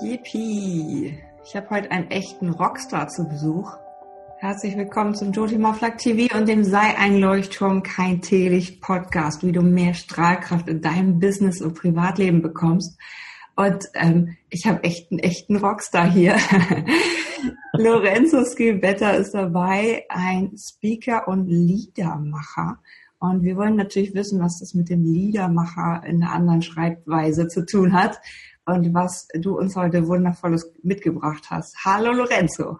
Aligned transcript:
Yippie! 0.00 1.18
Ich 1.44 1.54
habe 1.54 1.70
heute 1.70 1.90
einen 1.90 2.10
echten 2.10 2.50
Rockstar 2.50 3.08
zu 3.08 3.28
Besuch. 3.28 3.76
Herzlich 4.38 4.76
willkommen 4.76 5.14
zum 5.14 5.32
Joti 5.32 5.58
Moflak 5.58 5.98
TV 5.98 6.36
und 6.36 6.48
dem 6.48 6.64
Sei 6.64 6.96
ein 6.96 7.18
Leuchtturm, 7.18 7.82
kein 7.82 8.20
Teelicht 8.22 8.80
Podcast, 8.80 9.44
wie 9.44 9.52
du 9.52 9.60
mehr 9.62 9.94
Strahlkraft 9.94 10.68
in 10.68 10.80
deinem 10.80 11.20
Business 11.20 11.60
und 11.60 11.74
Privatleben 11.74 12.42
bekommst. 12.42 12.98
Und 13.54 13.84
ähm, 13.94 14.36
ich 14.48 14.66
habe 14.66 14.82
echt 14.82 15.12
einen 15.12 15.20
echten 15.20 15.56
Rockstar 15.56 16.10
hier. 16.10 16.36
Lorenzo 17.76 18.44
Skibetta 18.44 19.10
ist 19.10 19.34
dabei, 19.34 20.04
ein 20.08 20.52
Speaker 20.56 21.28
und 21.28 21.46
Liedermacher. 21.46 22.78
Und 23.18 23.44
wir 23.44 23.56
wollen 23.56 23.76
natürlich 23.76 24.14
wissen, 24.14 24.40
was 24.40 24.58
das 24.58 24.74
mit 24.74 24.88
dem 24.88 25.04
Liedermacher 25.04 26.02
in 26.04 26.22
einer 26.22 26.32
anderen 26.32 26.62
Schreibweise 26.62 27.46
zu 27.46 27.64
tun 27.64 27.92
hat 27.92 28.18
und 28.64 28.94
was 28.94 29.26
du 29.34 29.58
uns 29.58 29.76
heute 29.76 30.06
wundervolles 30.06 30.72
mitgebracht 30.82 31.50
hast. 31.50 31.76
Hallo 31.84 32.12
Lorenzo. 32.12 32.78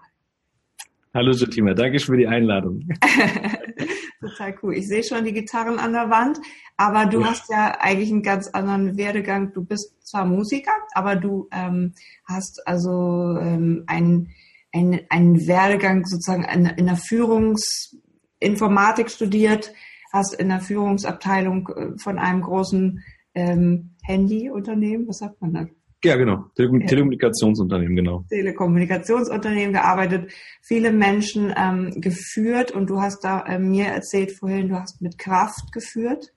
Hallo 1.14 1.32
Jotima, 1.32 1.74
danke 1.74 1.98
für 1.98 2.16
die 2.16 2.26
Einladung. 2.26 2.88
Total 4.20 4.54
cool. 4.62 4.76
Ich 4.76 4.88
sehe 4.88 5.02
schon 5.02 5.24
die 5.24 5.32
Gitarren 5.32 5.78
an 5.78 5.92
der 5.92 6.08
Wand, 6.08 6.38
aber 6.76 7.06
du 7.06 7.20
ja. 7.20 7.26
hast 7.26 7.50
ja 7.50 7.76
eigentlich 7.80 8.10
einen 8.10 8.22
ganz 8.22 8.48
anderen 8.48 8.96
Werdegang. 8.96 9.52
Du 9.52 9.64
bist 9.64 10.06
zwar 10.06 10.24
Musiker, 10.24 10.72
aber 10.94 11.16
du 11.16 11.48
ähm, 11.50 11.94
hast 12.24 12.64
also 12.66 13.36
ähm, 13.40 13.84
einen, 13.88 14.30
einen, 14.72 15.00
einen 15.10 15.46
Werdegang 15.46 16.06
sozusagen 16.06 16.44
in, 16.44 16.66
in 16.66 16.86
der 16.86 16.96
Führungsinformatik 16.96 19.10
studiert, 19.10 19.74
hast 20.12 20.34
in 20.34 20.50
der 20.50 20.60
Führungsabteilung 20.60 21.68
äh, 21.68 21.98
von 21.98 22.18
einem 22.18 22.42
großen 22.42 23.02
ähm, 23.34 23.96
Handyunternehmen, 24.02 25.08
was 25.08 25.18
sagt 25.18 25.40
man 25.40 25.52
da? 25.52 25.66
Ja, 26.04 26.16
genau. 26.16 26.46
Tele 26.56 26.80
ja. 26.80 26.86
Telekommunikationsunternehmen, 26.86 27.94
genau. 27.94 28.24
Telekommunikationsunternehmen 28.28 29.72
gearbeitet, 29.72 30.32
viele 30.60 30.90
Menschen 30.90 31.54
ähm, 31.56 32.00
geführt 32.00 32.72
und 32.72 32.90
du 32.90 33.00
hast 33.00 33.20
da 33.24 33.44
äh, 33.46 33.58
mir 33.58 33.86
erzählt 33.86 34.32
vorhin, 34.32 34.68
du 34.68 34.80
hast 34.80 35.00
mit 35.00 35.16
Kraft 35.16 35.72
geführt 35.72 36.32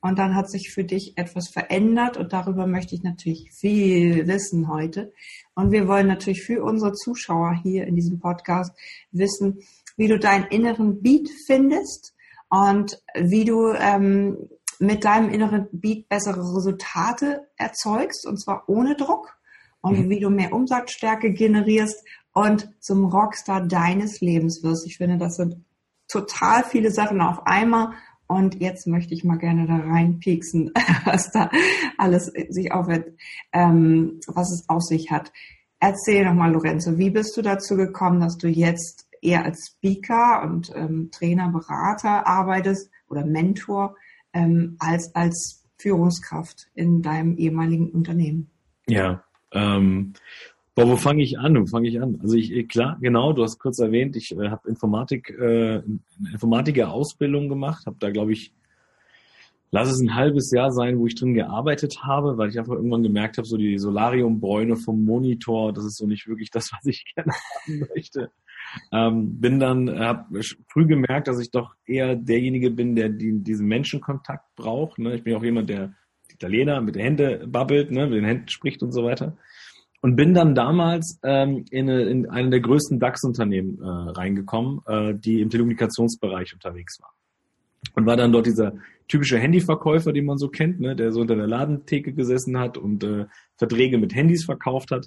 und 0.00 0.18
dann 0.18 0.34
hat 0.34 0.50
sich 0.50 0.70
für 0.72 0.84
dich 0.84 1.12
etwas 1.16 1.48
verändert 1.50 2.16
und 2.16 2.32
darüber 2.32 2.66
möchte 2.66 2.94
ich 2.94 3.02
natürlich 3.02 3.50
viel 3.52 4.26
wissen 4.26 4.68
heute. 4.68 5.12
Und 5.54 5.72
wir 5.72 5.86
wollen 5.86 6.06
natürlich 6.06 6.42
für 6.42 6.62
unsere 6.62 6.92
Zuschauer 6.92 7.60
hier 7.62 7.86
in 7.86 7.94
diesem 7.94 8.18
Podcast 8.18 8.72
wissen, 9.10 9.58
wie 9.96 10.08
du 10.08 10.18
deinen 10.18 10.46
inneren 10.46 11.02
Beat 11.02 11.28
findest 11.46 12.14
und 12.48 13.00
wie 13.14 13.44
du 13.44 13.72
ähm, 13.74 14.38
mit 14.80 15.04
deinem 15.04 15.30
inneren 15.30 15.68
Beat 15.72 16.08
bessere 16.08 16.40
Resultate 16.40 17.48
erzeugst 17.56 18.26
und 18.26 18.38
zwar 18.38 18.68
ohne 18.68 18.96
Druck 18.96 19.36
und 19.80 19.98
mhm. 19.98 20.10
wie 20.10 20.20
du 20.20 20.30
mehr 20.30 20.52
Umsatzstärke 20.52 21.32
generierst 21.32 22.04
und 22.32 22.70
zum 22.80 23.04
Rockstar 23.04 23.66
deines 23.66 24.20
Lebens 24.20 24.62
wirst. 24.62 24.86
Ich 24.86 24.96
finde, 24.96 25.18
das 25.18 25.36
sind 25.36 25.56
total 26.08 26.64
viele 26.64 26.90
Sachen 26.90 27.20
auf 27.20 27.46
einmal 27.46 27.92
und 28.26 28.60
jetzt 28.60 28.86
möchte 28.86 29.12
ich 29.12 29.24
mal 29.24 29.36
gerne 29.36 29.66
da 29.66 29.76
reinpieksen, 29.76 30.72
was 31.04 31.30
da 31.30 31.50
alles 31.98 32.32
sich 32.48 32.72
aufhört, 32.72 33.12
ähm, 33.52 34.20
was 34.26 34.50
es 34.52 34.68
auf 34.68 34.82
sich 34.82 35.10
hat. 35.10 35.32
Erzähl 35.80 36.24
nochmal, 36.24 36.52
Lorenzo, 36.52 36.96
wie 36.96 37.10
bist 37.10 37.36
du 37.36 37.42
dazu 37.42 37.76
gekommen, 37.76 38.20
dass 38.20 38.38
du 38.38 38.48
jetzt 38.48 39.08
eher 39.20 39.44
als 39.44 39.74
Speaker 39.76 40.42
und 40.44 40.72
ähm, 40.74 41.10
Trainer, 41.10 41.48
Berater 41.48 42.26
arbeitest 42.26 42.90
oder 43.08 43.24
Mentor? 43.24 43.96
Ähm, 44.32 44.76
als, 44.78 45.14
als 45.14 45.64
Führungskraft 45.78 46.68
in 46.74 47.02
deinem 47.02 47.36
ehemaligen 47.36 47.90
Unternehmen? 47.90 48.50
Ja, 48.86 49.24
ähm, 49.52 50.14
boah, 50.74 50.88
wo 50.88 50.96
fange 50.96 51.22
ich 51.22 51.38
an? 51.38 51.60
Wo 51.60 51.66
fange 51.66 51.88
ich 51.88 52.00
an? 52.00 52.18
Also 52.22 52.36
ich, 52.36 52.68
klar, 52.68 52.98
genau, 53.00 53.32
du 53.32 53.42
hast 53.42 53.58
kurz 53.58 53.78
erwähnt, 53.78 54.16
ich 54.16 54.32
äh, 54.32 54.48
habe 54.48 54.68
Informatik, 54.68 55.30
äh, 55.30 55.82
Informatiker-Ausbildung 56.32 57.48
gemacht, 57.48 57.86
habe 57.86 57.96
da, 57.98 58.10
glaube 58.10 58.32
ich, 58.32 58.52
lass 59.72 59.88
es 59.88 60.00
ein 60.00 60.14
halbes 60.14 60.50
Jahr 60.52 60.70
sein, 60.70 60.98
wo 60.98 61.06
ich 61.06 61.14
drin 61.14 61.34
gearbeitet 61.34 62.02
habe, 62.02 62.38
weil 62.38 62.50
ich 62.50 62.58
einfach 62.58 62.74
irgendwann 62.74 63.02
gemerkt 63.02 63.38
habe, 63.38 63.46
so 63.46 63.56
die 63.56 63.78
Solariumbräune 63.78 64.76
vom 64.76 65.04
Monitor, 65.04 65.72
das 65.72 65.84
ist 65.84 65.96
so 65.96 66.06
nicht 66.06 66.28
wirklich 66.28 66.50
das, 66.50 66.72
was 66.72 66.84
ich 66.86 67.04
gerne 67.14 67.32
haben 67.32 67.88
möchte. 67.94 68.30
Ähm, 68.92 69.40
bin 69.40 69.58
dann, 69.58 69.98
habe 69.98 70.40
früh 70.68 70.86
gemerkt, 70.86 71.28
dass 71.28 71.40
ich 71.40 71.50
doch 71.50 71.74
eher 71.86 72.16
derjenige 72.16 72.70
bin, 72.70 72.94
der 72.94 73.08
die, 73.08 73.42
diesen 73.42 73.66
Menschenkontakt 73.66 74.54
braucht. 74.56 74.98
Ne? 74.98 75.14
Ich 75.14 75.24
bin 75.24 75.34
auch 75.34 75.44
jemand, 75.44 75.68
der 75.68 75.94
Italiener 76.30 76.80
mit 76.80 76.94
den 76.94 77.02
Händen 77.02 77.50
babbelt, 77.50 77.90
ne? 77.90 78.06
mit 78.06 78.16
den 78.16 78.24
Händen 78.24 78.48
spricht 78.48 78.82
und 78.82 78.92
so 78.92 79.04
weiter. 79.04 79.36
Und 80.00 80.16
bin 80.16 80.34
dann 80.34 80.54
damals 80.54 81.20
ähm, 81.22 81.64
in, 81.70 81.88
eine, 81.88 82.02
in 82.02 82.28
einen 82.28 82.50
der 82.50 82.60
größten 82.60 82.98
DAX-Unternehmen 82.98 83.80
äh, 83.80 84.10
reingekommen, 84.10 84.80
äh, 84.86 85.14
die 85.14 85.40
im 85.40 85.48
Telekommunikationsbereich 85.48 86.52
unterwegs 86.54 87.00
war. 87.00 87.14
Und 87.94 88.06
war 88.06 88.16
dann 88.16 88.32
dort 88.32 88.46
dieser 88.46 88.74
typische 89.06 89.38
Handyverkäufer, 89.38 90.12
den 90.12 90.24
man 90.24 90.38
so 90.38 90.48
kennt, 90.48 90.80
ne? 90.80 90.96
der 90.96 91.12
so 91.12 91.20
unter 91.20 91.36
der 91.36 91.46
Ladentheke 91.46 92.12
gesessen 92.12 92.58
hat 92.58 92.78
und 92.78 93.04
äh, 93.04 93.26
Verträge 93.56 93.98
mit 93.98 94.14
Handys 94.14 94.44
verkauft 94.44 94.90
hat. 94.90 95.06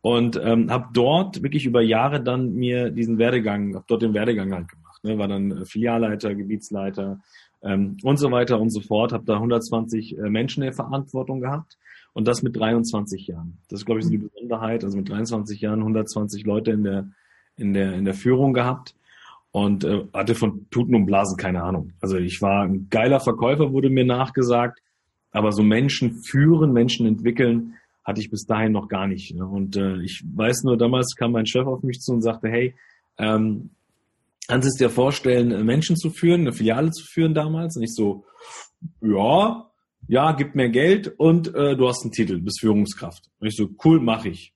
Und 0.00 0.40
ähm, 0.42 0.70
habe 0.70 0.88
dort 0.92 1.42
wirklich 1.42 1.66
über 1.66 1.82
Jahre 1.82 2.22
dann 2.22 2.54
mir 2.54 2.90
diesen 2.90 3.18
Werdegang, 3.18 3.74
habe 3.74 3.84
dort 3.88 4.02
den 4.02 4.14
Werdegang 4.14 4.52
halt 4.52 4.68
gemacht. 4.68 5.02
Ne? 5.02 5.18
War 5.18 5.28
dann 5.28 5.50
äh, 5.50 5.64
Filialleiter, 5.64 6.34
Gebietsleiter 6.34 7.20
ähm, 7.62 7.96
und 8.02 8.18
so 8.18 8.30
weiter 8.30 8.60
und 8.60 8.70
so 8.70 8.80
fort. 8.80 9.12
Habe 9.12 9.24
da 9.24 9.34
120 9.34 10.18
äh, 10.18 10.30
Menschen 10.30 10.62
in 10.62 10.72
Verantwortung 10.72 11.40
gehabt 11.40 11.76
und 12.12 12.28
das 12.28 12.42
mit 12.42 12.56
23 12.56 13.26
Jahren. 13.26 13.58
Das 13.68 13.80
ist, 13.80 13.86
glaube 13.86 14.00
ich, 14.00 14.06
so 14.06 14.10
die 14.10 14.18
Besonderheit. 14.18 14.84
Also 14.84 14.96
mit 14.96 15.08
23 15.08 15.60
Jahren 15.60 15.80
120 15.80 16.44
Leute 16.44 16.70
in 16.70 16.84
der, 16.84 17.08
in 17.56 17.74
der, 17.74 17.94
in 17.94 18.04
der 18.04 18.14
Führung 18.14 18.52
gehabt 18.52 18.94
und 19.50 19.84
äh, 19.84 20.04
hatte 20.12 20.34
von 20.34 20.66
Tuten 20.70 20.94
und 20.94 21.06
Blasen 21.06 21.36
keine 21.36 21.62
Ahnung. 21.62 21.92
Also 22.00 22.18
ich 22.18 22.42
war 22.42 22.62
ein 22.64 22.88
geiler 22.90 23.20
Verkäufer, 23.20 23.72
wurde 23.72 23.90
mir 23.90 24.04
nachgesagt, 24.04 24.80
aber 25.30 25.52
so 25.52 25.62
Menschen 25.62 26.22
führen, 26.22 26.72
Menschen 26.72 27.06
entwickeln, 27.06 27.74
hatte 28.06 28.20
ich 28.20 28.30
bis 28.30 28.46
dahin 28.46 28.70
noch 28.70 28.88
gar 28.88 29.08
nicht. 29.08 29.34
Ne? 29.34 29.44
Und 29.44 29.76
äh, 29.76 30.00
ich 30.00 30.22
weiß 30.24 30.62
nur, 30.62 30.78
damals 30.78 31.16
kam 31.16 31.32
mein 31.32 31.46
Chef 31.46 31.66
auf 31.66 31.82
mich 31.82 31.98
zu 31.98 32.12
und 32.12 32.22
sagte, 32.22 32.48
hey, 32.48 32.74
ähm, 33.18 33.70
kannst 34.46 34.66
du 34.66 34.68
es 34.68 34.76
dir 34.76 34.90
vorstellen, 34.90 35.50
äh, 35.50 35.64
Menschen 35.64 35.96
zu 35.96 36.10
führen, 36.10 36.42
eine 36.42 36.52
Filiale 36.52 36.92
zu 36.92 37.04
führen 37.04 37.34
damals? 37.34 37.76
Und 37.76 37.82
ich 37.82 37.94
so, 37.94 38.24
ja, 39.00 39.68
ja, 40.06 40.32
gib 40.32 40.54
mir 40.54 40.68
Geld 40.68 41.08
und 41.18 41.52
äh, 41.52 41.76
du 41.76 41.88
hast 41.88 42.04
einen 42.04 42.12
Titel, 42.12 42.40
bist 42.40 42.60
Führungskraft. 42.60 43.28
Und 43.40 43.48
ich 43.48 43.56
so, 43.56 43.70
cool, 43.84 44.00
mache 44.00 44.28
ich. 44.28 44.54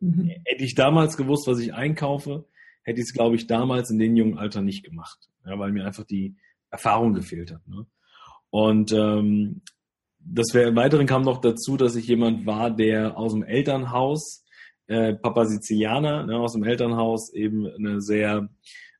Mhm. 0.00 0.30
Hätte 0.46 0.64
ich 0.64 0.74
damals 0.74 1.18
gewusst, 1.18 1.46
was 1.46 1.58
ich 1.58 1.74
einkaufe, 1.74 2.46
hätte 2.84 3.00
ich 3.00 3.08
es, 3.08 3.12
glaube 3.12 3.36
ich, 3.36 3.46
damals 3.46 3.90
in 3.90 3.98
dem 3.98 4.16
jungen 4.16 4.38
Alter 4.38 4.62
nicht 4.62 4.82
gemacht, 4.82 5.28
ja, 5.44 5.58
weil 5.58 5.72
mir 5.72 5.84
einfach 5.84 6.04
die 6.04 6.36
Erfahrung 6.70 7.12
gefehlt 7.12 7.52
hat. 7.52 7.68
Ne? 7.68 7.84
Und 8.48 8.92
ähm, 8.92 9.60
das 10.30 10.54
wäre 10.54 10.68
im 10.68 10.76
Weiteren 10.76 11.06
kam 11.06 11.22
noch 11.22 11.40
dazu, 11.40 11.76
dass 11.76 11.96
ich 11.96 12.06
jemand 12.06 12.46
war, 12.46 12.70
der 12.70 13.16
aus 13.16 13.32
dem 13.32 13.42
Elternhaus, 13.42 14.44
äh, 14.86 15.14
Papa 15.14 15.46
Sizilianer, 15.46 16.26
ne, 16.26 16.38
aus 16.38 16.52
dem 16.52 16.64
Elternhaus 16.64 17.32
eben 17.32 17.66
eine 17.66 18.00
sehr, 18.00 18.48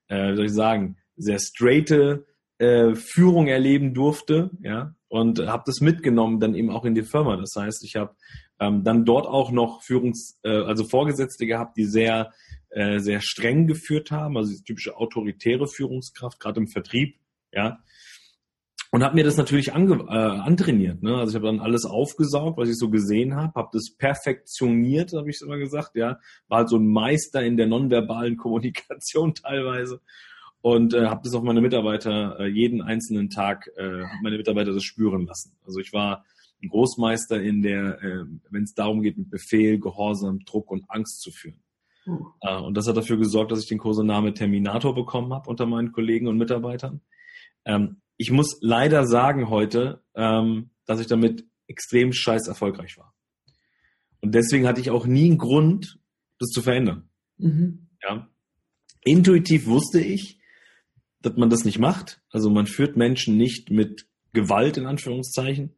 äh, 0.09 0.33
wie 0.33 0.37
soll 0.37 0.47
ich 0.47 0.53
sagen, 0.53 0.97
sehr 1.17 1.39
straighte 1.39 2.27
äh, 2.59 2.95
Führung 2.95 3.47
erleben 3.47 3.95
durfte, 3.95 4.51
ja, 4.63 4.95
und 5.09 5.47
habe 5.47 5.63
das 5.67 5.81
mitgenommen 5.81 6.41
dann 6.41 6.55
eben 6.55 6.71
auch 6.71 6.85
in 6.85 6.95
die 6.95 7.03
Firma. 7.03 7.37
Das 7.37 7.55
heißt, 7.57 7.85
ich 7.85 7.97
habe 7.97 8.15
ähm, 8.61 8.85
dann 8.85 9.05
dort 9.05 9.27
auch 9.27 9.51
noch 9.51 9.83
Führungs, 9.83 10.39
äh, 10.43 10.51
also 10.51 10.85
Vorgesetzte 10.85 11.47
gehabt, 11.47 11.77
die 11.77 11.85
sehr, 11.85 12.33
äh, 12.71 12.99
sehr 12.99 13.21
streng 13.21 13.67
geführt 13.67 14.11
haben, 14.11 14.37
also 14.37 14.53
die 14.53 14.63
typische 14.63 14.97
autoritäre 14.97 15.67
Führungskraft, 15.67 16.41
gerade 16.41 16.61
im 16.61 16.69
Vertrieb, 16.69 17.17
ja, 17.53 17.79
und 18.91 19.05
habe 19.05 19.15
mir 19.15 19.25
das 19.25 19.37
natürlich 19.37 19.75
ange 19.75 19.97
äh, 20.09 20.13
antrainiert. 20.13 21.03
Ne? 21.03 21.17
Also 21.17 21.31
ich 21.31 21.35
habe 21.35 21.47
dann 21.47 21.61
alles 21.61 21.85
aufgesaugt, 21.85 22.59
was 22.59 22.69
ich 22.69 22.79
so 22.79 22.89
gesehen 22.89 23.37
habe, 23.37 23.53
habe 23.55 23.69
das 23.73 23.91
perfektioniert, 23.97 25.13
habe 25.13 25.31
ich 25.31 25.41
immer 25.43 25.59
gesagt. 25.59 25.91
Ja, 25.95 26.19
war 26.49 26.59
halt 26.59 26.71
so 26.71 26.77
ein 26.77 26.87
Meister 26.87 27.43
in 27.43 27.57
der 27.57 27.67
nonverbalen 27.67 28.37
Kommunikation 28.39 29.35
teilweise 29.35 30.01
und 30.61 30.95
äh, 30.95 31.07
habe 31.07 31.21
das 31.25 31.35
auf 31.35 31.43
meine 31.43 31.61
Mitarbeiter 31.61 32.41
äh, 32.41 32.47
jeden 32.47 32.83
einzelnen 32.83 33.31
Tag, 33.31 33.71
äh, 33.77 34.05
meine 34.23 34.39
Mitarbeiter 34.39 34.73
das 34.73 34.85
spüren 34.85 35.27
lassen. 35.27 35.57
Also 35.65 35.81
ich 35.81 35.93
war 35.93 36.25
ein 36.63 36.69
Großmeister 36.69 37.41
in 37.41 37.63
der, 37.63 38.03
äh, 38.03 38.25
wenn 38.51 38.65
es 38.65 38.75
darum 38.75 39.03
geht, 39.03 39.19
mit 39.19 39.31
Befehl, 39.31 39.79
Gehorsam, 39.79 40.41
Druck 40.45 40.71
und 40.71 40.85
Angst 40.89 41.21
zu 41.21 41.31
führen. 41.31 41.63
Uh. 42.07 42.25
Äh, 42.41 42.57
und 42.57 42.75
das 42.75 42.89
hat 42.89 42.97
dafür 42.97 43.19
gesorgt, 43.19 43.53
dass 43.53 43.61
ich 43.63 43.69
den 43.69 43.79
Kosename 43.79 44.35
Terminator 44.35 44.95
bekommen 44.95 45.33
habe 45.33 45.49
unter 45.49 45.67
meinen 45.67 45.93
Kollegen 45.93 46.27
und 46.27 46.39
Mitarbeitern. 46.39 47.03
Ähm, 47.65 48.01
ich 48.19 48.31
muss 48.31 48.59
leider 48.61 49.07
sagen 49.07 49.49
heute, 49.49 50.03
ähm, 50.15 50.71
dass 50.85 51.01
ich 51.01 51.07
damit 51.07 51.47
extrem 51.69 52.13
scheiß 52.13 52.49
erfolgreich 52.49 52.99
war. 52.99 53.15
Und 54.21 54.35
deswegen 54.35 54.67
hatte 54.67 54.81
ich 54.81 54.91
auch 54.91 55.07
nie 55.07 55.27
einen 55.27 55.39
Grund, 55.39 56.01
das 56.39 56.49
zu 56.51 56.61
verändern. 56.61 57.09
Mhm. 57.39 57.89
Ja. 58.03 58.29
Intuitiv 59.05 59.67
wusste 59.67 60.01
ich, 60.01 60.41
dass 61.23 61.37
man 61.37 61.51
das 61.51 61.65
nicht 61.65 61.79
macht. 61.79 62.21
Also 62.31 62.51
man 62.51 62.67
führt 62.67 62.97
Menschen 62.97 63.37
nicht 63.37 63.71
mit 63.71 64.09
Gewalt 64.33 64.77
in 64.77 64.87
Anführungszeichen. 64.87 65.77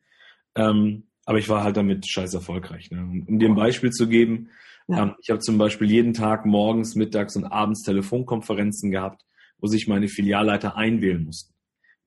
Ähm, 0.54 1.04
Aber 1.26 1.38
ich 1.38 1.48
war 1.48 1.62
halt 1.62 1.76
damit 1.76 2.08
scheiß 2.08 2.32
erfolgreich. 2.34 2.90
Ne? 2.90 3.00
Um, 3.00 3.26
um 3.28 3.38
dir 3.38 3.48
ein 3.48 3.54
Beispiel 3.54 3.90
zu 3.90 4.08
geben, 4.08 4.48
ja. 4.88 5.02
ähm, 5.02 5.14
ich 5.22 5.28
habe 5.28 5.40
zum 5.40 5.58
Beispiel 5.58 5.90
jeden 5.90 6.14
Tag 6.14 6.46
morgens, 6.46 6.94
mittags 6.94 7.36
und 7.36 7.44
abends 7.44 7.82
Telefonkonferenzen 7.82 8.90
gehabt, 8.90 9.24
wo 9.58 9.66
sich 9.66 9.86
meine 9.86 10.08
Filialleiter 10.08 10.76
einwählen 10.76 11.22
mussten. 11.22 11.54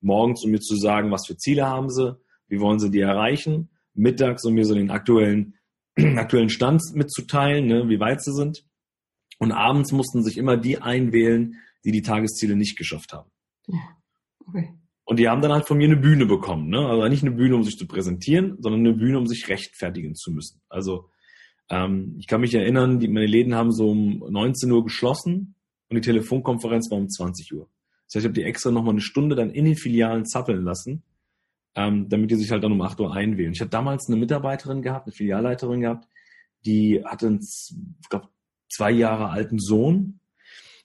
Morgens, 0.04 0.44
um 0.44 0.50
mir 0.50 0.60
zu 0.60 0.76
sagen, 0.76 1.10
was 1.10 1.26
für 1.26 1.36
Ziele 1.36 1.66
haben 1.66 1.90
sie, 1.90 2.16
wie 2.48 2.60
wollen 2.60 2.78
sie 2.78 2.90
die 2.90 3.00
erreichen. 3.00 3.70
Mittags, 3.94 4.44
um 4.44 4.54
mir 4.54 4.64
so 4.64 4.74
den 4.74 4.90
aktuellen, 4.90 5.54
aktuellen 5.96 6.50
Stand 6.50 6.82
mitzuteilen, 6.94 7.66
ne, 7.66 7.88
wie 7.88 8.00
weit 8.00 8.22
sie 8.22 8.32
sind. 8.32 8.64
Und 9.38 9.52
abends 9.52 9.92
mussten 9.92 10.22
sich 10.22 10.38
immer 10.38 10.56
die 10.56 10.80
einwählen, 10.80 11.56
die 11.84 11.92
die 11.92 12.02
Tagesziele 12.02 12.56
nicht 12.56 12.76
geschafft 12.76 13.12
haben. 13.12 13.30
Okay. 14.46 14.74
Und 15.04 15.18
die 15.18 15.28
haben 15.28 15.42
dann 15.42 15.52
halt 15.52 15.66
von 15.66 15.76
mir 15.76 15.86
eine 15.86 15.96
Bühne 15.96 16.26
bekommen. 16.26 16.68
Ne? 16.68 16.78
Also 16.78 17.06
nicht 17.08 17.22
eine 17.22 17.34
Bühne, 17.34 17.56
um 17.56 17.62
sich 17.62 17.76
zu 17.76 17.86
präsentieren, 17.86 18.56
sondern 18.60 18.80
eine 18.80 18.94
Bühne, 18.94 19.18
um 19.18 19.26
sich 19.26 19.48
rechtfertigen 19.48 20.14
zu 20.14 20.32
müssen. 20.32 20.60
Also 20.68 21.10
ähm, 21.68 22.16
ich 22.18 22.26
kann 22.26 22.40
mich 22.40 22.54
erinnern, 22.54 23.00
die, 23.00 23.08
meine 23.08 23.26
Läden 23.26 23.54
haben 23.54 23.70
so 23.70 23.90
um 23.90 24.18
19 24.30 24.70
Uhr 24.70 24.82
geschlossen 24.82 25.56
und 25.88 25.96
die 25.96 26.00
Telefonkonferenz 26.00 26.90
war 26.90 26.98
um 26.98 27.08
20 27.08 27.54
Uhr. 27.54 27.68
Das 28.14 28.20
heißt, 28.20 28.26
ich 28.26 28.28
habe 28.28 28.40
die 28.40 28.44
extra 28.44 28.70
nochmal 28.70 28.92
eine 28.92 29.00
Stunde 29.00 29.34
dann 29.34 29.50
in 29.50 29.64
den 29.64 29.74
Filialen 29.74 30.24
zappeln 30.24 30.62
lassen, 30.62 31.02
ähm, 31.74 32.08
damit 32.08 32.30
die 32.30 32.36
sich 32.36 32.52
halt 32.52 32.62
dann 32.62 32.70
um 32.70 32.80
8 32.80 33.00
Uhr 33.00 33.12
einwählen. 33.12 33.52
Ich 33.52 33.60
hatte 33.60 33.70
damals 33.70 34.06
eine 34.08 34.16
Mitarbeiterin 34.16 34.82
gehabt, 34.82 35.06
eine 35.06 35.12
Filialleiterin 35.12 35.80
gehabt, 35.80 36.06
die 36.64 37.02
hatte 37.04 37.26
einen, 37.26 37.40
ich 37.40 38.08
glaube, 38.08 38.28
zwei 38.68 38.92
Jahre 38.92 39.30
alten 39.30 39.58
Sohn. 39.58 40.20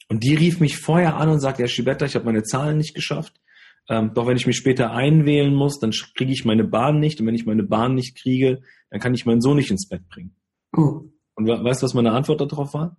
Und 0.07 0.23
die 0.23 0.33
rief 0.33 0.59
mich 0.59 0.77
vorher 0.77 1.17
an 1.17 1.29
und 1.29 1.39
sagte, 1.39 1.61
Herr 1.61 1.69
Schibetta, 1.69 2.05
ich 2.05 2.15
habe 2.15 2.25
meine 2.25 2.41
Zahlen 2.41 2.77
nicht 2.77 2.95
geschafft. 2.95 3.39
Ähm, 3.87 4.11
doch 4.15 4.25
wenn 4.25 4.37
ich 4.37 4.47
mich 4.47 4.57
später 4.57 4.91
einwählen 4.91 5.53
muss, 5.53 5.79
dann 5.79 5.91
kriege 5.91 6.31
ich 6.31 6.45
meine 6.45 6.63
Bahn 6.63 6.99
nicht. 6.99 7.21
Und 7.21 7.27
wenn 7.27 7.35
ich 7.35 7.45
meine 7.45 7.63
Bahn 7.63 7.93
nicht 7.93 8.17
kriege, 8.17 8.61
dann 8.89 8.99
kann 8.99 9.13
ich 9.13 9.27
meinen 9.27 9.41
Sohn 9.41 9.57
nicht 9.57 9.69
ins 9.69 9.87
Bett 9.87 10.07
bringen. 10.09 10.35
Oh. 10.75 11.03
Und 11.35 11.47
weißt 11.47 11.83
du, 11.83 11.85
was 11.85 11.93
meine 11.93 12.11
Antwort 12.11 12.41
darauf 12.41 12.73
war? 12.73 12.97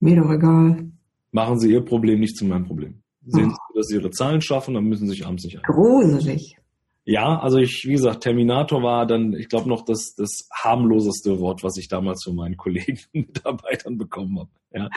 Mir 0.00 0.16
doch 0.16 0.30
egal. 0.30 0.90
Machen 1.32 1.60
Sie 1.60 1.70
Ihr 1.70 1.84
Problem 1.84 2.20
nicht 2.20 2.36
zu 2.36 2.44
meinem 2.44 2.64
Problem. 2.64 3.02
Sehen 3.26 3.50
Sie, 3.50 3.78
dass 3.78 3.86
Sie 3.86 3.96
Ihre 3.96 4.10
Zahlen 4.10 4.40
schaffen, 4.40 4.74
dann 4.74 4.84
müssen 4.84 5.06
Sie 5.06 5.16
sich 5.16 5.26
abends 5.26 5.44
nicht 5.44 5.56
ein. 5.56 5.62
Gruselig. 5.62 6.56
Ja, 7.04 7.38
also 7.40 7.58
ich, 7.58 7.86
wie 7.86 7.92
gesagt, 7.92 8.22
Terminator 8.22 8.82
war 8.82 9.06
dann, 9.06 9.32
ich 9.32 9.48
glaube 9.48 9.68
noch 9.68 9.84
das, 9.84 10.14
das 10.14 10.48
harmloseste 10.52 11.40
Wort, 11.40 11.64
was 11.64 11.76
ich 11.76 11.88
damals 11.88 12.22
von 12.22 12.36
meinen 12.36 12.56
Kollegen 12.56 13.00
und 13.14 13.26
Mitarbeitern 13.28 13.98
bekommen 13.98 14.38
habe. 14.38 14.50
Ja. 14.72 14.88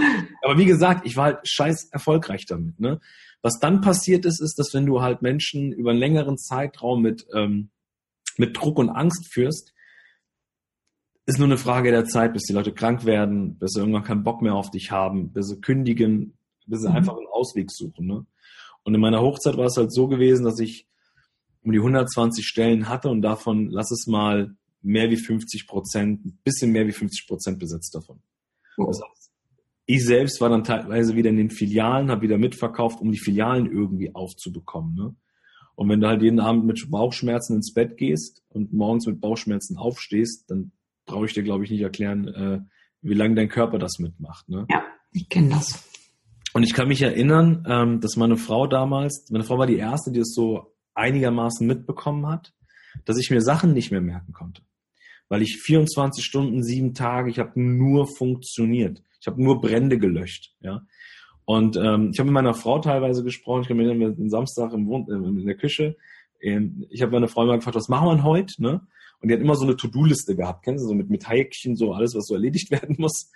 Aber 0.44 0.58
wie 0.58 0.66
gesagt, 0.66 1.06
ich 1.06 1.16
war 1.16 1.26
halt 1.26 1.48
scheiß 1.48 1.90
erfolgreich 1.92 2.46
damit. 2.46 2.80
Ne? 2.80 3.00
Was 3.42 3.60
dann 3.60 3.82
passiert 3.82 4.26
ist, 4.26 4.42
ist, 4.42 4.60
dass 4.60 4.74
wenn 4.74 4.86
du 4.86 5.02
halt 5.02 5.22
Menschen 5.22 5.72
über 5.72 5.92
einen 5.92 6.00
längeren 6.00 6.38
Zeitraum 6.38 7.02
mit, 7.02 7.26
ähm, 7.34 7.72
mit 8.38 8.56
Druck 8.56 8.78
und 8.78 8.90
Angst 8.90 9.34
führst, 9.34 9.74
ist 11.26 11.40
nur 11.40 11.48
eine 11.48 11.58
Frage 11.58 11.92
der 11.92 12.06
Zeit, 12.06 12.34
bis 12.34 12.44
die 12.44 12.54
Leute 12.54 12.74
krank 12.74 13.06
werden, 13.06 13.58
bis 13.58 13.72
sie 13.72 13.80
irgendwann 13.80 14.04
keinen 14.04 14.24
Bock 14.24 14.42
mehr 14.42 14.56
auf 14.56 14.72
dich 14.72 14.92
haben, 14.92 15.32
bis 15.32 15.48
sie 15.48 15.62
kündigen, 15.62 16.38
bis 16.68 16.82
sie 16.82 16.90
mhm. 16.90 16.96
einfach 16.96 17.18
einen 17.18 17.28
Ausweg 17.28 17.72
suchen. 17.72 18.08
Ne? 18.08 18.26
Und 18.84 18.96
in 18.96 19.02
meiner 19.02 19.22
Hochzeit 19.22 19.58
war 19.58 19.66
es 19.66 19.78
halt 19.78 19.94
so 19.94 20.08
gewesen, 20.08 20.46
dass 20.46 20.60
ich 20.60 20.88
um 21.64 21.72
die 21.72 21.80
120 21.80 22.46
Stellen 22.46 22.90
hatte 22.90 23.10
und 23.10 23.22
davon, 23.22 23.70
lass 23.70 23.92
es 23.92 24.08
mal 24.08 24.56
mehr 24.82 25.10
wie 25.10 25.18
50 25.18 25.68
Prozent, 25.68 26.26
ein 26.26 26.40
bisschen 26.44 26.72
mehr 26.72 26.86
wie 26.88 26.92
50 26.92 27.28
Prozent 27.28 27.60
besetzt 27.60 27.96
davon. 27.96 28.22
Oh. 28.78 28.88
Das 28.88 29.02
heißt, 29.02 29.32
ich 29.86 30.06
selbst 30.06 30.40
war 30.42 30.50
dann 30.50 30.64
teilweise 30.64 31.16
wieder 31.16 31.30
in 31.30 31.38
den 31.38 31.50
Filialen, 31.50 32.10
habe 32.10 32.22
wieder 32.22 32.38
mitverkauft, 32.38 33.02
um 33.02 33.12
die 33.12 33.20
Filialen 33.20 33.72
irgendwie 33.72 34.14
aufzubekommen. 34.14 34.96
Ne? 34.96 35.16
Und 35.76 35.90
wenn 35.90 36.02
du 36.02 36.08
halt 36.08 36.22
jeden 36.22 36.40
Abend 36.40 36.66
mit 36.66 36.90
Bauchschmerzen 36.90 37.56
ins 37.56 37.74
Bett 37.74 37.98
gehst 37.98 38.44
und 38.50 38.74
morgens 38.74 39.08
mit 39.08 39.20
Bauchschmerzen 39.20 39.78
aufstehst, 39.78 40.50
dann 40.50 40.72
brauche 41.06 41.26
ich 41.26 41.34
dir, 41.34 41.44
glaube 41.44 41.64
ich, 41.64 41.72
nicht 41.72 41.82
erklären, 41.82 42.28
äh, 42.28 42.60
wie 43.02 43.14
lange 43.14 43.36
dein 43.36 43.50
Körper 43.50 43.80
das 43.80 44.00
mitmacht. 44.00 44.48
Ne? 44.48 44.66
Ja, 44.70 44.84
ich 45.12 45.28
kenne 45.28 45.50
das. 45.50 45.84
Und 46.54 46.64
ich 46.64 46.74
kann 46.74 46.88
mich 46.88 47.02
erinnern, 47.02 47.66
ähm, 47.68 48.00
dass 48.00 48.16
meine 48.16 48.38
Frau 48.38 48.68
damals, 48.68 49.30
meine 49.32 49.44
Frau 49.44 49.58
war 49.58 49.68
die 49.68 49.78
erste, 49.78 50.12
die 50.12 50.20
es 50.20 50.34
so 50.34 50.76
einigermaßen 50.94 51.66
mitbekommen 51.66 52.28
hat, 52.28 52.54
dass 53.06 53.18
ich 53.18 53.32
mir 53.32 53.42
Sachen 53.42 53.74
nicht 53.74 53.92
mehr 53.92 54.02
merken 54.02 54.34
konnte. 54.34 54.62
Weil 55.30 55.42
ich 55.42 55.58
24 55.58 56.24
Stunden, 56.24 56.64
sieben 56.64 56.94
Tage, 56.94 57.32
ich 57.32 57.40
habe 57.40 57.60
nur 57.60 58.08
funktioniert. 58.08 59.02
Ich 59.20 59.28
habe 59.28 59.42
nur 59.42 59.62
Brände 59.62 59.98
gelöscht. 59.98 60.54
Ja. 60.62 60.86
Und 61.46 61.76
ähm, 61.76 62.12
ich 62.14 62.20
habe 62.20 62.28
mit 62.28 62.36
meiner 62.36 62.54
Frau 62.54 62.80
teilweise 62.80 63.24
gesprochen, 63.24 63.64
ich 63.64 63.68
kann 63.68 63.78
mir 63.78 64.12
den 64.12 64.30
Samstag 64.30 64.74
im 64.74 64.88
Wohn 64.88 65.08
äh, 65.10 65.14
in 65.16 65.46
der 65.46 65.56
Küche, 65.56 65.98
ich 66.44 67.02
habe 67.02 67.14
meine 67.14 67.30
Frau 67.30 67.46
mal 67.46 67.56
gefragt, 67.56 67.78
was 67.78 67.88
machen 67.88 68.06
wir 68.08 68.16
denn 68.16 68.24
heute? 68.24 68.62
Ne? 68.62 68.82
Und 69.22 69.30
die 69.30 69.34
hat 69.34 69.42
immer 69.42 69.56
so 69.56 69.64
eine 69.64 69.78
To-Do-Liste 69.78 70.36
gehabt, 70.36 70.66
kennst 70.66 70.84
du, 70.84 70.90
so 70.90 70.94
mit, 70.94 71.10
mit 71.10 71.30
Häkchen, 71.30 71.78
so 71.78 71.94
alles, 71.94 72.16
was 72.16 72.26
so 72.26 72.34
erledigt 72.34 72.70
werden 72.72 72.98
muss. 73.00 73.32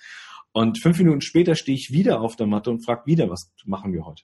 Und 0.57 0.81
fünf 0.81 0.97
Minuten 0.97 1.21
später 1.21 1.53
stehe 1.53 1.77
ich 1.77 1.91
wieder 1.91 2.19
auf 2.19 2.35
der 2.35 2.47
Matte 2.47 2.71
und 2.71 2.83
frage 2.83 3.05
wieder, 3.05 3.29
was 3.29 3.53
machen 3.65 3.93
wir 3.93 4.07
heute? 4.07 4.23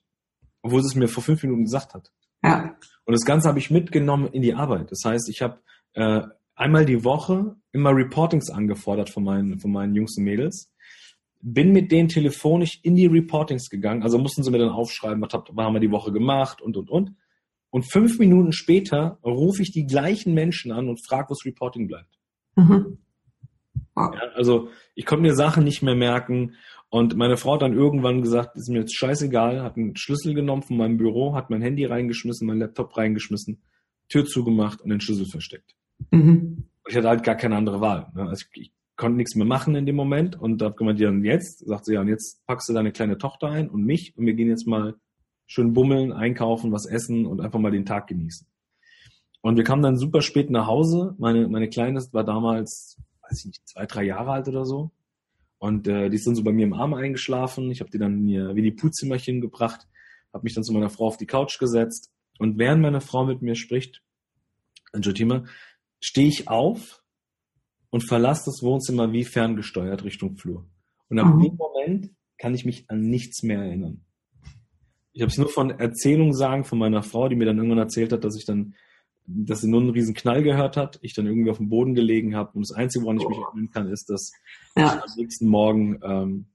Obwohl 0.64 0.82
sie 0.82 0.88
es 0.88 0.96
mir 0.96 1.08
vor 1.08 1.22
fünf 1.22 1.44
Minuten 1.44 1.66
gesagt 1.66 1.94
hat. 1.94 2.12
Ja. 2.44 2.76
Und 3.06 3.14
das 3.14 3.24
Ganze 3.24 3.48
habe 3.48 3.60
ich 3.60 3.70
mitgenommen 3.70 4.30
in 4.32 4.42
die 4.42 4.56
Arbeit. 4.56 4.90
Das 4.90 5.02
heißt, 5.06 5.30
ich 5.30 5.44
habe 5.44 5.60
äh, 5.94 6.22
einmal 6.56 6.88
die 6.88 7.04
Woche 7.04 7.56
immer 7.72 7.92
Reportings 7.96 8.50
angefordert 8.50 9.12
von 9.12 9.24
meinen, 9.24 9.60
von 9.60 9.72
meinen 9.72 9.94
Jungs 9.94 10.18
und 10.18 10.24
Mädels. 10.24 10.72
Bin 11.42 11.72
mit 11.72 11.92
denen 11.92 12.10
telefonisch 12.10 12.80
in 12.82 12.96
die 12.96 13.06
Reportings 13.06 13.70
gegangen. 13.70 14.02
Also 14.02 14.18
mussten 14.18 14.42
sie 14.42 14.50
mir 14.50 14.58
dann 14.58 14.70
aufschreiben, 14.70 15.22
was, 15.22 15.34
hab, 15.34 15.56
was 15.56 15.64
haben 15.64 15.74
wir 15.74 15.82
die 15.82 15.92
Woche 15.92 16.12
gemacht 16.12 16.64
und, 16.64 16.76
und, 16.78 16.90
und. 16.90 17.16
Und 17.70 17.92
fünf 17.92 18.18
Minuten 18.18 18.54
später 18.54 19.20
rufe 19.24 19.62
ich 19.62 19.72
die 19.72 19.86
gleichen 19.86 20.34
Menschen 20.34 20.72
an 20.72 20.90
und 20.90 21.06
frage, 21.06 21.30
wo 21.30 21.36
das 21.36 21.46
Reporting 21.46 21.86
bleibt. 21.86 22.18
Mhm. 22.56 22.98
Ja, 23.96 24.12
also 24.36 24.70
ich 24.96 25.06
konnte 25.06 25.24
mir 25.24 25.36
Sachen 25.36 25.64
nicht 25.64 25.84
mehr 25.84 25.96
merken 25.96 26.56
und 26.90 27.16
meine 27.16 27.38
Frau 27.38 27.56
hat 27.56 27.62
dann 27.62 27.74
irgendwann 27.74 28.22
gesagt, 28.22 28.56
ist 28.56 28.70
mir 28.70 28.80
jetzt 28.80 28.96
scheißegal, 28.96 29.62
hat 29.62 29.78
einen 29.78 29.96
Schlüssel 29.96 30.34
genommen 30.34 30.64
von 30.64 30.78
meinem 30.78 30.98
Büro, 30.98 31.36
hat 31.36 31.50
mein 31.50 31.62
Handy 31.62 31.86
reingeschmissen, 31.86 32.48
mein 32.48 32.60
Laptop 32.60 32.96
reingeschmissen, 32.98 33.62
Tür 34.10 34.26
zugemacht 34.26 34.82
und 34.82 34.90
den 34.90 35.02
Schlüssel 35.02 35.26
versteckt. 35.26 35.76
Mhm. 36.12 36.66
Ich 36.88 36.96
hatte 36.96 37.08
halt 37.08 37.24
gar 37.24 37.36
keine 37.36 37.56
andere 37.56 37.82
Wahl. 37.82 38.12
Ne? 38.16 38.28
Also 38.28 38.46
ich, 38.54 38.62
ich, 38.62 38.72
konnte 38.96 39.18
nichts 39.18 39.36
mehr 39.36 39.48
machen 39.48 39.74
in 39.74 39.88
dem 39.88 39.96
Moment 39.96 40.40
und 40.40 40.62
habe 40.62 40.76
gemeint, 40.76 41.00
ja, 41.00 41.10
und 41.10 41.26
jetzt? 41.26 41.66
Sagt 41.66 41.86
sie, 41.86 41.96
ja, 41.96 42.02
und 42.02 42.10
jetzt 42.10 42.46
packst 42.46 42.70
du 42.70 42.74
deine 42.74 42.92
kleine 42.92 43.18
Tochter 43.18 43.50
ein 43.50 43.70
und 43.70 43.84
mich 43.84 44.16
und 44.16 44.26
wir 44.28 44.36
gehen 44.36 44.50
jetzt 44.50 44.68
mal 44.68 44.96
schön 45.48 45.74
bummeln, 45.74 46.12
einkaufen, 46.12 46.72
was 46.72 46.86
essen 46.86 47.26
und 47.26 47.42
einfach 47.42 47.60
mal 47.60 47.72
den 47.72 47.86
Tag 47.86 48.08
genießen. 48.08 48.48
Und 49.42 49.58
wir 49.58 49.64
kamen 49.64 49.82
dann 49.82 49.98
super 49.98 50.22
spät 50.22 50.50
nach 50.50 50.68
Hause. 50.68 51.16
Meine, 51.18 51.48
meine 51.48 51.70
Kleine 51.70 52.00
war 52.12 52.24
damals, 52.24 52.98
weiß 53.34 53.40
ich 53.40 53.46
nicht, 53.46 53.68
zwei, 53.68 53.86
drei 53.86 54.04
Jahre 54.04 54.32
alt 54.32 54.48
oder 54.48 54.66
so. 54.66 54.92
Und 55.58 55.88
äh, 55.88 56.10
die 56.10 56.18
ist 56.18 56.28
dann 56.28 56.36
so 56.36 56.44
bei 56.44 56.52
mir 56.52 56.66
im 56.66 56.74
Arm 56.74 56.94
eingeschlafen. 56.94 57.72
Ich 57.72 57.80
habe 57.80 57.90
die 57.90 57.98
dann 57.98 58.20
in 58.20 58.28
ihr 58.28 58.56
Winnie 58.56 58.72
Pooh-Zimmerchen 58.72 59.42
gebracht, 59.42 59.88
habe 60.34 60.44
mich 60.44 60.54
dann 60.54 60.64
zu 60.64 60.74
meiner 60.74 60.90
Frau 60.90 61.08
auf 61.08 61.18
die 61.18 61.26
Couch 61.26 61.58
gesetzt. 61.58 62.12
Und 62.38 62.58
während 62.58 62.82
meine 62.82 63.02
Frau 63.02 63.26
mit 63.26 63.42
mir 63.42 63.56
spricht, 63.56 64.04
Jotima, 64.96 65.46
stehe 66.00 66.28
ich 66.28 66.48
auf 66.48 67.02
und 67.90 68.08
verlasse 68.08 68.44
das 68.46 68.62
Wohnzimmer 68.62 69.12
wie 69.14 69.24
ferngesteuert 69.24 70.04
Richtung 70.04 70.36
Flur. 70.36 70.68
Und 71.10 71.20
ab 71.20 71.34
mhm. 71.34 71.42
dem 71.42 71.56
Moment 71.56 72.10
kann 72.38 72.54
ich 72.54 72.66
mich 72.66 72.90
an 72.90 73.02
nichts 73.02 73.42
mehr 73.42 73.60
erinnern. 73.60 74.04
Ich 75.14 75.22
habe 75.22 75.32
es 75.32 75.38
nur 75.38 75.50
von 75.50 75.70
Erzählungen 75.70 76.34
sagen 76.34 76.66
von 76.66 76.78
meiner 76.78 77.04
Frau, 77.04 77.30
die 77.30 77.36
mir 77.36 77.46
dann 77.46 77.58
irgendwann 77.58 77.78
erzählt 77.78 78.12
hat, 78.12 78.24
dass 78.24 78.36
ich 78.36 78.46
dann 78.46 78.76
dass 79.26 79.62
sie 79.62 79.70
nur 79.70 79.82
einen 79.82 79.90
riesen 79.92 80.14
Knall 80.14 80.44
gehört 80.44 80.78
hat, 80.78 81.00
ich 81.02 81.14
dann 81.14 81.26
irgendwie 81.26 81.50
auf 81.50 81.58
dem 81.58 81.70
Boden 81.70 81.96
gelegen 81.96 82.36
habe 82.36 82.52
und 82.54 82.70
das 82.70 82.76
Einzige, 82.76 83.06
woran 83.06 83.20
ich 83.20 83.28
mich 83.28 83.38
erinnern 83.38 83.70
kann, 83.72 83.90
ist, 83.90 84.10
dass 84.10 84.32
ja. 84.76 84.96
ich 84.98 85.02
am 85.02 85.18
nächsten 85.18 85.48
Morgen 85.48 86.00
ähm, 86.04 86.46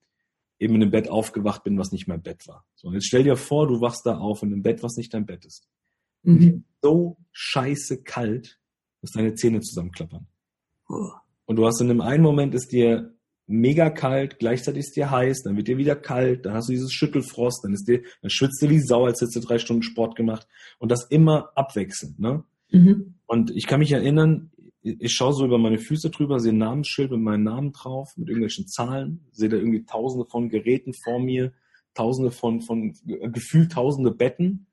eben 0.58 0.74
in 0.74 0.82
einem 0.82 0.90
Bett 0.90 1.08
aufgewacht 1.08 1.64
bin, 1.64 1.78
was 1.78 1.92
nicht 1.92 2.08
mein 2.08 2.22
Bett 2.22 2.46
war. 2.46 2.64
So, 2.74 2.88
und 2.88 2.94
jetzt 2.94 3.06
stell 3.06 3.24
dir 3.24 3.36
vor, 3.36 3.66
du 3.68 3.80
wachst 3.80 4.04
da 4.04 4.18
auf 4.18 4.42
in 4.42 4.52
einem 4.52 4.62
Bett, 4.62 4.82
was 4.82 4.96
nicht 4.96 5.14
dein 5.14 5.26
Bett 5.26 5.44
ist. 5.44 5.68
Mhm. 6.22 6.64
So 6.82 7.16
scheiße 7.32 8.02
kalt, 8.02 8.60
dass 9.00 9.12
deine 9.12 9.34
Zähne 9.34 9.60
zusammenklappern. 9.60 10.26
Oh. 10.88 11.10
Und 11.46 11.56
du 11.56 11.66
hast 11.66 11.80
in 11.80 11.90
einem 11.90 12.00
einen 12.00 12.22
Moment 12.22 12.54
ist 12.54 12.72
dir 12.72 13.14
mega 13.46 13.88
kalt, 13.88 14.38
gleichzeitig 14.38 14.80
ist 14.80 14.96
dir 14.96 15.10
heiß, 15.10 15.42
dann 15.42 15.56
wird 15.56 15.68
dir 15.68 15.78
wieder 15.78 15.96
kalt, 15.96 16.44
dann 16.44 16.52
hast 16.52 16.68
du 16.68 16.72
dieses 16.72 16.92
Schüttelfrost, 16.92 17.64
dann 17.64 17.72
ist 17.72 17.88
dir, 17.88 18.02
dann 18.20 18.30
schwitzt 18.30 18.60
du 18.60 18.68
wie 18.68 18.80
Sau, 18.80 19.06
als 19.06 19.20
hättest 19.20 19.36
du 19.36 19.40
drei 19.40 19.58
Stunden 19.58 19.82
Sport 19.82 20.16
gemacht 20.16 20.46
und 20.78 20.90
das 20.90 21.04
immer 21.04 21.50
abwechselnd, 21.56 22.18
ne? 22.18 22.44
Mhm. 22.70 23.14
Und 23.26 23.50
ich 23.50 23.66
kann 23.66 23.80
mich 23.80 23.92
erinnern, 23.92 24.50
ich 24.82 25.12
schaue 25.12 25.32
so 25.32 25.44
über 25.44 25.58
meine 25.58 25.78
Füße 25.78 26.10
drüber, 26.10 26.40
sehe 26.40 26.52
ein 26.52 26.58
Namensschild 26.58 27.10
mit 27.10 27.20
meinem 27.20 27.44
Namen 27.44 27.72
drauf, 27.72 28.16
mit 28.16 28.28
irgendwelchen 28.28 28.68
Zahlen, 28.68 29.26
sehe 29.32 29.48
da 29.48 29.56
irgendwie 29.56 29.84
tausende 29.84 30.26
von 30.26 30.48
Geräten 30.48 30.94
vor 30.94 31.18
mir, 31.18 31.52
tausende 31.94 32.30
von, 32.30 32.60
von 32.60 32.94
gefühlt 33.04 33.72
tausende 33.72 34.10
Betten, 34.10 34.66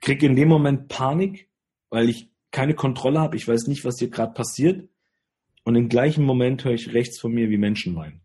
krieg 0.00 0.22
in 0.22 0.36
dem 0.36 0.48
Moment 0.48 0.88
Panik, 0.88 1.48
weil 1.90 2.08
ich 2.08 2.30
keine 2.50 2.74
Kontrolle 2.74 3.20
habe, 3.20 3.36
ich 3.36 3.46
weiß 3.46 3.66
nicht, 3.66 3.84
was 3.84 3.98
hier 3.98 4.08
gerade 4.08 4.32
passiert. 4.32 4.88
Und 5.64 5.74
im 5.74 5.88
gleichen 5.88 6.24
Moment 6.24 6.64
höre 6.64 6.74
ich 6.74 6.94
rechts 6.94 7.18
von 7.18 7.32
mir, 7.32 7.50
wie 7.50 7.58
Menschen 7.58 7.96
weinen. 7.96 8.20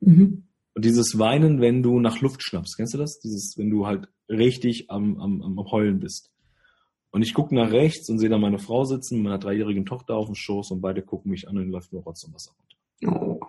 Mhm. 0.00 0.44
Und 0.74 0.84
dieses 0.84 1.18
Weinen, 1.18 1.60
wenn 1.60 1.82
du 1.82 2.00
nach 2.00 2.20
Luft 2.20 2.42
schnappst, 2.42 2.76
kennst 2.76 2.94
du 2.94 2.98
das? 2.98 3.18
Dieses, 3.18 3.56
wenn 3.58 3.70
du 3.70 3.86
halt 3.86 4.08
richtig 4.28 4.90
am, 4.90 5.18
am, 5.18 5.42
am 5.42 5.58
Heulen 5.70 6.00
bist. 6.00 6.30
Und 7.16 7.22
ich 7.22 7.32
gucke 7.32 7.54
nach 7.54 7.72
rechts 7.72 8.10
und 8.10 8.18
sehe 8.18 8.28
da 8.28 8.36
meine 8.36 8.58
Frau 8.58 8.84
sitzen, 8.84 9.14
mit 9.14 9.24
meiner 9.24 9.38
dreijährigen 9.38 9.86
Tochter 9.86 10.16
auf 10.16 10.26
dem 10.26 10.34
Schoß 10.34 10.72
und 10.72 10.82
beide 10.82 11.00
gucken 11.00 11.30
mich 11.30 11.48
an 11.48 11.56
und 11.56 11.70
läuft 11.70 11.90
nur 11.90 12.02
Rotz 12.02 12.24
und 12.24 12.34
Wasser 12.34 12.52
runter. 12.52 13.16
Oh. 13.18 13.40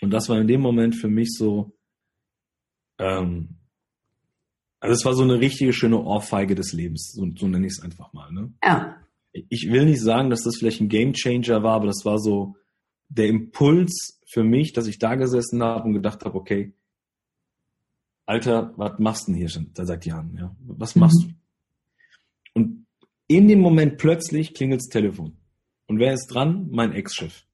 Und 0.00 0.08
das 0.08 0.30
war 0.30 0.40
in 0.40 0.48
dem 0.48 0.62
Moment 0.62 0.96
für 0.96 1.08
mich 1.08 1.34
so, 1.36 1.76
ähm, 2.98 3.56
also 4.80 4.94
es 4.94 5.04
war 5.04 5.12
so 5.12 5.22
eine 5.22 5.38
richtige 5.38 5.74
schöne 5.74 6.02
Ohrfeige 6.02 6.54
des 6.54 6.72
Lebens, 6.72 7.12
so, 7.12 7.28
so 7.36 7.46
nenne 7.46 7.66
ich 7.66 7.74
es 7.74 7.82
einfach 7.82 8.10
mal. 8.14 8.32
Ne? 8.32 8.54
Ja. 8.64 8.96
Ich 9.32 9.70
will 9.70 9.84
nicht 9.84 10.00
sagen, 10.00 10.30
dass 10.30 10.44
das 10.44 10.56
vielleicht 10.56 10.80
ein 10.80 10.88
Gamechanger 10.88 11.62
war, 11.62 11.74
aber 11.74 11.88
das 11.88 12.06
war 12.06 12.18
so 12.18 12.56
der 13.10 13.26
Impuls 13.26 14.22
für 14.24 14.44
mich, 14.44 14.72
dass 14.72 14.86
ich 14.86 14.98
da 14.98 15.16
gesessen 15.16 15.62
habe 15.62 15.84
und 15.84 15.92
gedacht 15.92 16.24
habe, 16.24 16.38
okay, 16.38 16.72
Alter, 18.24 18.72
was 18.78 18.98
machst 18.98 19.28
du 19.28 19.32
denn 19.32 19.40
hier 19.40 19.50
schon 19.50 19.72
seit 19.74 20.06
Jahren? 20.06 20.34
Ja? 20.38 20.56
Was 20.60 20.96
machst 20.96 21.26
mhm. 21.26 21.32
du? 21.32 21.39
In 23.30 23.46
dem 23.46 23.60
Moment 23.60 23.96
plötzlich 23.96 24.54
klingelt 24.54 24.80
das 24.80 24.88
Telefon. 24.88 25.36
Und 25.86 26.00
wer 26.00 26.12
ist 26.12 26.26
dran? 26.26 26.66
Mein 26.72 26.92
Ex-Chef. 26.92 27.44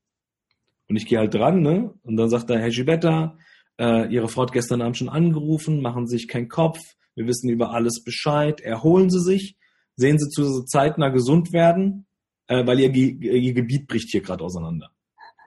Und 0.89 0.97
ich 0.97 1.05
gehe 1.05 1.19
halt 1.19 1.35
dran, 1.35 1.61
ne? 1.61 1.93
Und 2.03 2.17
dann 2.17 2.31
sagt 2.31 2.49
er, 2.49 2.59
Herr 2.59 2.71
Gibetta, 2.71 3.37
äh, 3.79 4.11
Ihre 4.11 4.29
Frau 4.29 4.45
hat 4.45 4.53
gestern 4.53 4.81
Abend 4.81 4.97
schon 4.97 5.11
angerufen, 5.11 5.83
machen 5.83 6.07
Sie 6.07 6.17
sich 6.17 6.29
keinen 6.29 6.49
Kopf, 6.49 6.79
wir 7.15 7.27
wissen 7.27 7.51
über 7.51 7.75
alles 7.75 8.03
Bescheid, 8.03 8.63
erholen 8.63 9.11
Sie 9.11 9.21
sich, 9.21 9.59
sehen 9.97 10.19
Sie 10.19 10.31
zu, 10.31 10.45
dass 10.45 10.55
Sie 10.55 10.65
zeitnah 10.65 11.11
gesund 11.11 11.53
werden, 11.53 12.07
äh, 12.47 12.67
weil 12.67 12.81
ihr, 12.81 12.95
ihr 12.95 13.53
Gebiet 13.53 13.87
bricht 13.87 14.09
hier 14.11 14.23
gerade 14.23 14.45
auseinander. 14.45 14.93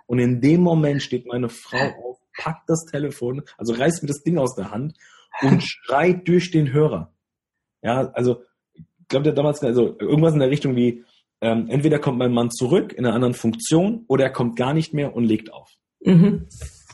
Und 0.06 0.20
in 0.20 0.42
dem 0.42 0.62
Moment 0.62 1.02
steht 1.02 1.26
meine 1.26 1.50
Frau 1.50 1.80
auf, 1.80 2.20
packt 2.38 2.70
das 2.70 2.86
Telefon, 2.86 3.42
also 3.58 3.74
reißt 3.74 4.04
mir 4.04 4.10
das 4.10 4.22
Ding 4.22 4.38
aus 4.38 4.54
der 4.54 4.70
Hand 4.70 4.96
und 5.42 5.64
schreit 5.64 6.28
durch 6.28 6.52
den 6.52 6.72
Hörer. 6.72 7.16
Ja, 7.82 8.12
also 8.12 8.44
glaube, 9.10 9.24
der 9.24 9.34
damals, 9.34 9.62
also 9.62 9.98
irgendwas 10.00 10.34
in 10.34 10.40
der 10.40 10.50
Richtung 10.50 10.76
wie, 10.76 11.04
ähm, 11.42 11.68
entweder 11.70 12.00
kommt 12.00 12.18
mein 12.18 12.34
Mann 12.34 12.52
zurück 12.52 12.94
in 12.94 13.06
einer 13.06 13.16
anderen 13.16 13.34
Funktion 13.34 14.04
oder 14.08 14.26
er 14.26 14.32
kommt 14.32 14.56
gar 14.56 14.74
nicht 14.74 14.94
mehr 14.94 15.16
und 15.16 15.24
legt 15.24 15.54
auf. 15.54 15.70
Mhm. 16.02 16.48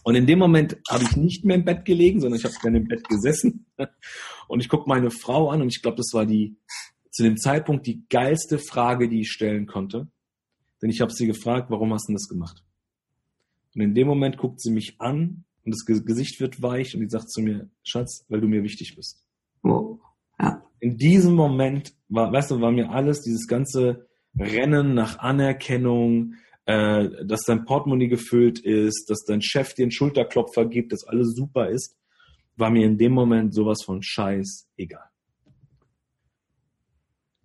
Und 0.03 0.15
in 0.15 0.27
dem 0.27 0.37
Moment 0.37 0.77
habe 0.89 1.03
ich 1.03 1.15
nicht 1.15 1.45
mehr 1.45 1.55
im 1.55 1.65
Bett 1.65 1.83
gelegen, 1.83 2.21
sondern 2.21 2.39
ich 2.39 2.45
habe 2.45 2.53
dann 2.61 2.75
im 2.75 2.87
Bett 2.87 3.07
gesessen 3.07 3.65
und 4.47 4.59
ich 4.59 4.69
gucke 4.69 4.87
meine 4.87 5.09
Frau 5.09 5.49
an 5.49 5.61
und 5.61 5.69
ich 5.69 5.81
glaube, 5.81 5.97
das 5.97 6.11
war 6.13 6.25
die 6.25 6.57
zu 7.09 7.23
dem 7.23 7.37
Zeitpunkt 7.37 7.87
die 7.87 8.05
geilste 8.09 8.59
Frage, 8.59 9.09
die 9.09 9.21
ich 9.21 9.31
stellen 9.31 9.65
konnte. 9.65 10.07
Denn 10.81 10.89
ich 10.89 11.01
habe 11.01 11.13
sie 11.13 11.25
gefragt, 11.25 11.71
warum 11.71 11.93
hast 11.93 12.09
du 12.09 12.13
das 12.13 12.27
gemacht? 12.27 12.63
Und 13.73 13.81
in 13.81 13.95
dem 13.95 14.07
Moment 14.07 14.37
guckt 14.37 14.61
sie 14.61 14.69
mich 14.69 14.95
an 14.99 15.45
und 15.63 15.73
das 15.73 15.85
Gesicht 15.85 16.39
wird 16.39 16.61
weich 16.61 16.93
und 16.93 17.01
die 17.01 17.09
sagt 17.09 17.31
zu 17.31 17.41
mir, 17.41 17.69
Schatz, 17.83 18.25
weil 18.29 18.41
du 18.41 18.47
mir 18.47 18.63
wichtig 18.63 18.95
bist. 18.95 19.25
Oh. 19.63 19.97
Ja. 20.39 20.61
In 20.85 20.97
diesem 20.97 21.33
Moment 21.33 21.95
war, 22.09 22.31
weißt 22.31 22.51
du, 22.51 22.61
war 22.61 22.71
mir 22.71 22.91
alles, 22.91 23.23
dieses 23.23 23.47
ganze 23.47 24.05
Rennen 24.37 24.93
nach 24.93 25.17
Anerkennung, 25.17 26.35
äh, 26.65 27.25
dass 27.25 27.41
dein 27.41 27.65
Portemonnaie 27.65 28.07
gefüllt 28.07 28.59
ist, 28.59 29.09
dass 29.09 29.25
dein 29.25 29.41
Chef 29.41 29.73
dir 29.73 29.85
einen 29.85 29.91
Schulterklopfer 29.91 30.67
gibt, 30.67 30.93
dass 30.93 31.03
alles 31.03 31.33
super 31.33 31.69
ist, 31.69 31.97
war 32.55 32.69
mir 32.69 32.85
in 32.85 32.99
dem 32.99 33.13
Moment 33.13 33.55
sowas 33.55 33.81
von 33.83 34.03
scheiß 34.03 34.67
egal. 34.77 35.09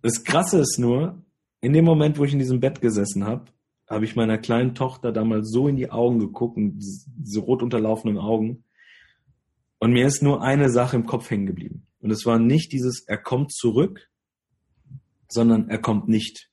Das 0.03 0.23
Krasse 0.23 0.59
ist 0.59 0.77
nur, 0.77 1.25
in 1.61 1.73
dem 1.73 1.85
Moment, 1.85 2.19
wo 2.19 2.25
ich 2.25 2.33
in 2.33 2.39
diesem 2.39 2.59
Bett 2.59 2.79
gesessen 2.79 3.25
habe, 3.25 3.45
habe 3.89 4.05
ich 4.05 4.15
meiner 4.15 4.37
kleinen 4.37 4.75
Tochter 4.75 5.11
damals 5.11 5.49
so 5.49 5.67
in 5.67 5.77
die 5.77 5.89
Augen 5.89 6.19
geguckt, 6.19 6.59
diese 6.59 7.39
rot 7.39 7.63
unterlaufenden 7.63 8.19
Augen. 8.19 8.65
Und 9.79 9.93
mir 9.93 10.05
ist 10.05 10.21
nur 10.21 10.43
eine 10.43 10.69
Sache 10.69 10.95
im 10.95 11.07
Kopf 11.07 11.31
hängen 11.31 11.47
geblieben. 11.47 11.87
Und 12.01 12.11
es 12.11 12.25
war 12.25 12.39
nicht 12.39 12.71
dieses, 12.71 13.03
er 13.07 13.17
kommt 13.17 13.53
zurück, 13.53 14.09
sondern 15.29 15.69
er 15.69 15.79
kommt 15.79 16.07
nicht. 16.07 16.49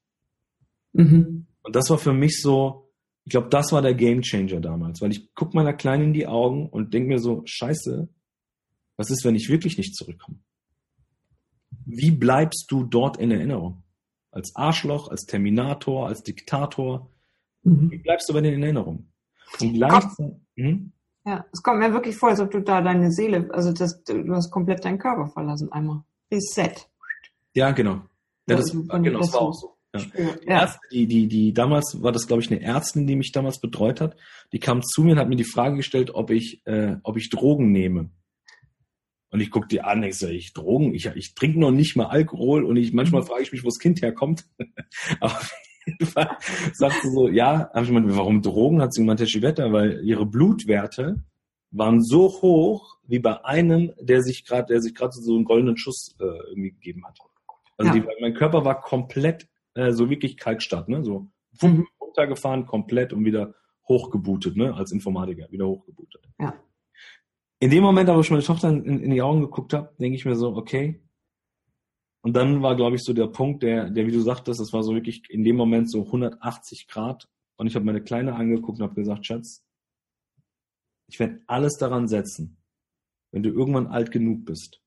Mhm. 0.93 1.47
Und 1.62 1.76
das 1.76 1.90
war 1.90 1.99
für 1.99 2.12
mich 2.12 2.40
so, 2.40 2.90
ich 3.25 3.31
glaube, 3.31 3.49
das 3.49 3.73
war 3.73 3.83
der 3.83 3.95
Game 3.95 4.23
Changer 4.23 4.61
damals, 4.61 5.00
weil 5.00 5.11
ich 5.11 5.35
gucke 5.35 5.57
meiner 5.57 5.75
Kleinen 5.75 6.05
in 6.05 6.12
die 6.12 6.26
Augen 6.26 6.69
und 6.69 6.95
denke 6.95 7.09
mir 7.09 7.19
so, 7.19 7.43
scheiße, 7.45 8.09
was 8.97 9.11
ist, 9.11 9.25
wenn 9.25 9.35
ich 9.35 9.49
wirklich 9.49 9.78
nicht 9.78 9.95
zurückkomme? 9.95 10.38
Wie 11.85 12.11
bleibst 12.11 12.67
du 12.71 12.85
dort 12.85 13.17
in 13.17 13.31
Erinnerung? 13.31 13.83
Als 14.31 14.55
Arschloch, 14.57 15.09
als 15.09 15.25
Terminator, 15.25 16.07
als 16.07 16.23
Diktator? 16.23 17.11
Mhm. 17.62 17.90
Wie 17.90 17.99
bleibst 17.99 18.28
du 18.28 18.35
bei 18.35 18.40
den 18.40 18.55
in 18.55 18.62
Erinnerung? 18.62 19.11
Und 19.61 19.73
gleichzeitig, 19.75 20.37
hm? 20.57 20.93
Ja, 21.25 21.45
es 21.53 21.63
kommt 21.63 21.81
mir 21.81 21.93
wirklich 21.93 22.17
vor, 22.17 22.31
als 22.31 22.41
ob 22.41 22.51
du 22.51 22.61
da 22.61 22.81
deine 22.81 23.11
Seele, 23.11 23.49
also 23.53 23.73
das, 23.73 24.03
du 24.05 24.35
hast 24.35 24.51
komplett 24.51 24.85
deinen 24.85 24.99
Körper 24.99 25.29
verlassen 25.29 25.71
einmal. 25.73 26.03
Reset. 26.33 26.89
Ja, 27.55 27.71
genau. 27.73 28.03
Ja, 28.49 28.57
das, 28.57 28.71
genau, 28.73 29.19
das 29.19 29.33
war 29.33 29.41
auch 29.41 29.53
so. 29.53 29.75
Ja. 29.95 30.01
Die, 30.01 30.47
Ärzte, 30.47 30.79
die, 30.93 31.07
die, 31.07 31.29
die, 31.29 31.53
damals 31.53 32.03
war 32.03 32.13
das, 32.13 32.27
glaube 32.27 32.43
ich, 32.43 32.51
eine 32.51 32.63
Ärztin, 32.63 33.07
die 33.07 33.17
mich 33.17 33.33
damals 33.33 33.61
betreut 33.61 34.01
hat. 34.01 34.17
Die 34.53 34.61
kam 34.61 34.83
zu 34.83 35.03
mir 35.03 35.13
und 35.13 35.19
hat 35.19 35.29
mir 35.29 35.37
die 35.37 35.45
Frage 35.45 35.77
gestellt, 35.77 36.15
ob 36.15 36.31
ich, 36.31 36.63
äh, 36.67 36.97
ob 37.03 37.17
ich 37.17 37.31
Drogen 37.31 37.73
nehme. 37.73 38.11
Und 39.31 39.41
ich 39.41 39.51
guck 39.51 39.69
die 39.69 39.81
an, 39.83 40.03
ich 40.03 40.17
sage, 40.17 40.33
ich 40.33 40.53
Drogen, 40.53 40.95
ich, 40.95 41.07
ich 41.07 41.35
trinke 41.35 41.59
noch 41.59 41.71
nicht 41.71 41.97
mal 41.97 42.07
Alkohol 42.07 42.65
und 42.65 42.77
ich 42.77 42.93
manchmal 42.93 43.23
mhm. 43.23 43.27
frage 43.27 43.43
ich 43.43 43.53
mich, 43.53 43.63
wo 43.63 43.69
das 43.69 43.79
Kind 43.79 44.01
herkommt. 44.03 44.47
Aber 45.21 45.39
sagt 46.73 47.02
sie 47.02 47.11
so, 47.11 47.28
ja, 47.28 47.71
habe 47.73 47.83
ich 47.83 47.88
gemeint, 47.88 48.16
warum 48.16 48.42
Drogen? 48.42 48.80
Hat 48.83 48.92
sie 48.92 49.00
gemeint, 49.00 49.21
Herr 49.21 49.26
Schivetta, 49.26 49.73
weil 49.73 50.04
ihre 50.04 50.26
Blutwerte 50.26 51.23
waren 51.71 52.02
so 52.02 52.28
hoch 52.42 52.99
wie 53.07 53.18
bei 53.18 53.45
einem, 53.45 53.92
der 54.00 54.23
sich 54.23 54.45
gerade, 54.45 54.66
der 54.66 54.80
sich 54.80 54.95
gerade 54.95 55.12
so 55.12 55.35
einen 55.35 55.45
goldenen 55.45 55.76
Schuss 55.76 56.16
äh, 56.21 56.25
irgendwie 56.25 56.73
gegeben 56.73 57.04
hat. 57.07 57.18
Also 57.76 57.95
ja. 57.95 58.00
die, 58.00 58.09
mein 58.21 58.35
Körper 58.35 58.64
war 58.64 58.80
komplett 58.80 59.49
äh, 59.75 59.92
so 59.92 60.11
wirklich 60.11 60.37
Kaltstart, 60.37 60.88
ne? 60.88 61.04
So 61.04 61.28
mhm. 61.62 61.87
runtergefahren, 62.00 62.66
komplett 62.66 63.12
und 63.12 63.25
wieder 63.25 63.54
hochgebootet, 63.87 64.57
ne? 64.57 64.75
Als 64.75 64.92
Informatiker, 64.92 65.50
wieder 65.50 65.66
hochgebootet. 65.66 66.23
Ja. 66.40 66.54
In 67.61 67.71
dem 67.71 67.83
Moment, 67.83 68.09
wo 68.09 68.21
ich 68.21 68.30
meine 68.30 68.42
Tochter 68.42 68.68
in, 68.71 69.00
in 69.00 69.11
die 69.11 69.23
Augen 69.23 69.40
geguckt 69.40 69.73
habe, 69.73 69.90
denke 69.99 70.16
ich 70.16 70.25
mir 70.25 70.37
so, 70.37 70.54
okay. 70.57 71.00
Und 72.28 72.35
dann 72.35 72.61
war, 72.61 72.76
glaube 72.76 72.97
ich, 72.97 73.04
so 73.04 73.14
der 73.14 73.28
Punkt, 73.28 73.62
der, 73.62 73.88
der, 73.88 74.06
wie 74.06 74.12
du 74.12 74.20
sagtest, 74.20 74.61
das 74.61 74.75
war 74.75 74.82
so 74.82 74.92
wirklich 74.92 75.23
in 75.30 75.44
dem 75.44 75.56
Moment 75.56 75.90
so 75.90 76.04
180 76.04 76.87
Grad. 76.87 77.26
Und 77.56 77.68
ich 77.68 77.75
habe 77.75 77.87
meine 77.87 78.02
Kleine 78.02 78.35
angeguckt 78.35 78.78
und 78.78 78.85
habe 78.85 78.94
gesagt, 78.94 79.25
Schatz, 79.25 79.64
ich 81.06 81.18
werde 81.18 81.40
alles 81.47 81.78
daran 81.78 82.06
setzen, 82.06 82.58
wenn 83.32 83.42
du 83.42 83.49
irgendwann 83.49 83.87
alt 83.87 84.11
genug 84.11 84.44
bist, 84.44 84.82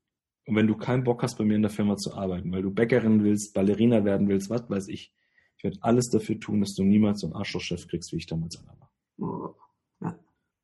und 0.46 0.56
wenn 0.56 0.68
du 0.68 0.78
keinen 0.78 1.04
Bock 1.04 1.24
hast, 1.24 1.40
bei 1.40 1.44
mir 1.44 1.56
in 1.56 1.64
der 1.64 1.72
Firma 1.72 1.98
zu 1.98 2.14
arbeiten, 2.14 2.52
weil 2.52 2.62
du 2.62 2.70
Bäckerin 2.70 3.24
willst, 3.24 3.56
Ballerina 3.56 4.06
werden 4.06 4.28
willst, 4.28 4.52
was 4.52 4.70
weiß 4.70 4.88
ich, 4.90 5.12
ich 5.58 5.64
werde 5.64 5.80
alles 5.82 6.12
dafür 6.12 6.40
tun, 6.40 6.60
dass 6.60 6.76
du 6.76 6.84
niemals 6.84 7.22
so 7.22 7.26
einen 7.28 7.36
Arschlochchef 7.36 7.88
kriegst, 7.88 8.12
wie 8.12 8.18
ich 8.18 8.28
damals 8.28 8.60
einer 8.60 8.78
war. 8.80 9.56
Ja. 10.00 10.20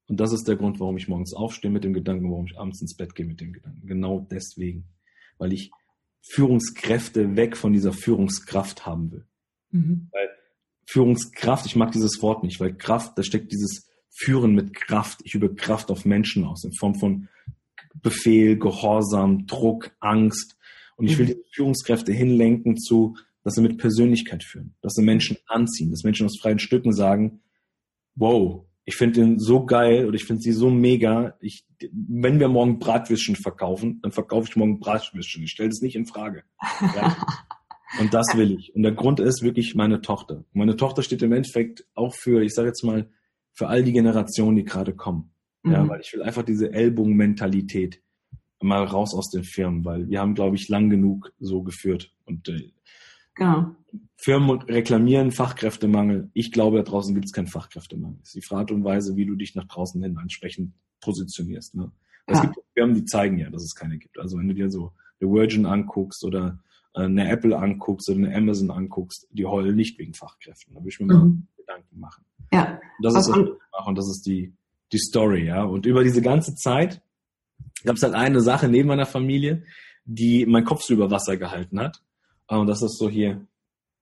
Und 0.07 0.19
das 0.19 0.31
ist 0.31 0.47
der 0.47 0.57
Grund, 0.57 0.79
warum 0.79 0.97
ich 0.97 1.07
morgens 1.07 1.33
aufstehe 1.33 1.71
mit 1.71 1.83
dem 1.83 1.93
Gedanken, 1.93 2.29
warum 2.29 2.45
ich 2.45 2.55
abends 2.59 2.81
ins 2.83 2.95
Bett 2.95 3.15
gehe 3.15 3.25
mit 3.25 3.41
dem 3.41 3.51
Gedanken. 3.51 3.87
Genau 3.87 4.27
deswegen. 4.29 4.85
Weil 5.39 5.53
ich 5.53 5.71
Führungskräfte 6.29 7.35
weg 7.35 7.57
von 7.57 7.73
dieser 7.73 7.93
Führungskraft 7.93 8.85
haben 8.85 9.11
will. 9.11 9.25
Mhm. 9.71 10.09
Weil 10.11 10.29
Führungskraft, 10.85 11.65
ich 11.65 11.75
mag 11.75 11.91
dieses 11.91 12.21
Wort 12.21 12.43
nicht, 12.43 12.59
weil 12.59 12.75
Kraft, 12.75 13.17
da 13.17 13.23
steckt 13.23 13.51
dieses 13.51 13.89
Führen 14.09 14.53
mit 14.53 14.73
Kraft. 14.73 15.21
Ich 15.23 15.35
übe 15.35 15.53
Kraft 15.55 15.91
auf 15.91 16.05
Menschen 16.05 16.43
aus 16.43 16.63
in 16.63 16.73
Form 16.73 16.95
von 16.95 17.27
Befehl, 17.95 18.57
Gehorsam, 18.57 19.45
Druck, 19.47 19.91
Angst. 19.99 20.57
Und 20.95 21.07
ich 21.07 21.17
will 21.17 21.25
mhm. 21.25 21.29
die 21.29 21.43
Führungskräfte 21.53 22.11
hinlenken 22.11 22.77
zu, 22.77 23.15
dass 23.43 23.55
sie 23.55 23.61
mit 23.61 23.77
Persönlichkeit 23.77 24.43
führen, 24.43 24.75
dass 24.81 24.93
sie 24.93 25.03
Menschen 25.03 25.37
anziehen, 25.45 25.91
dass 25.91 26.03
Menschen 26.03 26.25
aus 26.25 26.39
freien 26.39 26.59
Stücken 26.59 26.93
sagen, 26.93 27.41
wow, 28.15 28.66
ich 28.87 28.95
finde 28.95 29.19
den 29.19 29.37
so 29.37 29.65
geil 29.65 30.05
oder 30.05 30.15
ich 30.15 30.23
finde 30.23 30.41
sie 30.41 30.53
so 30.53 30.69
mega. 30.69 31.35
Ich, 31.41 31.65
wenn 31.91 32.39
wir 32.39 32.47
morgen 32.47 32.79
Bratwürstchen 32.79 33.35
verkaufen, 33.35 33.99
dann 34.01 34.13
verkaufe 34.13 34.47
ich 34.49 34.55
morgen 34.55 34.79
Bratwürstchen. 34.79 35.43
Ich 35.43 35.51
stelle 35.51 35.67
das 35.67 35.81
nicht 35.81 35.97
in 35.97 36.05
Frage. 36.05 36.43
Ja? 36.95 37.17
Und 37.99 38.13
das 38.13 38.27
will 38.35 38.57
ich. 38.57 38.73
Und 38.75 38.83
der 38.83 38.93
Grund 38.93 39.19
ist 39.19 39.43
wirklich 39.43 39.75
meine 39.75 39.99
Tochter. 39.99 40.45
Meine 40.53 40.77
Tochter 40.77 41.03
steht 41.03 41.21
im 41.21 41.33
Endeffekt 41.33 41.85
auch 41.95 42.15
für, 42.15 42.41
ich 42.41 42.53
sage 42.53 42.69
jetzt 42.69 42.85
mal, 42.85 43.09
für 43.51 43.67
all 43.67 43.83
die 43.83 43.91
Generationen, 43.91 44.55
die 44.55 44.63
gerade 44.63 44.93
kommen. 44.93 45.31
Mhm. 45.63 45.71
Ja, 45.73 45.89
weil 45.89 45.99
ich 45.99 46.13
will 46.13 46.21
einfach 46.21 46.43
diese 46.43 46.71
Ellbogenmentalität 46.71 48.01
mal 48.61 48.85
raus 48.85 49.13
aus 49.13 49.29
den 49.29 49.43
Firmen, 49.43 49.83
weil 49.83 50.07
wir 50.07 50.21
haben, 50.21 50.33
glaube 50.33 50.55
ich, 50.55 50.69
lang 50.69 50.89
genug 50.89 51.33
so 51.39 51.61
geführt. 51.61 52.13
Und 52.23 52.47
äh, 52.47 52.71
genau. 53.37 53.75
Firmen 54.17 54.61
reklamieren 54.63 55.31
Fachkräftemangel. 55.31 56.29
Ich 56.33 56.51
glaube, 56.51 56.77
da 56.77 56.83
draußen 56.83 57.13
gibt 57.13 57.25
es 57.27 57.33
keinen 57.33 57.47
Fachkräftemangel. 57.47 58.17
Das 58.19 58.33
ist 58.33 58.49
die 58.49 58.55
Art 58.55 58.71
und 58.71 58.83
Weise, 58.83 59.15
wie 59.15 59.25
du 59.25 59.35
dich 59.35 59.55
nach 59.55 59.65
draußen 59.65 60.01
hin 60.01 60.17
ansprechend 60.17 60.73
positionierst. 61.01 61.75
Ne? 61.75 61.91
Ja. 62.27 62.33
Es 62.33 62.41
gibt 62.41 62.55
Firmen, 62.73 62.95
die 62.95 63.05
zeigen 63.05 63.37
ja, 63.37 63.49
dass 63.49 63.63
es 63.63 63.75
keine 63.75 63.97
gibt. 63.97 64.19
Also 64.19 64.37
wenn 64.37 64.47
du 64.47 64.53
dir 64.53 64.69
so 64.69 64.91
eine 65.21 65.31
Virgin 65.31 65.65
anguckst 65.65 66.23
oder 66.25 66.59
äh, 66.95 67.03
eine 67.03 67.29
Apple 67.29 67.57
anguckst 67.57 68.09
oder 68.09 68.17
eine 68.17 68.35
Amazon 68.35 68.71
anguckst, 68.71 69.27
die 69.31 69.45
heulen 69.45 69.75
nicht 69.75 69.97
wegen 69.99 70.13
Fachkräften. 70.13 70.73
Da 70.73 70.81
würde 70.81 70.89
ich 70.89 70.99
mir 70.99 71.05
mhm. 71.05 71.11
mal 71.11 71.31
Gedanken 71.57 71.99
machen. 71.99 72.25
Ja. 72.51 72.79
Und 72.97 73.03
das 73.03 73.15
ist, 73.15 73.29
und 73.29 73.97
das 73.97 74.09
ist 74.09 74.25
die, 74.25 74.53
die 74.91 74.99
Story, 74.99 75.45
ja. 75.45 75.63
Und 75.63 75.85
über 75.85 76.03
diese 76.03 76.21
ganze 76.21 76.55
Zeit 76.55 77.01
gab 77.83 77.97
es 77.97 78.03
halt 78.03 78.15
eine 78.15 78.41
Sache 78.41 78.67
neben 78.67 78.87
meiner 78.87 79.05
Familie, 79.05 79.63
die 80.05 80.45
mein 80.45 80.63
Kopf 80.63 80.83
so 80.83 80.93
über 80.93 81.11
Wasser 81.11 81.37
gehalten 81.37 81.79
hat. 81.79 82.01
Und 82.47 82.67
das 82.67 82.81
ist 82.81 82.97
so 82.97 83.09
hier 83.09 83.45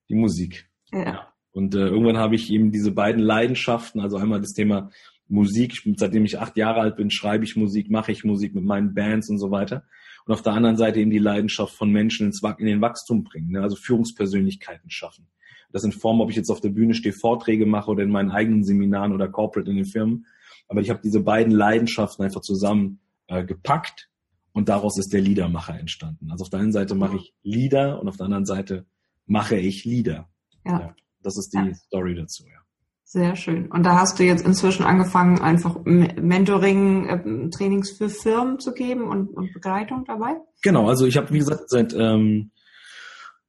Die 0.09 0.15
Musik. 0.15 0.69
Ja. 0.91 1.33
Und 1.51 1.73
äh, 1.73 1.87
irgendwann 1.87 2.17
habe 2.17 2.35
ich 2.35 2.51
eben 2.51 2.71
diese 2.71 2.91
beiden 2.91 3.21
Leidenschaften, 3.21 4.01
also 4.01 4.17
einmal 4.17 4.41
das 4.41 4.53
Thema 4.53 4.91
Musik, 5.27 5.73
ich, 5.73 5.83
bin- 5.83 5.95
seitdem 5.97 6.25
ich 6.25 6.37
acht 6.37 6.57
Jahre 6.57 6.81
alt 6.81 6.97
bin, 6.97 7.09
schreibe 7.09 7.43
ich 7.45 7.55
Musik, 7.55 7.89
mache 7.89 8.11
ich 8.11 8.23
Musik 8.23 8.53
mit 8.53 8.63
meinen 8.63 8.93
Bands 8.93 9.29
und 9.29 9.39
so 9.39 9.51
weiter. 9.51 9.83
Und 10.25 10.33
auf 10.33 10.41
der 10.41 10.53
anderen 10.53 10.77
Seite 10.77 10.99
eben 10.99 11.11
die 11.11 11.17
Leidenschaft 11.17 11.73
von 11.75 11.91
Menschen 11.91 12.27
ins, 12.27 12.41
in 12.57 12.65
den 12.65 12.81
Wachstum 12.81 13.23
bringen, 13.23 13.51
ne? 13.51 13.61
also 13.61 13.75
Führungspersönlichkeiten 13.75 14.89
schaffen. 14.89 15.27
Das 15.71 15.83
in 15.83 15.91
Form, 15.91 16.21
ob 16.21 16.29
ich 16.29 16.35
jetzt 16.35 16.49
auf 16.49 16.61
der 16.61 16.69
Bühne 16.69 16.93
stehe, 16.93 17.13
Vorträge 17.13 17.65
mache 17.65 17.91
oder 17.91 18.03
in 18.03 18.09
meinen 18.09 18.31
eigenen 18.31 18.63
Seminaren 18.63 19.13
oder 19.13 19.27
Corporate 19.27 19.69
in 19.69 19.77
den 19.77 19.85
Firmen. 19.85 20.25
Aber 20.67 20.81
ich 20.81 20.89
habe 20.89 21.01
diese 21.03 21.21
beiden 21.21 21.51
Leidenschaften 21.53 22.23
einfach 22.23 22.41
zusammen 22.41 22.99
äh, 23.27 23.43
gepackt 23.43 24.09
und 24.55 24.69
daraus 24.69 24.97
ist 24.97 25.11
der 25.11 25.21
Liedermacher 25.21 25.77
entstanden. 25.77 26.31
Also 26.31 26.43
auf 26.45 26.49
der 26.49 26.61
einen 26.61 26.71
Seite 26.71 26.95
mache 26.95 27.17
ich 27.17 27.33
Lieder 27.43 27.99
und 27.99 28.07
auf 28.07 28.15
der 28.15 28.25
anderen 28.25 28.45
Seite 28.45 28.85
mache 29.27 29.57
ich 29.57 29.83
Lieder. 29.83 30.29
Ja. 30.65 30.79
Ja. 30.79 30.95
Das 31.21 31.37
ist 31.37 31.49
die 31.53 31.57
Ja. 31.57 31.73
Story 31.75 32.15
dazu, 32.15 32.45
ja. 32.45 32.59
Sehr 33.03 33.35
schön. 33.35 33.69
Und 33.69 33.83
da 33.83 33.99
hast 33.99 34.17
du 34.17 34.23
jetzt 34.23 34.45
inzwischen 34.45 34.83
angefangen, 34.83 35.39
einfach 35.39 35.77
Mentoring, 35.83 37.07
ähm, 37.09 37.51
Trainings 37.51 37.91
für 37.91 38.09
Firmen 38.09 38.59
zu 38.59 38.73
geben 38.73 39.07
und, 39.07 39.29
und 39.35 39.53
Begleitung 39.53 40.05
dabei? 40.05 40.37
Genau, 40.63 40.87
also 40.87 41.05
ich 41.05 41.17
habe, 41.17 41.31
wie 41.31 41.39
gesagt, 41.39 41.69
seit 41.69 41.93
ähm, 41.93 42.51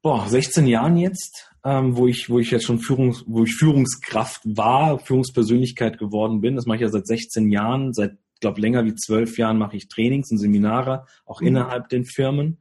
boah, 0.02 0.28
16 0.28 0.66
Jahren 0.66 0.96
jetzt, 0.96 1.52
ähm, 1.64 1.96
wo 1.96 2.08
ich, 2.08 2.28
wo 2.28 2.40
ich 2.40 2.50
jetzt 2.50 2.64
schon 2.64 2.80
Führungs, 2.80 3.24
wo 3.28 3.44
ich 3.44 3.54
Führungskraft 3.54 4.42
war, 4.44 4.98
Führungspersönlichkeit 4.98 5.98
geworden 5.98 6.40
bin. 6.40 6.56
Das 6.56 6.66
mache 6.66 6.76
ich 6.76 6.82
ja 6.82 6.88
seit 6.88 7.06
16 7.06 7.50
Jahren, 7.50 7.92
seit, 7.92 8.18
glaube 8.40 8.60
länger 8.60 8.84
wie 8.84 8.94
zwölf 8.94 9.38
Jahren 9.38 9.58
mache 9.58 9.76
ich 9.76 9.88
Trainings 9.88 10.30
und 10.30 10.38
Seminare, 10.38 11.06
auch 11.24 11.40
Mhm. 11.40 11.46
innerhalb 11.48 11.88
den 11.88 12.04
Firmen. 12.04 12.58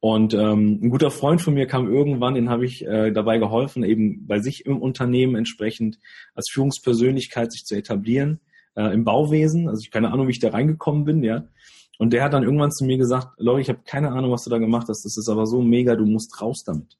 Und 0.00 0.32
ähm, 0.32 0.80
ein 0.82 0.88
guter 0.88 1.10
Freund 1.10 1.42
von 1.42 1.52
mir 1.52 1.66
kam 1.66 1.92
irgendwann, 1.92 2.34
den 2.34 2.48
habe 2.48 2.64
ich 2.64 2.86
äh, 2.86 3.10
dabei 3.12 3.36
geholfen, 3.36 3.84
eben 3.84 4.26
bei 4.26 4.38
sich 4.38 4.64
im 4.64 4.80
Unternehmen 4.80 5.36
entsprechend 5.36 5.98
als 6.34 6.48
Führungspersönlichkeit 6.50 7.52
sich 7.52 7.66
zu 7.66 7.76
etablieren 7.76 8.40
äh, 8.76 8.94
im 8.94 9.04
Bauwesen. 9.04 9.68
Also 9.68 9.82
ich 9.82 9.90
keine 9.90 10.10
Ahnung, 10.10 10.26
wie 10.26 10.32
ich 10.32 10.38
da 10.38 10.50
reingekommen 10.50 11.04
bin, 11.04 11.22
ja. 11.22 11.44
Und 11.98 12.14
der 12.14 12.24
hat 12.24 12.32
dann 12.32 12.44
irgendwann 12.44 12.72
zu 12.72 12.86
mir 12.86 12.96
gesagt, 12.96 13.28
Lori, 13.36 13.60
ich 13.60 13.68
habe 13.68 13.80
keine 13.84 14.10
Ahnung, 14.12 14.30
was 14.30 14.44
du 14.44 14.48
da 14.48 14.56
gemacht 14.56 14.86
hast. 14.88 15.04
Das 15.04 15.18
ist 15.18 15.28
aber 15.28 15.46
so 15.46 15.60
mega, 15.60 15.96
du 15.96 16.06
musst 16.06 16.40
raus 16.40 16.64
damit. 16.64 16.96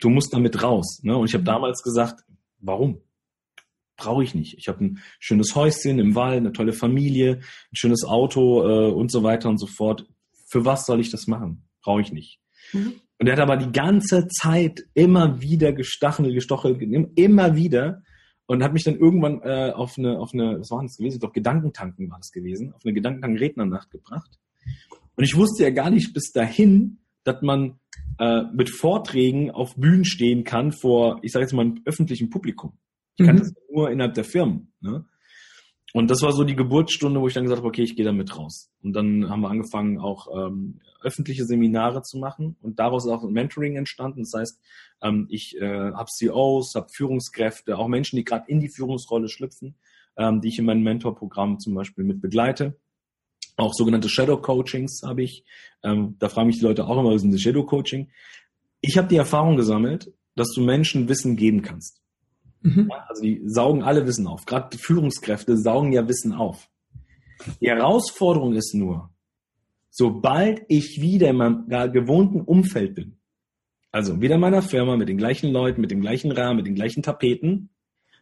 Du 0.00 0.10
musst 0.10 0.34
damit 0.34 0.62
raus. 0.62 1.00
Ne? 1.02 1.16
Und 1.16 1.30
ich 1.30 1.34
habe 1.34 1.44
damals 1.44 1.82
gesagt, 1.82 2.22
warum? 2.58 3.00
Brauche 3.96 4.24
ich 4.24 4.34
nicht. 4.34 4.56
Ich 4.58 4.68
habe 4.68 4.84
ein 4.84 4.98
schönes 5.20 5.54
Häuschen 5.54 5.98
im 5.98 6.14
Wald, 6.14 6.38
eine 6.38 6.52
tolle 6.52 6.72
Familie, 6.72 7.36
ein 7.36 7.76
schönes 7.76 8.04
Auto 8.04 8.62
äh, 8.62 8.92
und 8.92 9.10
so 9.10 9.22
weiter 9.22 9.48
und 9.48 9.58
so 9.58 9.66
fort. 9.66 10.06
Für 10.46 10.64
was 10.64 10.86
soll 10.86 11.00
ich 11.00 11.10
das 11.10 11.26
machen? 11.26 11.68
Brauche 11.82 12.00
ich 12.00 12.12
nicht. 12.12 12.40
Mhm. 12.72 12.94
Und 13.18 13.28
er 13.28 13.34
hat 13.34 13.40
aber 13.40 13.56
die 13.56 13.70
ganze 13.70 14.26
Zeit 14.28 14.84
immer 14.94 15.40
wieder 15.40 15.72
gestachelt, 15.72 16.34
gestochelt, 16.34 16.82
immer 17.14 17.54
wieder 17.54 18.02
und 18.46 18.62
hat 18.62 18.72
mich 18.72 18.84
dann 18.84 18.98
irgendwann 18.98 19.40
äh, 19.42 19.70
auf 19.70 19.96
eine, 19.96 20.18
auf 20.18 20.34
eine, 20.34 20.58
was 20.60 20.70
war 20.70 20.82
das 20.82 20.96
gewesen? 20.96 21.20
Glaube, 21.20 21.34
Gedankentanken 21.34 22.10
war 22.10 22.18
es 22.20 22.32
gewesen, 22.32 22.72
auf 22.72 22.82
eine 22.84 22.94
Gedankentanken-Rednernacht 22.94 23.90
gebracht. 23.90 24.38
Und 25.14 25.24
ich 25.24 25.36
wusste 25.36 25.62
ja 25.62 25.70
gar 25.70 25.90
nicht 25.90 26.12
bis 26.12 26.32
dahin, 26.32 26.98
dass 27.24 27.42
man 27.42 27.78
äh, 28.18 28.42
mit 28.52 28.70
Vorträgen 28.70 29.50
auf 29.50 29.76
Bühnen 29.76 30.04
stehen 30.04 30.44
kann 30.44 30.72
vor, 30.72 31.20
ich 31.22 31.32
sage 31.32 31.44
jetzt 31.44 31.52
mal, 31.52 31.62
einem 31.62 31.80
öffentlichen 31.84 32.30
Publikum. 32.30 32.72
Ich 33.16 33.26
kannte 33.26 33.42
Mhm. 33.42 33.46
das 33.46 33.54
nur 33.70 33.90
innerhalb 33.90 34.14
der 34.14 34.24
Firmen. 34.24 34.72
Ne? 34.80 35.04
Und 35.94 36.10
das 36.10 36.22
war 36.22 36.32
so 36.32 36.44
die 36.44 36.56
Geburtsstunde, 36.56 37.20
wo 37.20 37.28
ich 37.28 37.34
dann 37.34 37.44
gesagt 37.44 37.58
habe, 37.58 37.68
okay, 37.68 37.82
ich 37.82 37.96
gehe 37.96 38.04
damit 38.04 38.34
raus. 38.36 38.70
Und 38.82 38.94
dann 38.94 39.28
haben 39.28 39.42
wir 39.42 39.50
angefangen, 39.50 39.98
auch 39.98 40.26
ähm, 40.34 40.80
öffentliche 41.02 41.44
Seminare 41.44 42.02
zu 42.02 42.16
machen. 42.18 42.56
Und 42.62 42.78
daraus 42.78 43.04
ist 43.04 43.10
auch 43.10 43.22
ein 43.22 43.32
Mentoring 43.32 43.76
entstanden. 43.76 44.20
Das 44.22 44.32
heißt, 44.34 44.60
ähm, 45.02 45.26
ich 45.28 45.54
äh, 45.60 45.92
habe 45.92 46.08
CEOs, 46.10 46.74
habe 46.76 46.88
Führungskräfte, 46.90 47.76
auch 47.76 47.88
Menschen, 47.88 48.16
die 48.16 48.24
gerade 48.24 48.44
in 48.48 48.60
die 48.60 48.70
Führungsrolle 48.70 49.28
schlüpfen, 49.28 49.74
ähm, 50.16 50.40
die 50.40 50.48
ich 50.48 50.58
in 50.58 50.64
meinem 50.64 50.82
Mentorprogramm 50.82 51.58
zum 51.58 51.74
Beispiel 51.74 52.04
mit 52.04 52.22
begleite. 52.22 52.78
Auch 53.56 53.74
sogenannte 53.74 54.08
Shadow 54.08 54.38
Coachings 54.38 55.02
habe 55.04 55.22
ich. 55.22 55.44
Ähm, 55.82 56.16
da 56.18 56.30
fragen 56.30 56.46
mich 56.46 56.58
die 56.58 56.64
Leute 56.64 56.86
auch 56.86 56.98
immer, 56.98 57.10
was 57.10 57.16
ist 57.16 57.24
ein 57.24 57.38
Shadow 57.38 57.64
Coaching? 57.64 58.10
Ich 58.80 58.96
habe 58.96 59.08
die 59.08 59.16
Erfahrung 59.16 59.56
gesammelt, 59.56 60.10
dass 60.36 60.48
du 60.54 60.62
Menschen 60.62 61.06
Wissen 61.10 61.36
geben 61.36 61.60
kannst. 61.60 62.00
Mhm. 62.62 62.88
Ja, 62.90 63.04
Also 63.08 63.22
die 63.22 63.42
saugen 63.44 63.82
alle 63.82 64.06
Wissen 64.06 64.26
auf. 64.26 64.46
Gerade 64.46 64.76
Führungskräfte 64.78 65.56
saugen 65.56 65.92
ja 65.92 66.08
Wissen 66.08 66.32
auf. 66.32 66.68
Die 67.60 67.68
Herausforderung 67.68 68.54
ist 68.54 68.74
nur, 68.74 69.10
sobald 69.90 70.62
ich 70.68 71.00
wieder 71.00 71.30
in 71.30 71.36
meinem 71.36 71.92
gewohnten 71.92 72.40
Umfeld 72.40 72.94
bin, 72.94 73.18
also 73.90 74.20
wieder 74.20 74.36
in 74.36 74.40
meiner 74.40 74.62
Firma 74.62 74.96
mit 74.96 75.08
den 75.08 75.18
gleichen 75.18 75.52
Leuten, 75.52 75.80
mit 75.80 75.90
dem 75.90 76.00
gleichen 76.00 76.30
Rahmen, 76.30 76.56
mit 76.58 76.66
den 76.66 76.74
gleichen 76.74 77.02
Tapeten, 77.02 77.70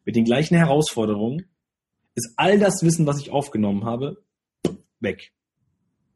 mit 0.05 0.17
den 0.17 0.25
gleichen 0.25 0.57
Herausforderungen, 0.57 1.47
ist 2.15 2.35
all 2.37 2.59
das 2.59 2.83
Wissen, 2.83 3.07
was 3.07 3.21
ich 3.21 3.31
aufgenommen 3.31 3.85
habe, 3.85 4.23
weg. 5.01 5.33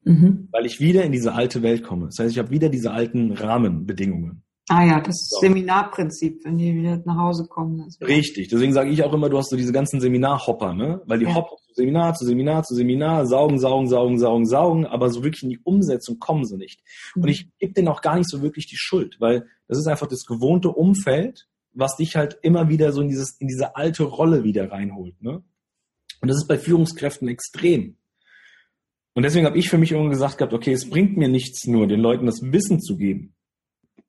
Mhm. 0.02 0.48
Weil 0.50 0.66
ich 0.66 0.80
wieder 0.80 1.04
in 1.04 1.12
diese 1.12 1.34
alte 1.34 1.62
Welt 1.62 1.82
komme. 1.82 2.06
Das 2.06 2.18
heißt, 2.18 2.32
ich 2.32 2.38
habe 2.38 2.50
wieder 2.50 2.68
diese 2.68 2.90
alten 2.90 3.32
Rahmenbedingungen. 3.32 4.43
Ah 4.68 4.84
ja, 4.86 5.00
das 5.00 5.28
So. 5.28 5.40
Seminarprinzip, 5.40 6.42
wenn 6.44 6.56
die 6.56 6.74
wieder 6.74 7.02
nach 7.04 7.18
Hause 7.18 7.46
kommen. 7.46 7.84
Das 7.84 8.00
Richtig. 8.00 8.48
Deswegen 8.48 8.72
sage 8.72 8.88
ich 8.90 9.02
auch 9.02 9.12
immer, 9.12 9.28
du 9.28 9.36
hast 9.36 9.50
so 9.50 9.56
diese 9.56 9.72
ganzen 9.72 10.00
Seminarhopper, 10.00 10.72
ne? 10.72 11.02
Weil 11.06 11.18
die 11.18 11.26
Ja. 11.26 11.34
hoppen 11.34 11.58
zu 11.68 11.74
Seminar 11.74 12.14
zu 12.14 12.24
Seminar 12.24 12.62
zu 12.62 12.74
Seminar, 12.74 13.26
saugen, 13.26 13.58
saugen, 13.58 13.88
saugen, 13.88 14.18
saugen, 14.18 14.46
saugen, 14.46 14.86
aber 14.86 15.10
so 15.10 15.22
wirklich 15.22 15.42
in 15.42 15.50
die 15.50 15.60
Umsetzung 15.64 16.18
kommen 16.18 16.46
sie 16.46 16.56
nicht. 16.56 16.80
Und 17.14 17.28
ich 17.28 17.48
gebe 17.58 17.74
denen 17.74 17.88
auch 17.88 18.00
gar 18.00 18.16
nicht 18.16 18.30
so 18.30 18.40
wirklich 18.40 18.66
die 18.66 18.76
Schuld, 18.78 19.16
weil 19.20 19.46
das 19.68 19.76
ist 19.78 19.86
einfach 19.86 20.06
das 20.06 20.24
gewohnte 20.24 20.70
Umfeld, 20.70 21.46
was 21.74 21.96
dich 21.96 22.16
halt 22.16 22.38
immer 22.42 22.68
wieder 22.70 22.92
so 22.92 23.02
in 23.02 23.08
dieses, 23.08 23.36
in 23.40 23.48
diese 23.48 23.76
alte 23.76 24.04
Rolle 24.04 24.44
wieder 24.44 24.70
reinholt, 24.72 25.20
ne? 25.20 25.42
Und 26.22 26.28
das 26.28 26.38
ist 26.38 26.46
bei 26.48 26.56
Führungskräften 26.56 27.28
extrem. 27.28 27.96
Und 29.12 29.24
deswegen 29.24 29.44
habe 29.44 29.58
ich 29.58 29.68
für 29.68 29.76
mich 29.78 29.92
irgendwann 29.92 30.12
gesagt 30.12 30.38
gehabt, 30.38 30.54
okay, 30.54 30.72
es 30.72 30.88
bringt 30.88 31.18
mir 31.18 31.28
nichts 31.28 31.66
nur, 31.66 31.86
den 31.86 32.00
Leuten 32.00 32.24
das 32.24 32.40
Wissen 32.50 32.80
zu 32.80 32.96
geben, 32.96 33.33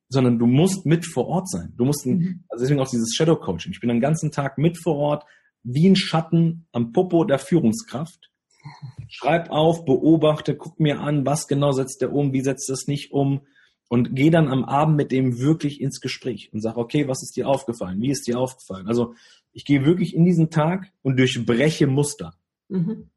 sondern 0.10 0.38
du 0.40 0.46
musst 0.46 0.86
mit 0.86 1.06
vor 1.06 1.28
Ort 1.28 1.50
sein. 1.50 1.74
Du 1.78 1.86
musst, 1.86 2.06
ein, 2.06 2.18
Mhm. 2.18 2.44
also 2.50 2.64
deswegen 2.64 2.80
auch 2.80 2.90
dieses 2.90 3.14
Shadow 3.16 3.36
Coaching. 3.36 3.72
Ich 3.72 3.80
bin 3.80 3.90
den 3.90 4.02
ganzen 4.02 4.32
Tag 4.32 4.58
mit 4.58 4.78
vor 4.82 4.96
Ort, 4.96 5.26
wie 5.64 5.88
ein 5.90 5.96
Schatten 5.96 6.68
am 6.72 6.92
Popo 6.92 7.24
der 7.26 7.40
Führungskraft. 7.40 8.32
Schreib 9.08 9.50
auf, 9.52 9.86
beobachte, 9.86 10.56
guck 10.56 10.80
mir 10.80 11.00
an, 11.00 11.26
was 11.26 11.48
genau 11.48 11.72
setzt 11.72 12.02
der 12.02 12.14
um, 12.14 12.34
wie 12.34 12.42
setzt 12.42 12.70
das 12.70 12.88
nicht 12.88 13.12
um 13.12 13.42
und 13.90 14.16
gehe 14.16 14.32
dann 14.32 14.48
am 14.48 14.64
Abend 14.66 14.96
mit 14.98 15.12
dem 15.12 15.40
wirklich 15.40 15.80
ins 15.82 16.00
Gespräch 16.02 16.50
und 16.54 16.62
sag, 16.62 16.78
okay, 16.78 17.08
was 17.08 17.22
ist 17.22 17.36
dir 17.36 17.48
aufgefallen? 17.48 18.02
Wie 18.02 18.10
ist 18.10 18.26
dir 18.28 18.40
aufgefallen? 18.40 18.88
Also 18.88 19.14
ich 19.52 19.66
gehe 19.66 19.86
wirklich 19.86 20.16
in 20.16 20.26
diesen 20.26 20.50
Tag 20.50 20.92
und 21.04 21.18
durchbreche 21.20 21.88
Muster, 21.88 22.34
Mhm. 22.70 23.10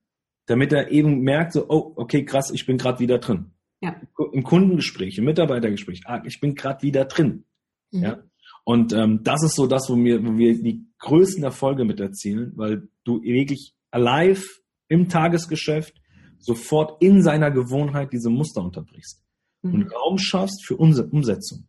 damit 0.46 0.72
er 0.72 0.90
eben 0.90 1.20
merkt, 1.20 1.52
so, 1.54 1.66
oh, 1.68 1.92
okay, 1.96 2.24
krass, 2.24 2.50
ich 2.50 2.66
bin 2.66 2.76
gerade 2.78 2.98
wieder 3.00 3.18
drin. 3.18 3.52
Ja. 3.80 4.00
Im 4.32 4.42
Kundengespräch, 4.42 5.18
im 5.18 5.24
Mitarbeitergespräch, 5.24 6.02
ah, 6.06 6.22
ich 6.24 6.40
bin 6.40 6.54
gerade 6.54 6.82
wieder 6.82 7.04
drin. 7.04 7.44
Mhm. 7.92 8.02
Ja. 8.02 8.22
Und 8.64 8.92
ähm, 8.92 9.22
das 9.22 9.42
ist 9.44 9.54
so 9.54 9.66
das, 9.66 9.88
wo 9.88 9.96
wir, 9.96 10.24
wo 10.24 10.36
wir 10.36 10.60
die 10.60 10.86
größten 10.98 11.44
Erfolge 11.44 11.84
mit 11.84 12.00
erzielen, 12.00 12.52
weil 12.56 12.88
du 13.04 13.22
wirklich 13.22 13.74
live 13.92 14.60
im 14.88 15.08
Tagesgeschäft 15.08 15.94
sofort 16.38 17.02
in 17.02 17.22
seiner 17.22 17.50
Gewohnheit 17.50 18.12
diese 18.12 18.30
Muster 18.30 18.62
unterbrichst 18.62 19.22
Mhm. 19.62 19.74
und 19.74 19.92
Raum 19.92 20.18
schaffst 20.18 20.64
für 20.66 20.76
unsere 20.76 21.08
Umsetzung. 21.08 21.66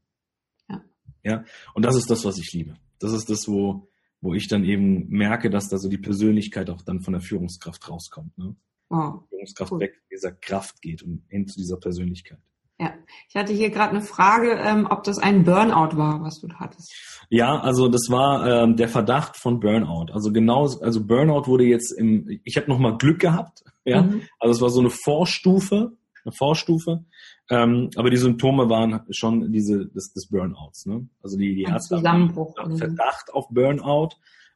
Ja. 0.70 0.84
Ja. 1.24 1.44
Und 1.74 1.86
das 1.86 1.96
ist 1.96 2.10
das, 2.10 2.24
was 2.26 2.38
ich 2.38 2.52
liebe. 2.54 2.76
Das 3.00 3.14
ist 3.14 3.30
das, 3.30 3.48
wo, 3.48 3.90
wo 4.22 4.34
ich 4.34 4.48
dann 4.48 4.64
eben 4.64 5.08
merke, 5.10 5.50
dass 5.50 5.70
da 5.70 5.78
so 5.78 5.90
die 5.90 5.98
Persönlichkeit 5.98 6.70
auch 6.70 6.82
dann 6.82 7.02
von 7.02 7.14
der 7.14 7.22
Führungskraft 7.22 7.90
rauskommt. 7.90 8.38
Ne? 8.38 8.56
Wow. 8.90 9.24
Führungskraft 9.30 9.72
Cool. 9.72 9.80
weg 9.80 9.96
von 9.96 10.10
dieser 10.12 10.32
Kraft 10.32 10.82
geht 10.82 11.04
und 11.04 11.24
hin 11.30 11.48
zu 11.48 11.60
dieser 11.60 11.78
Persönlichkeit. 11.78 12.40
Ja. 12.80 12.94
Ich 13.28 13.36
hatte 13.36 13.52
hier 13.52 13.70
gerade 13.72 13.92
eine 13.92 14.02
Frage, 14.02 14.54
ähm, 14.54 14.88
ob 14.90 15.04
das 15.04 15.20
ein 15.20 15.44
Burnout 15.44 15.98
war, 15.98 16.22
was 16.22 16.40
du 16.40 16.48
hattest. 16.56 16.94
Ja, 17.30 17.60
also 17.60 17.90
das 17.90 18.10
war 18.10 18.48
ähm, 18.48 18.78
der 18.78 18.88
Verdacht 18.88 19.36
von 19.36 19.60
Burnout. 19.60 20.14
Also 20.14 20.32
genau, 20.32 20.62
also 20.64 21.06
Burnout 21.06 21.48
wurde 21.48 21.66
jetzt 21.66 21.92
im, 21.92 22.40
ich 22.44 22.56
habe 22.56 22.70
noch 22.70 22.80
mal 22.80 22.98
Glück 22.98 23.20
gehabt, 23.20 23.64
ja. 23.84 24.04
Mhm. 24.04 24.22
Also 24.40 24.56
es 24.56 24.62
war 24.62 24.70
so 24.70 24.80
eine 24.80 24.90
Vorstufe, 24.90 25.92
eine 26.24 26.34
Vorstufe, 26.34 27.06
ähm, 27.50 27.90
aber 27.96 28.10
die 28.10 28.18
Symptome 28.18 28.70
waren 28.70 29.02
schon 29.12 29.52
diese 29.52 29.88
des, 29.88 30.14
des 30.14 30.30
Burnouts. 30.30 30.86
Ne? 30.86 31.08
Also 31.22 31.38
die, 31.38 31.56
die 31.56 31.64
Ärzte 31.64 32.02
haben 32.04 32.34
Verdacht 32.78 33.34
auf 33.34 33.48
Burnout, 33.50 34.12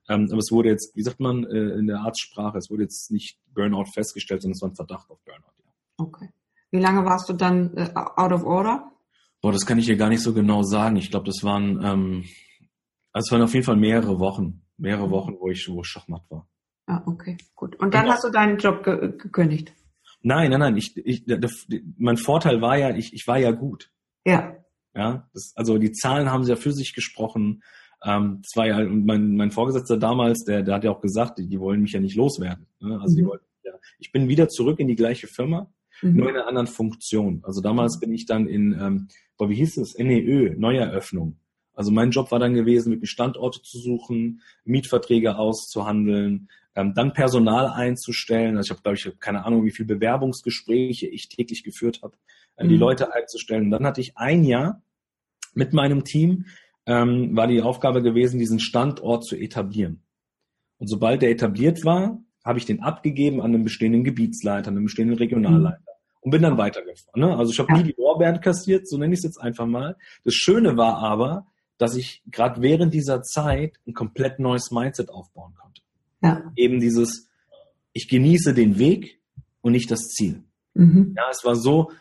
ähm, 0.10 0.28
aber 0.30 0.40
es 0.40 0.52
wurde 0.52 0.70
jetzt, 0.70 0.96
wie 0.96 1.02
sagt 1.04 1.20
man 1.20 1.44
äh, 1.46 1.78
in 1.80 1.88
der 1.88 2.00
Arztsprache, 2.02 2.58
es 2.58 2.70
wurde 2.70 2.84
jetzt 2.84 3.12
nicht 3.12 3.38
Burnout 3.54 3.86
festgestellt, 3.94 4.42
sondern 4.42 4.56
es 4.56 4.62
war 4.62 4.70
ein 4.70 4.76
Verdacht 4.76 5.10
auf 5.10 5.20
Burnout. 5.24 5.54
Ja. 5.64 5.72
Okay. 5.98 6.30
Wie 6.72 6.80
lange 6.80 7.06
warst 7.06 7.30
du 7.30 7.34
dann 7.34 7.76
äh, 7.78 7.90
out 7.94 8.32
of 8.32 8.44
order? 8.44 8.92
Boah, 9.42 9.52
das 9.52 9.66
kann 9.66 9.78
ich 9.78 9.86
hier 9.86 9.98
gar 9.98 10.10
nicht 10.10 10.22
so 10.22 10.34
genau 10.34 10.64
sagen. 10.64 10.96
Ich 10.96 11.12
glaube, 11.12 11.26
das 11.26 11.44
waren, 11.44 11.82
ähm, 11.84 12.24
also 13.12 13.28
es 13.28 13.32
waren 13.32 13.42
auf 13.42 13.54
jeden 13.54 13.66
Fall 13.66 13.76
mehrere 13.76 14.20
Wochen, 14.20 14.62
mehrere 14.78 15.10
Wochen, 15.12 15.36
wo 15.40 15.50
ich, 15.50 15.68
wo 15.70 15.82
ich 15.82 15.88
Schachmatt 15.88 16.24
war. 16.30 16.48
Ah, 16.88 17.02
okay, 17.06 17.38
gut. 17.56 17.76
Und 17.78 17.94
dann 17.94 18.04
Genau. 18.04 18.14
hast 18.14 18.24
du 18.24 18.30
deinen 18.30 18.58
Job 18.58 18.84
ge 18.84 19.14
gekündigt. 19.18 19.74
Nein, 20.22 20.52
nein, 20.52 20.60
nein. 20.62 20.78
Ich, 20.78 20.96
ich, 20.98 21.26
der, 21.26 21.38
der, 21.38 21.50
mein 21.98 22.18
Vorteil 22.18 22.62
war 22.62 22.78
ja, 22.78 22.96
ich, 22.96 23.14
ich 23.14 23.28
war 23.28 23.38
ja 23.38 23.52
gut. 23.52 23.92
Ja. 24.26 24.56
Ja, 24.96 25.30
das, 25.34 25.54
also 25.56 25.78
die 25.78 25.92
Zahlen 25.92 26.30
haben 26.32 26.44
ja 26.44 26.56
für 26.56 26.72
sich 26.72 26.94
gesprochen. 26.94 27.62
Ähm, 28.04 28.40
das 28.42 28.56
war 28.56 28.68
ja, 28.68 28.78
und 28.80 29.06
mein, 29.06 29.36
mein 29.36 29.52
Vorgesetzter 29.52 29.98
damals, 29.98 30.44
der, 30.44 30.62
der 30.62 30.76
hat 30.76 30.84
ja 30.84 30.92
auch 30.92 31.02
gesagt, 31.02 31.40
die, 31.40 31.48
die 31.48 31.60
wollen 31.60 31.82
mich 31.82 31.94
ja 31.94 32.00
nicht 32.00 32.16
loswerden. 32.16 32.68
Ne? 32.80 33.00
Also 33.00 33.14
mhm. 33.14 33.18
die 33.18 33.26
wollten, 33.26 33.46
ja, 33.64 33.74
ich 34.00 34.12
bin 34.12 34.28
wieder 34.28 34.50
zurück 34.50 34.80
in 34.80 34.88
die 34.88 34.96
gleiche 34.96 35.28
Firma, 35.28 35.72
mhm. 36.02 36.18
nur 36.18 36.30
in 36.30 36.36
einer 36.36 36.48
anderen 36.48 36.68
Funktion. 36.68 37.42
Also 37.44 37.62
damals 37.62 38.00
bin 38.00 38.14
ich 38.14 38.26
dann 38.26 38.48
in, 38.48 38.74
ähm, 38.74 39.08
boah, 39.38 39.50
wie 39.50 39.56
hieß 39.56 39.78
es, 39.78 39.98
NEÖ, 39.98 40.56
Neueröffnung. 40.58 41.38
Also 41.74 41.92
mein 41.92 42.12
Job 42.12 42.32
war 42.32 42.40
dann 42.40 42.54
gewesen, 42.54 42.92
mit 42.92 43.08
Standorte 43.08 43.62
zu 43.62 43.80
suchen, 43.80 44.42
Mietverträge 44.64 45.38
auszuhandeln, 45.38 46.50
ähm, 46.76 46.94
dann 46.94 47.14
Personal 47.14 47.68
einzustellen. 47.68 48.58
Also 48.58 48.68
ich 48.68 48.72
habe, 48.72 48.82
glaube 48.82 48.98
ich, 48.98 49.20
keine 49.20 49.46
Ahnung, 49.46 49.66
wie 49.66 49.72
viele 49.72 49.88
Bewerbungsgespräche 49.88 51.08
ich 51.08 51.30
täglich 51.30 51.64
geführt 51.64 52.02
habe, 52.04 52.16
äh, 52.58 52.66
mhm. 52.66 52.70
die 52.70 52.78
Leute 52.78 53.14
einzustellen. 53.14 53.66
Und 53.66 53.72
dann 53.72 53.86
hatte 53.86 54.02
ich 54.02 54.18
ein 54.18 54.44
Jahr 54.44 54.82
mit 55.56 55.74
meinem 55.74 56.04
Team, 56.04 56.46
ähm, 56.86 57.36
war 57.36 57.48
die 57.48 57.62
Aufgabe 57.62 58.02
gewesen, 58.02 58.40
diesen 58.40 58.60
Standort 58.60 59.26
zu 59.26 59.36
etablieren. 59.36 60.04
Und 60.80 60.88
sobald 60.88 61.22
der 61.22 61.32
etabliert 61.32 61.86
war, 61.86 62.22
habe 62.44 62.60
ich 62.60 62.66
den 62.66 62.82
abgegeben 62.82 63.42
an 63.42 63.54
einen 63.54 63.64
bestehenden 63.64 64.04
Gebietsleiter, 64.04 64.70
an 64.70 64.76
einen 64.76 64.86
bestehenden 64.86 65.18
Regionalleiter. 65.18 65.80
Mhm 65.80 65.94
und 66.24 66.32
bin 66.32 66.42
dann 66.42 66.58
weitergefahren. 66.58 67.22
Ne? 67.22 67.38
Also 67.38 67.52
ich 67.52 67.60
habe 67.60 67.72
ja. 67.74 67.78
nie 67.78 67.84
die 67.84 67.96
Lorbeeren 67.98 68.40
kassiert, 68.40 68.88
so 68.88 68.98
nenne 68.98 69.14
ich 69.14 69.20
es 69.20 69.24
jetzt 69.24 69.42
einfach 69.42 69.66
mal. 69.66 69.98
Das 70.24 70.34
Schöne 70.34 70.78
war 70.78 70.98
aber, 70.98 71.46
dass 71.78 71.96
ich 71.96 72.24
gerade 72.32 72.62
während 72.62 72.94
dieser 72.94 73.22
Zeit 73.24 73.80
ein 73.86 73.94
komplett 73.94 74.40
neues 74.40 74.72
Mindset 74.72 75.10
aufbauen 75.10 75.54
konnte. 75.60 75.82
Ja. 76.22 76.52
Eben 76.56 76.80
dieses, 76.80 77.28
ich 77.92 78.08
genieße 78.08 78.54
den 78.54 78.80
Weg 78.80 79.20
und 79.62 79.74
nicht 79.74 79.92
das 79.92 80.08
Ziel. 80.08 80.44
Mhm. 80.74 81.14
Ja, 81.18 81.24
es 81.30 81.44
war 81.44 81.56
so, 81.56 81.92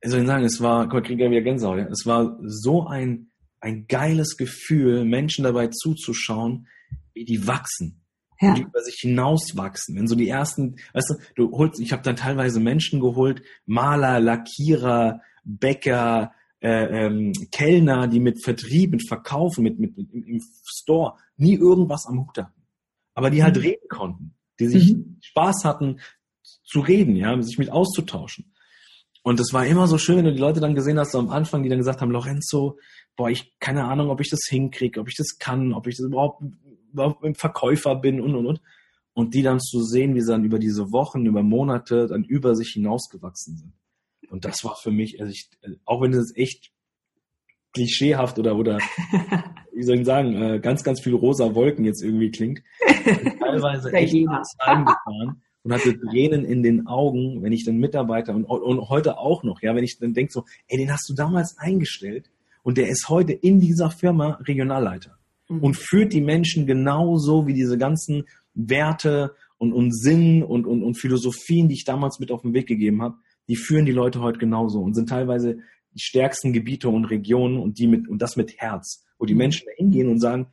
ich 0.00 0.10
soll 0.10 0.20
ich 0.20 0.26
sagen, 0.26 0.44
es 0.44 0.60
war, 0.60 0.84
guck 0.84 0.94
mal, 0.94 1.02
kriege 1.02 1.24
ja 1.24 1.30
wieder 1.30 1.42
Gänsehaut, 1.42 1.78
ja? 1.78 1.86
es 1.86 2.06
war 2.06 2.38
so 2.42 2.86
ein, 2.86 3.30
ein 3.62 3.86
geiles 3.86 4.36
Gefühl, 4.36 5.04
Menschen 5.04 5.44
dabei 5.44 5.68
zuzuschauen, 5.68 6.66
wie 7.14 7.24
die 7.24 7.46
wachsen. 7.46 8.04
Ja. 8.40 8.54
Die 8.54 8.62
über 8.62 8.80
sich 8.80 8.96
hinauswachsen. 9.00 9.94
Wenn 9.94 10.08
so 10.08 10.16
die 10.16 10.28
ersten, 10.28 10.76
weißt 10.94 11.10
du, 11.10 11.14
du 11.36 11.56
holst, 11.56 11.80
ich 11.80 11.92
habe 11.92 12.02
dann 12.02 12.16
teilweise 12.16 12.58
Menschen 12.58 12.98
geholt, 13.00 13.42
Maler, 13.66 14.18
Lackierer, 14.18 15.20
Bäcker, 15.44 16.32
äh, 16.60 17.06
ähm, 17.06 17.32
Kellner, 17.52 18.08
die 18.08 18.18
mit 18.18 18.42
Vertrieb, 18.42 18.90
mit 18.90 19.06
Verkaufen, 19.06 19.62
mit, 19.62 19.78
mit, 19.78 19.96
mit 19.96 20.12
im, 20.12 20.40
Store 20.64 21.16
nie 21.36 21.54
irgendwas 21.54 22.06
am 22.06 22.20
Hut 22.20 22.38
hatten. 22.38 22.62
Aber 23.14 23.30
die 23.30 23.44
halt 23.44 23.56
mhm. 23.56 23.62
reden 23.62 23.88
konnten, 23.88 24.34
die 24.58 24.66
sich 24.66 24.94
mhm. 24.94 25.18
Spaß 25.20 25.64
hatten 25.64 26.00
zu 26.64 26.80
reden, 26.80 27.14
ja, 27.14 27.40
sich 27.42 27.58
mit 27.58 27.70
auszutauschen. 27.70 28.52
Und 29.22 29.38
es 29.38 29.52
war 29.52 29.64
immer 29.66 29.86
so 29.86 29.98
schön, 29.98 30.16
wenn 30.16 30.24
du 30.24 30.32
die 30.32 30.40
Leute 30.40 30.58
dann 30.58 30.74
gesehen 30.74 30.98
hast, 30.98 31.12
so 31.12 31.20
am 31.20 31.30
Anfang, 31.30 31.62
die 31.62 31.68
dann 31.68 31.78
gesagt 31.78 32.00
haben, 32.00 32.10
Lorenzo, 32.10 32.78
boah, 33.16 33.30
ich 33.30 33.58
keine 33.60 33.84
Ahnung, 33.84 34.10
ob 34.10 34.20
ich 34.20 34.30
das 34.30 34.40
hinkriege, 34.48 35.00
ob 35.00 35.08
ich 35.08 35.16
das 35.16 35.38
kann, 35.38 35.72
ob 35.72 35.86
ich 35.86 35.96
das 35.96 36.06
überhaupt, 36.06 36.42
überhaupt 36.92 37.24
ein 37.24 37.34
Verkäufer 37.34 37.96
bin 37.96 38.20
und 38.20 38.34
und 38.34 38.46
und. 38.46 38.60
Und 39.14 39.34
die 39.34 39.42
dann 39.42 39.60
zu 39.60 39.82
sehen, 39.82 40.14
wie 40.14 40.22
sie 40.22 40.30
dann 40.32 40.44
über 40.44 40.58
diese 40.58 40.90
Wochen, 40.90 41.26
über 41.26 41.42
Monate 41.42 42.06
dann 42.06 42.24
über 42.24 42.54
sich 42.54 42.70
hinausgewachsen 42.70 43.58
sind. 43.58 43.72
Und 44.30 44.46
das 44.46 44.64
war 44.64 44.76
für 44.76 44.90
mich, 44.90 45.20
also 45.20 45.30
ich, 45.30 45.50
auch 45.84 46.00
wenn 46.00 46.14
es 46.14 46.34
echt 46.34 46.72
klischeehaft 47.74 48.38
oder, 48.38 48.56
oder 48.56 48.78
wie 49.74 49.82
soll 49.82 49.98
ich 49.98 50.06
sagen, 50.06 50.34
äh, 50.34 50.60
ganz, 50.60 50.82
ganz 50.82 51.00
viel 51.00 51.14
rosa 51.14 51.54
Wolken 51.54 51.84
jetzt 51.84 52.02
irgendwie 52.02 52.30
klingt. 52.30 52.62
Teilweise 53.38 53.92
echt 53.92 54.14
gefahren 54.14 55.42
und 55.62 55.72
hatte 55.72 55.98
Tränen 55.98 56.44
in 56.44 56.62
den 56.62 56.86
Augen, 56.86 57.42
wenn 57.42 57.52
ich 57.52 57.64
dann 57.64 57.76
Mitarbeiter 57.76 58.34
und, 58.34 58.44
und 58.44 58.88
heute 58.88 59.18
auch 59.18 59.42
noch, 59.42 59.62
ja, 59.62 59.74
wenn 59.74 59.84
ich 59.84 59.98
dann 59.98 60.14
denke 60.14 60.32
so, 60.32 60.44
ey, 60.68 60.78
den 60.78 60.92
hast 60.92 61.08
du 61.08 61.14
damals 61.14 61.56
eingestellt 61.58 62.30
und 62.62 62.78
der 62.78 62.88
ist 62.88 63.08
heute 63.08 63.32
in 63.32 63.60
dieser 63.60 63.90
Firma 63.90 64.38
Regionalleiter 64.42 65.18
mhm. 65.48 65.60
und 65.60 65.76
führt 65.76 66.12
die 66.12 66.20
Menschen 66.20 66.66
genauso 66.66 67.46
wie 67.46 67.54
diese 67.54 67.78
ganzen 67.78 68.24
Werte 68.54 69.34
und, 69.58 69.72
und 69.72 69.92
Sinn 69.92 70.42
und, 70.42 70.66
und, 70.66 70.82
und 70.82 70.94
Philosophien, 70.94 71.68
die 71.68 71.74
ich 71.74 71.84
damals 71.84 72.18
mit 72.18 72.30
auf 72.30 72.42
den 72.42 72.54
Weg 72.54 72.66
gegeben 72.66 73.02
habe, 73.02 73.16
die 73.48 73.56
führen 73.56 73.86
die 73.86 73.92
Leute 73.92 74.20
heute 74.20 74.38
genauso 74.38 74.80
und 74.80 74.94
sind 74.94 75.08
teilweise 75.08 75.58
die 75.94 76.00
stärksten 76.00 76.52
Gebiete 76.52 76.88
und 76.88 77.04
Regionen 77.06 77.58
und 77.58 77.78
die 77.78 77.86
mit 77.86 78.08
und 78.08 78.20
das 78.22 78.36
mit 78.36 78.56
Herz, 78.58 79.04
wo 79.18 79.26
die 79.26 79.34
mhm. 79.34 79.38
Menschen 79.38 79.66
da 79.66 79.72
hingehen 79.76 80.08
und 80.08 80.20
sagen, 80.20 80.46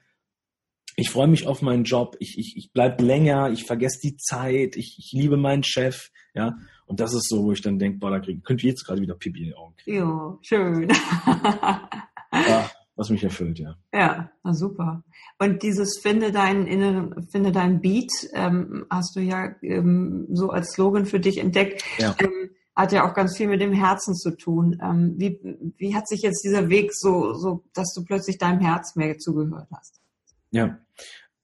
ich 0.96 1.10
freue 1.10 1.28
mich 1.28 1.48
auf 1.48 1.62
meinen 1.62 1.86
Job, 1.86 2.18
ich, 2.20 2.38
ich, 2.38 2.58
ich 2.58 2.72
bleib 2.74 3.00
länger, 3.02 3.52
ich 3.52 3.64
vergesse 3.64 4.00
die 4.04 4.18
Zeit, 4.18 4.76
ich, 4.76 4.98
ich 5.00 5.12
liebe 5.14 5.38
meinen 5.38 5.64
Chef, 5.64 6.10
ja. 6.34 6.58
Und 6.90 7.00
das 7.00 7.14
ist 7.14 7.30
so, 7.30 7.44
wo 7.44 7.52
ich 7.52 7.62
dann 7.62 7.78
denke, 7.78 8.00
boah, 8.00 8.10
da 8.10 8.20
krieg, 8.20 8.44
könnte 8.44 8.66
jetzt 8.66 8.84
gerade 8.84 9.00
wieder 9.00 9.14
Pipi 9.14 9.42
in 9.42 9.46
die 9.46 9.56
Augen 9.56 9.76
kriegen. 9.78 9.98
Ja, 9.98 10.38
schön. 10.42 10.90
ja, 12.34 12.72
was 12.96 13.12
mich 13.12 13.24
erfüllt, 13.24 13.60
ja. 13.60 13.76
Ja, 13.94 14.32
na 14.44 14.54
super. 14.56 15.04
Und 15.38 15.62
dieses 15.62 16.00
finde 16.02 16.32
deinen 16.32 16.66
inneren, 16.66 17.28
finde 17.32 17.52
deinen 17.52 17.80
Beat, 17.80 18.10
ähm, 18.34 18.88
hast 18.90 19.16
du 19.16 19.20
ja 19.20 19.54
ähm, 19.62 20.26
so 20.32 20.50
als 20.50 20.72
Slogan 20.72 21.06
für 21.06 21.20
dich 21.20 21.38
entdeckt. 21.38 21.84
Ja. 22.00 22.16
Ähm, 22.20 22.50
hat 22.76 22.92
ja 22.92 23.08
auch 23.08 23.14
ganz 23.14 23.38
viel 23.38 23.48
mit 23.48 23.62
dem 23.62 23.74
Herzen 23.74 24.16
zu 24.16 24.36
tun. 24.36 24.80
Ähm, 24.82 25.14
wie, 25.18 25.40
wie 25.78 25.94
hat 25.94 26.08
sich 26.08 26.24
jetzt 26.24 26.44
dieser 26.44 26.70
Weg 26.70 26.90
so, 26.96 27.34
so, 27.36 27.64
dass 27.74 27.94
du 27.94 28.04
plötzlich 28.04 28.40
deinem 28.40 28.62
Herz 28.62 28.96
mehr 28.96 29.16
zugehört 29.20 29.68
hast? 29.72 30.02
Ja, 30.50 30.80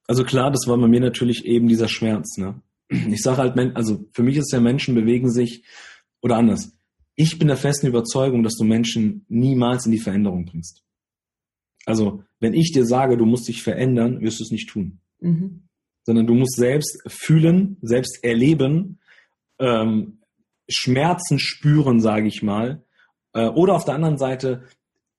also 0.07 0.23
klar, 0.23 0.49
das 0.49 0.65
war 0.65 0.77
bei 0.77 0.87
mir 0.87 1.01
natürlich 1.01 1.45
eben 1.45 1.67
dieser 1.67 1.87
Schmerz. 1.87 2.37
Ne? 2.37 2.61
Ich 2.89 3.21
sage 3.21 3.37
halt, 3.37 3.75
also 3.75 4.05
für 4.11 4.23
mich 4.23 4.37
ist 4.37 4.51
ja 4.51 4.59
Menschen 4.59 4.95
bewegen 4.95 5.31
sich 5.31 5.63
oder 6.21 6.37
anders. 6.37 6.77
Ich 7.15 7.39
bin 7.39 7.47
der 7.47 7.57
festen 7.57 7.87
Überzeugung, 7.87 8.43
dass 8.43 8.55
du 8.55 8.63
Menschen 8.63 9.25
niemals 9.27 9.85
in 9.85 9.91
die 9.91 9.99
Veränderung 9.99 10.45
bringst. 10.45 10.83
Also 11.85 12.23
wenn 12.39 12.53
ich 12.53 12.71
dir 12.71 12.85
sage, 12.85 13.17
du 13.17 13.25
musst 13.25 13.47
dich 13.47 13.63
verändern, 13.63 14.21
wirst 14.21 14.39
du 14.39 14.43
es 14.43 14.51
nicht 14.51 14.69
tun. 14.69 14.99
Mhm. 15.19 15.67
Sondern 16.03 16.27
du 16.27 16.35
musst 16.35 16.55
selbst 16.57 17.01
fühlen, 17.07 17.77
selbst 17.81 18.23
erleben, 18.23 18.99
ähm, 19.59 20.19
Schmerzen 20.67 21.39
spüren, 21.39 21.99
sage 21.99 22.27
ich 22.27 22.43
mal. 22.43 22.83
Äh, 23.33 23.47
oder 23.47 23.75
auf 23.75 23.85
der 23.85 23.95
anderen 23.95 24.17
Seite, 24.17 24.63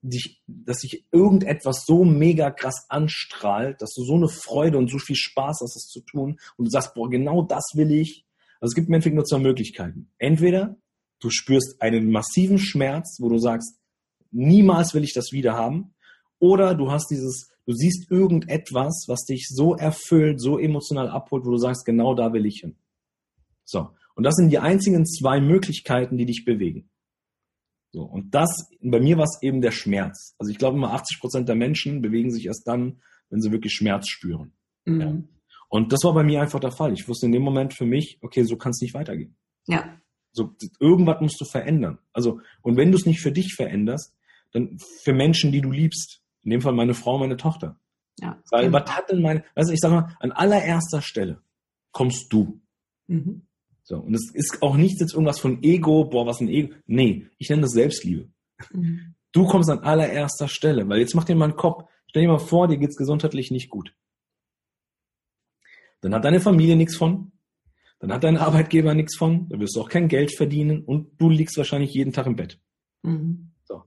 dich, 0.09 0.43
dass 0.47 0.79
sich 0.79 1.07
irgendetwas 1.13 1.85
so 1.87 2.05
mega 2.05 2.51
krass 2.51 2.87
anstrahlt, 2.89 3.81
dass 3.83 3.95
du 3.95 4.05
so 4.05 4.15
eine 4.15 4.29
Freude 4.29 4.79
und 4.79 4.91
so 4.91 4.99
viel 4.99 5.17
Spaß 5.17 5.61
hast, 5.63 5.77
es 5.77 5.89
zu 5.89 6.01
tun 6.01 6.39
und 6.57 6.65
du 6.65 6.71
sagst, 6.71 6.95
boah, 6.95 7.11
genau 7.11 7.43
das 7.43 7.65
will 7.75 7.91
ich. 7.91 8.27
Also 8.61 8.73
es 8.73 8.75
gibt 8.75 8.89
im 8.89 8.95
Endeffekt 8.95 9.17
nur 9.17 9.25
zwei 9.25 9.39
Möglichkeiten. 9.39 10.11
Entweder 10.19 10.77
du 11.21 11.31
spürst 11.31 11.81
einen 11.81 12.11
massiven 12.11 12.59
Schmerz, 12.59 13.19
wo 13.21 13.29
du 13.29 13.39
sagst, 13.39 13.79
niemals 14.31 14.95
will 14.95 15.05
ich 15.05 15.15
das 15.15 15.33
wieder 15.33 15.55
haben, 15.55 15.95
oder 16.39 16.75
du 16.75 16.91
hast 16.91 17.11
dieses, 17.11 17.51
du 17.67 17.73
siehst 17.73 18.11
irgendetwas, 18.11 19.05
was 19.09 19.25
dich 19.25 19.49
so 19.49 19.75
erfüllt, 19.75 20.41
so 20.41 20.59
emotional 20.59 21.09
abholt, 21.09 21.45
wo 21.47 21.51
du 21.51 21.59
sagst, 21.59 21.85
genau 21.87 22.15
da 22.15 22.33
will 22.33 22.47
ich 22.47 22.61
hin. 22.61 22.77
So. 23.65 23.89
Und 24.15 24.25
das 24.25 24.35
sind 24.35 24.51
die 24.51 24.59
einzigen 24.59 25.07
zwei 25.07 25.41
Möglichkeiten, 25.41 26.17
die 26.17 26.27
dich 26.27 26.45
bewegen. 26.45 26.89
So, 27.97 28.03
und 28.03 28.35
das, 28.35 28.69
bei 28.83 29.01
mir 29.01 29.17
war 29.17 29.25
es 29.25 29.39
eben 29.41 29.63
der 29.63 29.71
Schmerz. 29.71 30.35
Also 30.39 30.53
ich 30.53 30.59
glaube 30.59 30.77
immer 30.77 30.93
80 30.93 31.19
Prozent 31.19 31.49
der 31.49 31.57
Menschen 31.57 32.03
bewegen 32.03 32.31
sich 32.31 32.45
erst 32.45 32.69
dann, 32.69 33.01
wenn 33.31 33.41
sie 33.41 33.53
wirklich 33.53 33.73
Schmerz 33.73 34.11
spüren. 34.11 34.53
Mhm. 34.85 35.01
Ja. 35.01 35.17
Und 35.71 35.95
das 35.95 36.05
war 36.05 36.13
bei 36.13 36.23
mir 36.23 36.43
einfach 36.43 36.61
der 36.61 36.73
Fall. 36.73 36.93
Ich 36.93 37.09
wusste 37.09 37.25
in 37.25 37.33
dem 37.33 37.41
Moment 37.41 37.73
für 37.73 37.87
mich, 37.87 38.19
okay, 38.21 38.43
so 38.43 38.59
kann 38.59 38.73
es 38.73 38.83
nicht 38.83 38.93
weitergehen. 38.93 39.35
Ja. 39.67 39.97
So, 40.33 40.55
irgendwas 40.79 41.23
musst 41.23 41.41
du 41.41 41.47
verändern. 41.47 41.99
Also, 42.13 42.43
und 42.61 42.77
wenn 42.77 42.93
du 42.93 42.99
es 42.99 43.07
nicht 43.07 43.23
für 43.23 43.33
dich 43.33 43.55
veränderst, 43.55 44.15
dann 44.53 44.77
für 45.03 45.15
Menschen, 45.15 45.51
die 45.51 45.63
du 45.63 45.71
liebst. 45.71 46.21
In 46.43 46.51
dem 46.51 46.61
Fall 46.61 46.75
meine 46.75 46.93
Frau, 46.93 47.17
meine 47.17 47.39
Tochter. 47.39 47.81
Ja. 48.21 48.43
Weil, 48.51 48.71
was 48.75 48.95
hat 48.95 49.11
denn 49.11 49.23
meine, 49.23 49.43
also 49.55 49.73
ich 49.73 49.81
sag 49.81 49.91
mal, 49.91 50.15
an 50.21 50.33
allererster 50.33 51.01
Stelle 51.01 51.41
kommst 51.93 52.31
du. 52.31 52.61
Mhm. 53.07 53.47
So, 53.89 53.99
und 53.99 54.15
es 54.15 54.33
ist 54.35 54.63
auch 54.63 54.77
nichts 54.77 55.01
jetzt 55.01 55.13
irgendwas 55.13 55.39
von 55.39 55.63
Ego, 55.63 56.07
boah, 56.07 56.27
was 56.27 56.41
ein 56.41 56.49
Ego. 56.49 56.75
Nee, 56.87 57.29
ich 57.39 57.49
nenne 57.49 57.63
das 57.63 57.71
Selbstliebe. 57.71 58.29
Mhm. 58.73 59.15
Du 59.31 59.47
kommst 59.47 59.71
an 59.71 59.79
allererster 59.79 60.49
Stelle, 60.49 60.89
weil 60.89 60.99
jetzt 60.99 61.15
mach 61.15 61.23
dir 61.23 61.37
mal 61.37 61.45
einen 61.45 61.57
Kopf. 61.57 61.89
Stell 62.09 62.23
dir 62.23 62.29
mal 62.29 62.39
vor, 62.39 62.67
dir 62.67 62.79
geht's 62.79 62.97
gesundheitlich 62.97 63.53
nicht 63.53 63.71
gut. 63.71 63.95
Dann 66.01 66.15
hat 66.15 66.25
deine 66.25 66.41
Familie 66.41 66.75
nichts 66.75 66.97
von, 66.97 67.31
dann 68.01 68.13
hat 68.13 68.25
dein 68.25 68.39
Arbeitgeber 68.39 68.93
nichts 68.93 69.17
von, 69.17 69.49
dann 69.51 69.61
wirst 69.61 69.77
du 69.77 69.83
auch 69.83 69.89
kein 69.89 70.09
Geld 70.09 70.35
verdienen 70.37 70.83
und 70.83 71.21
du 71.21 71.31
liegst 71.31 71.57
wahrscheinlich 71.57 71.95
jeden 71.95 72.13
Tag 72.13 72.27
im 72.27 72.35
Bett. 72.35 72.61
Mhm. 73.03 73.53
So. 73.63 73.85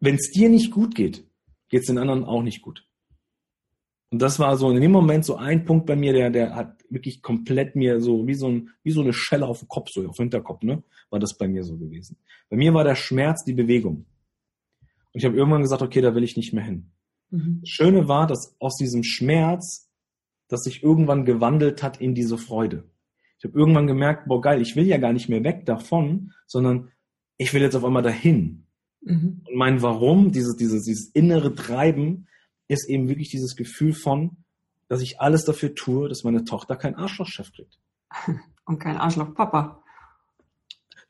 Wenn 0.00 0.16
es 0.16 0.32
dir 0.32 0.48
nicht 0.48 0.72
gut 0.72 0.96
geht, 0.96 1.24
geht's 1.68 1.86
den 1.86 1.98
anderen 1.98 2.24
auch 2.24 2.42
nicht 2.42 2.60
gut. 2.60 2.85
Und 4.10 4.22
das 4.22 4.38
war 4.38 4.56
so 4.56 4.70
in 4.70 4.80
dem 4.80 4.92
Moment 4.92 5.24
so 5.24 5.36
ein 5.36 5.64
Punkt 5.64 5.86
bei 5.86 5.96
mir, 5.96 6.12
der, 6.12 6.30
der 6.30 6.54
hat 6.54 6.84
wirklich 6.88 7.22
komplett 7.22 7.74
mir 7.74 8.00
so 8.00 8.26
wie 8.26 8.34
so, 8.34 8.48
ein, 8.48 8.70
wie 8.82 8.92
so 8.92 9.00
eine 9.00 9.12
Schelle 9.12 9.46
auf 9.46 9.60
dem 9.60 9.68
Kopf, 9.68 9.90
so 9.90 10.06
auf 10.06 10.16
dem 10.16 10.24
Hinterkopf, 10.24 10.62
ne? 10.62 10.82
War 11.10 11.18
das 11.18 11.36
bei 11.36 11.48
mir 11.48 11.64
so 11.64 11.76
gewesen. 11.76 12.16
Bei 12.48 12.56
mir 12.56 12.72
war 12.72 12.84
der 12.84 12.94
Schmerz 12.94 13.44
die 13.44 13.52
Bewegung. 13.52 14.06
Und 15.12 15.20
ich 15.20 15.24
habe 15.24 15.36
irgendwann 15.36 15.62
gesagt, 15.62 15.82
okay, 15.82 16.00
da 16.00 16.14
will 16.14 16.24
ich 16.24 16.36
nicht 16.36 16.52
mehr 16.52 16.64
hin. 16.64 16.92
Mhm. 17.30 17.58
Das 17.62 17.70
Schöne 17.70 18.06
war, 18.06 18.26
dass 18.26 18.54
aus 18.60 18.76
diesem 18.76 19.02
Schmerz, 19.02 19.90
dass 20.48 20.62
sich 20.62 20.82
irgendwann 20.82 21.24
gewandelt 21.24 21.82
hat 21.82 22.00
in 22.00 22.14
diese 22.14 22.38
Freude. 22.38 22.84
Ich 23.38 23.44
habe 23.44 23.58
irgendwann 23.58 23.86
gemerkt, 23.86 24.28
boah 24.28 24.40
geil, 24.40 24.62
ich 24.62 24.76
will 24.76 24.86
ja 24.86 24.98
gar 24.98 25.12
nicht 25.12 25.28
mehr 25.28 25.44
weg 25.44 25.66
davon, 25.66 26.32
sondern 26.46 26.90
ich 27.38 27.52
will 27.52 27.62
jetzt 27.62 27.74
auf 27.74 27.84
einmal 27.84 28.02
dahin. 28.02 28.66
Mhm. 29.02 29.42
Und 29.44 29.56
mein 29.56 29.82
Warum, 29.82 30.32
dieses, 30.32 30.56
dieses, 30.56 30.84
dieses 30.84 31.10
innere 31.10 31.54
Treiben, 31.54 32.28
ist 32.68 32.88
eben 32.88 33.08
wirklich 33.08 33.30
dieses 33.30 33.56
Gefühl 33.56 33.92
von, 33.92 34.36
dass 34.88 35.00
ich 35.00 35.20
alles 35.20 35.44
dafür 35.44 35.74
tue, 35.74 36.08
dass 36.08 36.24
meine 36.24 36.44
Tochter 36.44 36.76
keinen 36.76 36.94
Arschlochchef 36.94 37.52
kriegt. 37.52 37.78
Und 38.64 38.78
kein 38.78 38.96
Arschlochpapa. 38.96 39.82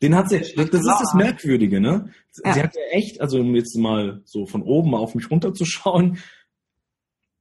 Den 0.03 0.14
hat 0.14 0.29
sie, 0.29 0.40
das 0.40 0.49
ist 0.49 0.87
das 0.87 1.14
Merkwürdige, 1.14 1.81
ne? 1.81 2.11
Ja. 2.45 2.53
Sie 2.53 2.62
hat 2.62 2.75
ja 2.75 2.83
echt, 2.90 3.21
also 3.21 3.40
um 3.40 3.55
jetzt 3.55 3.75
mal 3.77 4.21
so 4.25 4.45
von 4.45 4.62
oben 4.62 4.95
auf 4.95 5.14
mich 5.14 5.31
runterzuschauen, 5.31 6.19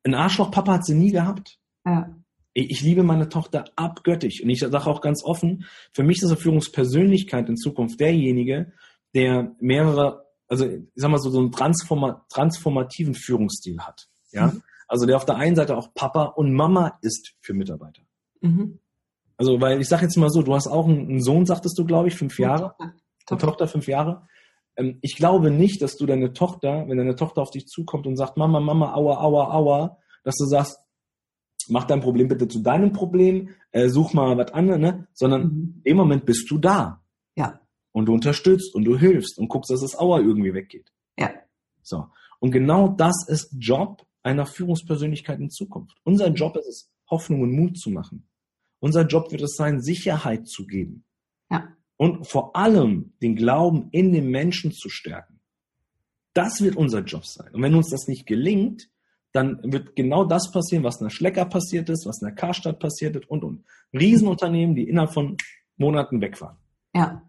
ein 0.04 0.14
Arschlochpapa 0.14 0.74
hat 0.74 0.86
sie 0.86 0.96
nie 0.96 1.12
gehabt. 1.12 1.60
Ja. 1.86 2.16
Ich 2.54 2.82
liebe 2.82 3.04
meine 3.04 3.28
Tochter 3.28 3.66
abgöttisch. 3.76 4.42
Und 4.42 4.50
ich 4.50 4.62
sage 4.62 4.88
auch 4.88 5.02
ganz 5.02 5.24
offen, 5.26 5.66
für 5.92 6.04
mich 6.04 6.22
ist 6.22 6.30
eine 6.30 6.38
Führungspersönlichkeit 6.38 7.50
in 7.50 7.58
Zukunft 7.58 8.00
derjenige, 8.00 8.72
der 9.14 9.54
mehrere 9.60 10.25
also 10.48 10.66
ich 10.66 10.82
sag 10.96 11.10
mal 11.10 11.18
so, 11.18 11.30
so 11.30 11.40
einen 11.40 11.52
transforma 11.52 12.26
transformativen 12.30 13.16
Führungsstil 13.16 13.80
hat. 13.80 14.08
Ja. 14.32 14.48
Mhm. 14.48 14.62
Also 14.88 15.06
der 15.06 15.18
auf 15.18 15.26
der 15.26 15.38
einen 15.38 15.56
Seite 15.56 15.76
auch 15.76 15.94
Papa 15.94 16.26
und 16.26 16.54
Mama 16.54 16.98
ist 17.02 17.34
für 17.42 17.54
Mitarbeiter. 17.54 18.04
Mhm. 18.42 18.80
Also, 19.38 19.60
weil 19.60 19.82
ich 19.82 19.90
sag 19.90 20.02
jetzt 20.02 20.16
mal 20.18 20.30
so, 20.30 20.44
du 20.44 20.54
hast 20.54 20.68
auch 20.68 20.88
einen 20.88 21.22
Sohn, 21.22 21.46
sagtest 21.46 21.78
du, 21.78 21.86
glaube 21.86 22.08
ich, 22.08 22.16
fünf 22.16 22.40
Jahre. 22.40 22.76
Tochter. 22.78 22.94
Eine 23.28 23.40
Tochter, 23.40 23.68
fünf 23.68 23.88
Jahre. 23.88 24.28
Ähm, 24.78 25.00
ich 25.02 25.16
glaube 25.16 25.52
nicht, 25.52 25.82
dass 25.82 25.98
du 25.98 26.06
deine 26.06 26.34
Tochter, 26.34 26.86
wenn 26.88 26.98
deine 26.98 27.16
Tochter 27.16 27.42
auf 27.42 27.52
dich 27.52 27.68
zukommt 27.68 28.08
und 28.08 28.16
sagt, 28.16 28.38
Mama, 28.38 28.60
Mama, 28.60 28.94
aua, 28.94 29.22
aua, 29.22 29.52
aua, 29.52 29.98
dass 30.24 30.36
du 30.36 30.46
sagst, 30.46 30.78
mach 31.68 31.86
dein 31.86 32.02
Problem 32.02 32.28
bitte 32.28 32.48
zu 32.48 32.60
deinem 32.60 32.94
Problem, 32.94 33.50
äh, 33.72 33.90
such 33.90 34.14
mal 34.14 34.38
was 34.38 34.54
anderes, 34.54 34.80
ne? 34.80 35.08
Sondern 35.14 35.44
mhm. 35.44 35.82
im 35.84 35.98
Moment 35.98 36.26
bist 36.26 36.50
du 36.50 36.58
da. 36.58 37.02
Ja 37.36 37.60
und 37.96 38.08
du 38.08 38.14
unterstützt 38.14 38.76
und 38.76 38.84
du 38.84 38.98
hilfst 38.98 39.40
und 39.40 39.48
guckst, 39.48 39.72
dass 39.72 39.80
das 39.80 39.98
Auer 39.98 40.20
irgendwie 40.20 40.54
weggeht. 40.54 40.92
Ja. 41.18 41.32
So. 41.82 42.08
Und 42.42 42.52
genau 42.52 42.90
das 42.90 43.26
ist 43.30 43.56
Job 43.58 44.06
einer 44.22 44.46
Führungspersönlichkeit 44.46 45.40
in 45.40 45.50
Zukunft. 45.50 45.98
Unser 46.04 46.28
Job 46.28 46.58
ist 46.58 46.68
es, 46.68 46.92
Hoffnung 47.10 47.42
und 47.42 47.54
Mut 47.54 47.80
zu 47.80 47.90
machen. 47.90 48.28
Unser 48.80 49.04
Job 49.08 49.32
wird 49.32 49.42
es 49.44 49.56
sein, 49.56 49.82
Sicherheit 49.82 50.46
zu 50.46 50.68
geben. 50.68 51.06
Ja. 51.50 51.70
Und 51.96 52.28
vor 52.28 52.54
allem 52.58 53.14
den 53.22 53.38
Glauben 53.38 53.88
in 53.92 54.12
den 54.12 54.30
Menschen 54.30 54.74
zu 54.74 54.90
stärken. 54.90 55.40
Das 56.34 56.62
wird 56.62 56.76
unser 56.76 57.00
Job 57.00 57.26
sein. 57.26 57.54
Und 57.54 57.62
wenn 57.62 57.76
uns 57.76 57.92
das 57.92 58.10
nicht 58.10 58.26
gelingt, 58.26 58.90
dann 59.32 59.62
wird 59.64 59.96
genau 59.96 60.26
das 60.26 60.52
passieren, 60.52 60.84
was 60.84 61.00
in 61.00 61.06
der 61.06 61.12
Schlecker 61.12 61.46
passiert 61.46 61.90
ist, 61.90 62.06
was 62.06 62.22
in 62.22 62.28
der 62.28 62.36
Karstadt 62.36 62.80
passiert 62.80 63.16
ist 63.16 63.30
und, 63.30 63.46
und. 63.46 63.64
Riesenunternehmen, 63.94 64.76
die 64.76 64.90
innerhalb 64.90 65.14
von 65.14 65.38
Monaten 65.78 66.20
weg 66.20 66.42
waren. 66.42 66.58
Ja. 66.94 67.22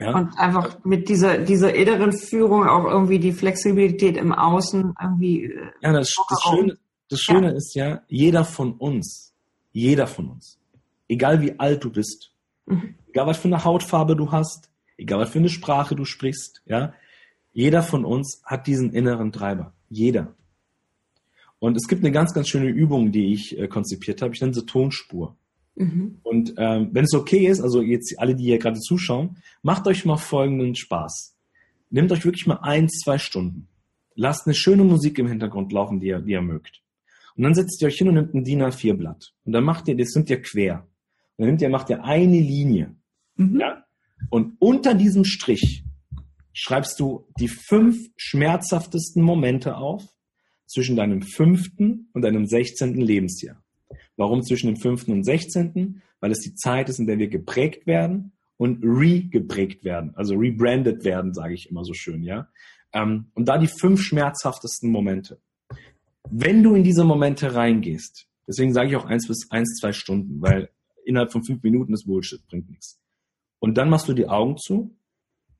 Ja. 0.00 0.16
Und 0.16 0.38
einfach 0.38 0.82
mit 0.82 1.10
dieser, 1.10 1.38
dieser 1.38 1.74
inneren 1.74 2.12
Führung 2.12 2.66
auch 2.66 2.84
irgendwie 2.84 3.18
die 3.18 3.32
Flexibilität 3.32 4.16
im 4.16 4.32
Außen 4.32 4.94
irgendwie. 5.00 5.44
Äh, 5.44 5.70
ja, 5.82 5.92
das, 5.92 6.14
das 6.28 6.42
Schöne, 6.42 6.78
das 7.10 7.20
Schöne 7.20 7.48
ja. 7.48 7.56
ist 7.56 7.74
ja, 7.74 8.02
jeder 8.08 8.44
von 8.44 8.72
uns, 8.72 9.34
jeder 9.72 10.06
von 10.06 10.30
uns, 10.30 10.58
egal 11.06 11.42
wie 11.42 11.58
alt 11.60 11.84
du 11.84 11.90
bist, 11.90 12.32
mhm. 12.64 12.94
egal 13.08 13.26
was 13.26 13.38
für 13.38 13.48
eine 13.48 13.62
Hautfarbe 13.62 14.16
du 14.16 14.32
hast, 14.32 14.70
egal 14.96 15.20
was 15.20 15.30
für 15.30 15.38
eine 15.38 15.50
Sprache 15.50 15.94
du 15.94 16.06
sprichst, 16.06 16.62
ja, 16.64 16.94
jeder 17.52 17.82
von 17.82 18.06
uns 18.06 18.40
hat 18.46 18.66
diesen 18.66 18.92
inneren 18.92 19.32
Treiber. 19.32 19.74
Jeder. 19.90 20.34
Und 21.58 21.76
es 21.76 21.88
gibt 21.88 22.02
eine 22.02 22.12
ganz, 22.12 22.32
ganz 22.32 22.48
schöne 22.48 22.68
Übung, 22.68 23.12
die 23.12 23.34
ich 23.34 23.58
äh, 23.58 23.68
konzipiert 23.68 24.22
habe. 24.22 24.34
Ich 24.34 24.40
nenne 24.40 24.54
sie 24.54 24.64
Tonspur. 24.64 25.36
Mhm. 25.74 26.18
Und 26.22 26.54
ähm, 26.56 26.90
wenn 26.92 27.04
es 27.04 27.14
okay 27.14 27.46
ist, 27.46 27.60
also 27.60 27.82
jetzt 27.82 28.18
alle, 28.18 28.34
die 28.34 28.44
hier 28.44 28.58
gerade 28.58 28.78
zuschauen, 28.78 29.38
macht 29.62 29.86
euch 29.86 30.04
mal 30.04 30.16
folgenden 30.16 30.74
Spaß. 30.74 31.36
Nehmt 31.90 32.12
euch 32.12 32.24
wirklich 32.24 32.46
mal 32.46 32.60
ein, 32.62 32.88
zwei 32.88 33.18
Stunden. 33.18 33.68
Lasst 34.14 34.46
eine 34.46 34.54
schöne 34.54 34.84
Musik 34.84 35.18
im 35.18 35.26
Hintergrund 35.26 35.72
laufen, 35.72 36.00
die 36.00 36.08
ihr, 36.08 36.20
die 36.20 36.32
ihr 36.32 36.42
mögt. 36.42 36.82
Und 37.36 37.44
dann 37.44 37.54
setzt 37.54 37.80
ihr 37.80 37.88
euch 37.88 37.96
hin 37.96 38.08
und 38.08 38.14
nehmt 38.14 38.34
ein 38.34 38.44
DIN 38.44 38.62
A4-Blatt. 38.62 39.32
Und 39.44 39.52
dann 39.52 39.64
macht 39.64 39.88
ihr, 39.88 39.96
das 39.96 40.10
sind 40.10 40.28
ihr 40.30 40.42
quer. 40.42 40.86
Und 41.36 41.44
dann 41.44 41.46
nehmt 41.48 41.62
ihr, 41.62 41.70
macht 41.70 41.90
ihr 41.90 42.04
eine 42.04 42.38
Linie. 42.38 42.94
Mhm. 43.36 43.60
Ja? 43.60 43.84
Und 44.28 44.56
unter 44.58 44.94
diesem 44.94 45.24
Strich 45.24 45.84
schreibst 46.52 47.00
du 47.00 47.26
die 47.38 47.48
fünf 47.48 47.96
schmerzhaftesten 48.16 49.22
Momente 49.22 49.76
auf 49.76 50.06
zwischen 50.66 50.96
deinem 50.96 51.22
fünften 51.22 52.10
und 52.12 52.22
deinem 52.22 52.46
sechzehnten 52.46 53.00
Lebensjahr. 53.00 53.59
Warum 54.20 54.42
zwischen 54.42 54.66
dem 54.66 54.76
5. 54.76 55.08
und 55.08 55.24
16.? 55.24 56.02
Weil 56.20 56.30
es 56.30 56.40
die 56.40 56.54
Zeit 56.54 56.90
ist, 56.90 56.98
in 56.98 57.06
der 57.06 57.18
wir 57.18 57.28
geprägt 57.28 57.86
werden 57.86 58.32
und 58.58 58.84
re-geprägt 58.84 59.82
werden, 59.82 60.14
also 60.14 60.34
rebrandet 60.34 61.04
werden, 61.04 61.32
sage 61.32 61.54
ich 61.54 61.70
immer 61.70 61.86
so 61.86 61.94
schön, 61.94 62.22
ja. 62.22 62.46
Ähm, 62.92 63.30
und 63.32 63.46
da 63.48 63.56
die 63.56 63.66
fünf 63.80 64.02
schmerzhaftesten 64.02 64.90
Momente. 64.90 65.40
Wenn 66.30 66.62
du 66.62 66.74
in 66.74 66.84
diese 66.84 67.02
Momente 67.02 67.54
reingehst, 67.54 68.26
deswegen 68.46 68.74
sage 68.74 68.90
ich 68.90 68.96
auch 68.96 69.06
eins 69.06 69.26
bis 69.26 69.50
eins, 69.50 69.78
zwei 69.80 69.94
Stunden, 69.94 70.42
weil 70.42 70.68
innerhalb 71.06 71.32
von 71.32 71.42
fünf 71.42 71.62
Minuten 71.62 71.94
ist 71.94 72.04
Bullshit, 72.04 72.46
bringt 72.46 72.68
nichts. 72.68 73.00
Und 73.58 73.78
dann 73.78 73.88
machst 73.88 74.06
du 74.06 74.12
die 74.12 74.28
Augen 74.28 74.58
zu 74.58 74.94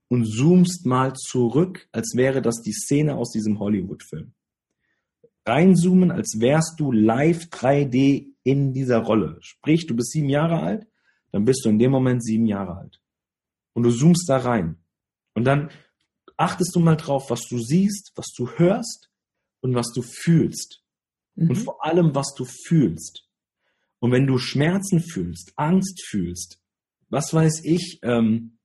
und 0.08 0.26
zoomst 0.26 0.84
mal 0.84 1.14
zurück, 1.14 1.88
als 1.92 2.12
wäre 2.14 2.42
das 2.42 2.60
die 2.60 2.74
Szene 2.74 3.14
aus 3.16 3.30
diesem 3.30 3.58
Hollywood-Film. 3.58 4.32
Reinzoomen, 5.46 6.10
als 6.10 6.40
wärst 6.40 6.78
du 6.78 6.92
live 6.92 7.44
3D 7.44 8.26
in 8.42 8.72
dieser 8.72 8.98
Rolle. 8.98 9.38
Sprich, 9.40 9.86
du 9.86 9.94
bist 9.94 10.12
sieben 10.12 10.28
Jahre 10.28 10.60
alt, 10.60 10.86
dann 11.32 11.44
bist 11.44 11.64
du 11.64 11.68
in 11.68 11.78
dem 11.78 11.90
Moment 11.90 12.24
sieben 12.24 12.46
Jahre 12.46 12.76
alt. 12.76 13.00
Und 13.72 13.84
du 13.84 13.90
zoomst 13.90 14.28
da 14.28 14.38
rein. 14.38 14.76
Und 15.34 15.44
dann 15.44 15.70
achtest 16.36 16.74
du 16.74 16.80
mal 16.80 16.96
drauf, 16.96 17.30
was 17.30 17.42
du 17.48 17.58
siehst, 17.58 18.12
was 18.16 18.32
du 18.36 18.50
hörst 18.50 19.10
und 19.60 19.74
was 19.74 19.92
du 19.92 20.02
fühlst. 20.02 20.82
Mhm. 21.34 21.50
Und 21.50 21.56
vor 21.56 21.84
allem, 21.84 22.14
was 22.14 22.34
du 22.34 22.44
fühlst. 22.44 23.28
Und 24.00 24.12
wenn 24.12 24.26
du 24.26 24.38
Schmerzen 24.38 25.00
fühlst, 25.00 25.52
Angst 25.56 26.02
fühlst, 26.06 26.60
was 27.10 27.34
weiß 27.34 27.64
ich, 27.64 28.00
ähm, 28.02 28.58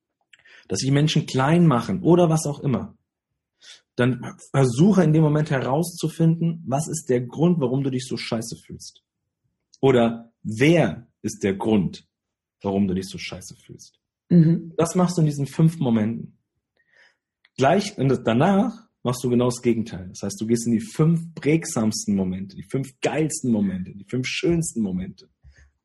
dass 0.67 0.79
sich 0.79 0.91
Menschen 0.91 1.25
klein 1.25 1.67
machen 1.67 2.01
oder 2.01 2.29
was 2.29 2.45
auch 2.45 2.61
immer, 2.61 2.97
dann 3.95 4.35
versuche 4.51 5.03
in 5.03 5.13
dem 5.13 5.23
Moment 5.23 5.51
herauszufinden, 5.51 6.63
was 6.67 6.87
ist 6.87 7.09
der 7.09 7.21
Grund, 7.21 7.59
warum 7.59 7.83
du 7.83 7.89
dich 7.89 8.05
so 8.07 8.17
scheiße 8.17 8.57
fühlst. 8.65 9.03
Oder 9.81 10.33
wer 10.43 11.07
ist 11.21 11.43
der 11.43 11.55
Grund, 11.55 12.07
warum 12.61 12.87
du 12.87 12.93
dich 12.93 13.07
so 13.07 13.17
scheiße 13.17 13.55
fühlst? 13.55 13.99
Mhm. 14.29 14.73
Das 14.77 14.95
machst 14.95 15.17
du 15.17 15.21
in 15.21 15.27
diesen 15.27 15.47
fünf 15.47 15.77
Momenten. 15.79 16.37
Gleich 17.57 17.95
danach 17.95 18.85
machst 19.03 19.23
du 19.23 19.29
genau 19.29 19.45
das 19.45 19.61
Gegenteil. 19.61 20.09
Das 20.09 20.23
heißt, 20.23 20.41
du 20.41 20.47
gehst 20.47 20.65
in 20.65 20.73
die 20.73 20.81
fünf 20.81 21.33
prägsamsten 21.35 22.15
Momente, 22.15 22.55
die 22.55 22.63
fünf 22.63 22.99
geilsten 23.01 23.51
Momente, 23.51 23.93
die 23.95 24.05
fünf 24.05 24.27
schönsten 24.27 24.81
Momente. 24.81 25.29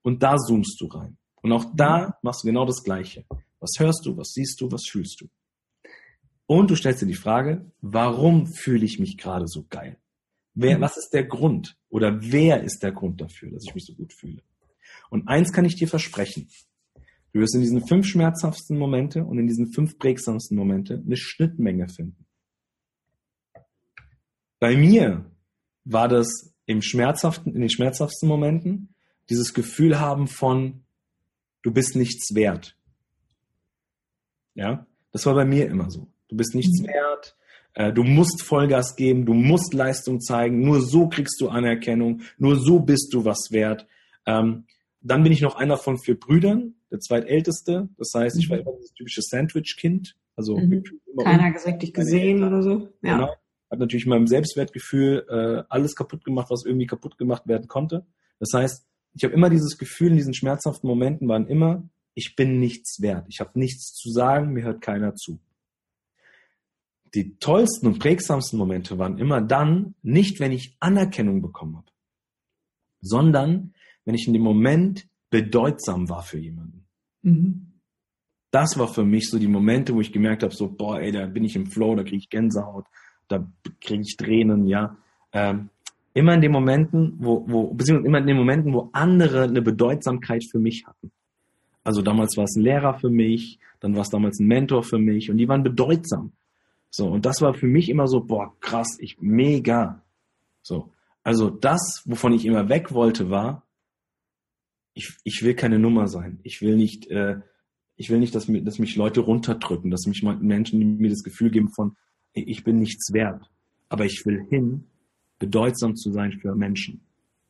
Und 0.02 0.22
da 0.22 0.36
zoomst 0.36 0.80
du 0.80 0.86
rein. 0.86 1.18
Und 1.42 1.52
auch 1.52 1.66
da 1.74 2.18
machst 2.22 2.42
du 2.42 2.48
genau 2.48 2.64
das 2.64 2.82
Gleiche. 2.82 3.24
Was 3.60 3.72
hörst 3.78 4.06
du, 4.06 4.16
was 4.16 4.32
siehst 4.32 4.60
du, 4.60 4.72
was 4.72 4.84
fühlst 4.88 5.20
du? 5.20 5.28
Und 6.46 6.70
du 6.70 6.74
stellst 6.74 7.02
dir 7.02 7.06
die 7.06 7.14
Frage, 7.14 7.70
warum 7.80 8.46
fühle 8.46 8.84
ich 8.84 8.98
mich 8.98 9.18
gerade 9.18 9.46
so 9.46 9.66
geil? 9.68 9.98
Wer, 10.62 10.76
mhm. 10.76 10.82
was 10.82 10.98
ist 10.98 11.10
der 11.14 11.24
Grund? 11.24 11.78
Oder 11.88 12.18
wer 12.20 12.62
ist 12.62 12.82
der 12.82 12.92
Grund 12.92 13.20
dafür, 13.22 13.50
dass 13.50 13.64
ich 13.66 13.74
mich 13.74 13.86
so 13.86 13.94
gut 13.94 14.12
fühle? 14.12 14.42
Und 15.08 15.26
eins 15.26 15.52
kann 15.52 15.64
ich 15.64 15.76
dir 15.76 15.88
versprechen. 15.88 16.50
Du 17.32 17.40
wirst 17.40 17.54
in 17.54 17.62
diesen 17.62 17.86
fünf 17.86 18.06
schmerzhaftesten 18.06 18.76
Momente 18.76 19.24
und 19.24 19.38
in 19.38 19.46
diesen 19.46 19.72
fünf 19.72 19.98
prägsamsten 19.98 20.58
Momente 20.58 21.02
eine 21.02 21.16
Schnittmenge 21.16 21.88
finden. 21.88 22.26
Bei 24.58 24.76
mir 24.76 25.30
war 25.84 26.08
das 26.08 26.52
im 26.66 26.82
schmerzhaften, 26.82 27.54
in 27.54 27.62
den 27.62 27.70
schmerzhaftesten 27.70 28.28
Momenten 28.28 28.94
dieses 29.30 29.54
Gefühl 29.54 29.98
haben 29.98 30.26
von, 30.26 30.84
du 31.62 31.72
bist 31.72 31.96
nichts 31.96 32.34
wert. 32.34 32.76
Ja, 34.54 34.86
das 35.10 35.24
war 35.24 35.34
bei 35.34 35.46
mir 35.46 35.68
immer 35.68 35.90
so. 35.90 36.12
Du 36.28 36.36
bist 36.36 36.54
nichts 36.54 36.82
mhm. 36.82 36.88
wert, 36.88 37.36
du 37.74 38.02
musst 38.02 38.42
Vollgas 38.42 38.96
geben, 38.96 39.26
du 39.26 39.34
musst 39.34 39.74
Leistung 39.74 40.20
zeigen, 40.20 40.60
nur 40.60 40.80
so 40.80 41.08
kriegst 41.08 41.40
du 41.40 41.48
Anerkennung, 41.48 42.22
nur 42.36 42.56
so 42.56 42.80
bist 42.80 43.14
du 43.14 43.24
was 43.24 43.48
wert. 43.50 43.86
Ähm, 44.26 44.64
dann 45.00 45.22
bin 45.22 45.32
ich 45.32 45.40
noch 45.40 45.56
einer 45.56 45.76
von 45.76 45.98
vier 45.98 46.18
Brüdern, 46.18 46.74
der 46.90 47.00
zweitälteste. 47.00 47.88
Das 47.96 48.10
heißt, 48.14 48.36
ich 48.38 48.50
war 48.50 48.56
mhm. 48.56 48.62
immer 48.62 48.72
dieses 48.76 48.92
typische 48.92 49.22
Sandwich-Kind. 49.22 50.16
Also 50.36 50.58
mhm. 50.58 50.84
keiner 51.22 51.44
hat 51.54 51.66
richtig 51.66 51.94
gesehen 51.94 52.44
oder 52.44 52.62
so. 52.62 52.88
Ja. 53.02 53.16
Genau. 53.16 53.34
Hat 53.70 53.78
natürlich 53.78 54.06
meinem 54.06 54.26
Selbstwertgefühl 54.26 55.26
äh, 55.28 55.62
alles 55.68 55.94
kaputt 55.94 56.24
gemacht, 56.24 56.50
was 56.50 56.64
irgendwie 56.64 56.86
kaputt 56.86 57.18
gemacht 57.18 57.46
werden 57.46 57.68
konnte. 57.68 58.04
Das 58.40 58.50
heißt, 58.52 58.84
ich 59.14 59.24
habe 59.24 59.34
immer 59.34 59.48
dieses 59.48 59.78
Gefühl 59.78 60.10
in 60.10 60.16
diesen 60.16 60.34
schmerzhaften 60.34 60.88
Momenten 60.88 61.28
waren 61.28 61.46
immer, 61.46 61.88
ich 62.14 62.34
bin 62.36 62.58
nichts 62.58 63.00
wert. 63.00 63.26
Ich 63.28 63.40
habe 63.40 63.58
nichts 63.58 63.94
zu 63.94 64.10
sagen, 64.10 64.52
mir 64.52 64.64
hört 64.64 64.80
keiner 64.80 65.14
zu 65.14 65.38
die 67.14 67.36
tollsten 67.38 67.86
und 67.86 67.98
prägsamsten 67.98 68.58
Momente 68.58 68.98
waren 68.98 69.18
immer 69.18 69.40
dann, 69.40 69.94
nicht 70.02 70.40
wenn 70.40 70.52
ich 70.52 70.76
Anerkennung 70.80 71.42
bekommen 71.42 71.76
habe, 71.76 71.90
sondern 73.00 73.74
wenn 74.04 74.14
ich 74.14 74.26
in 74.26 74.32
dem 74.32 74.42
Moment 74.42 75.08
bedeutsam 75.30 76.08
war 76.08 76.22
für 76.22 76.38
jemanden. 76.38 76.86
Mhm. 77.22 77.66
das 78.50 78.78
war 78.78 78.88
für 78.88 79.04
mich 79.04 79.28
so 79.28 79.38
die 79.38 79.46
Momente, 79.46 79.94
wo 79.94 80.00
ich 80.00 80.10
gemerkt 80.10 80.42
habe, 80.42 80.54
so, 80.54 80.68
boah, 80.68 81.00
ey, 81.00 81.12
da 81.12 81.26
bin 81.26 81.44
ich 81.44 81.54
im 81.54 81.66
Flow, 81.66 81.94
da 81.94 82.02
kriege 82.02 82.16
ich 82.16 82.30
Gänsehaut, 82.30 82.86
da 83.28 83.46
kriege 83.80 84.02
ich 84.02 84.16
Tränen, 84.16 84.66
ja. 84.66 84.96
Ähm, 85.32 85.68
immer 86.14 86.34
in 86.34 86.40
den 86.40 86.50
Momenten, 86.50 87.14
wo, 87.18 87.44
wo, 87.46 87.74
beziehungsweise 87.74 88.08
immer 88.08 88.18
in 88.18 88.26
den 88.26 88.36
Momenten, 88.36 88.72
wo 88.72 88.88
andere 88.92 89.44
eine 89.44 89.62
Bedeutsamkeit 89.62 90.44
für 90.50 90.58
mich 90.58 90.84
hatten. 90.86 91.12
Also 91.84 92.02
damals 92.02 92.36
war 92.36 92.44
es 92.44 92.56
ein 92.56 92.62
Lehrer 92.62 92.98
für 92.98 93.10
mich, 93.10 93.58
dann 93.80 93.94
war 93.94 94.02
es 94.02 94.10
damals 94.10 94.40
ein 94.40 94.46
Mentor 94.46 94.82
für 94.82 94.98
mich 94.98 95.30
und 95.30 95.36
die 95.38 95.48
waren 95.48 95.62
bedeutsam. 95.62 96.32
So, 96.90 97.08
und 97.08 97.24
das 97.24 97.40
war 97.40 97.54
für 97.54 97.66
mich 97.66 97.88
immer 97.88 98.08
so, 98.08 98.20
boah, 98.20 98.54
krass, 98.60 98.98
ich 98.98 99.18
mega. 99.20 100.04
So. 100.62 100.92
Also 101.22 101.48
das, 101.48 102.02
wovon 102.04 102.32
ich 102.32 102.44
immer 102.44 102.68
weg 102.68 102.92
wollte, 102.92 103.30
war, 103.30 103.66
ich, 104.94 105.16
ich 105.24 105.42
will 105.42 105.54
keine 105.54 105.78
Nummer 105.78 106.08
sein. 106.08 106.40
Ich 106.42 106.60
will 106.60 106.76
nicht, 106.76 107.06
äh, 107.08 107.40
ich 107.96 108.10
will 108.10 108.18
nicht, 108.18 108.34
dass, 108.34 108.48
mir, 108.48 108.62
dass 108.62 108.78
mich 108.78 108.96
Leute 108.96 109.20
runterdrücken, 109.20 109.90
dass 109.90 110.06
mich 110.06 110.22
Menschen 110.22 110.96
mir 110.96 111.10
das 111.10 111.22
Gefühl 111.22 111.50
geben 111.50 111.70
von, 111.70 111.96
ich 112.32 112.64
bin 112.64 112.78
nichts 112.78 113.12
wert. 113.12 113.50
Aber 113.88 114.04
ich 114.04 114.24
will 114.24 114.44
hin, 114.48 114.84
bedeutsam 115.38 115.96
zu 115.96 116.10
sein 116.12 116.32
für 116.32 116.54
Menschen. 116.54 117.02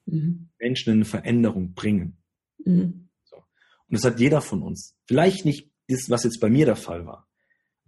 Mhm. 0.06 0.48
Menschen 0.58 0.90
in 0.90 0.96
eine 0.96 1.04
Veränderung 1.04 1.72
bringen. 1.74 2.16
Mhm. 2.64 3.08
So. 3.24 3.36
Und 3.36 3.44
das 3.88 4.04
hat 4.04 4.20
jeder 4.20 4.40
von 4.40 4.62
uns. 4.62 4.96
Vielleicht 5.06 5.44
nicht 5.44 5.70
das, 5.88 6.10
was 6.10 6.24
jetzt 6.24 6.40
bei 6.40 6.50
mir 6.50 6.66
der 6.66 6.76
Fall 6.76 7.06
war. 7.06 7.26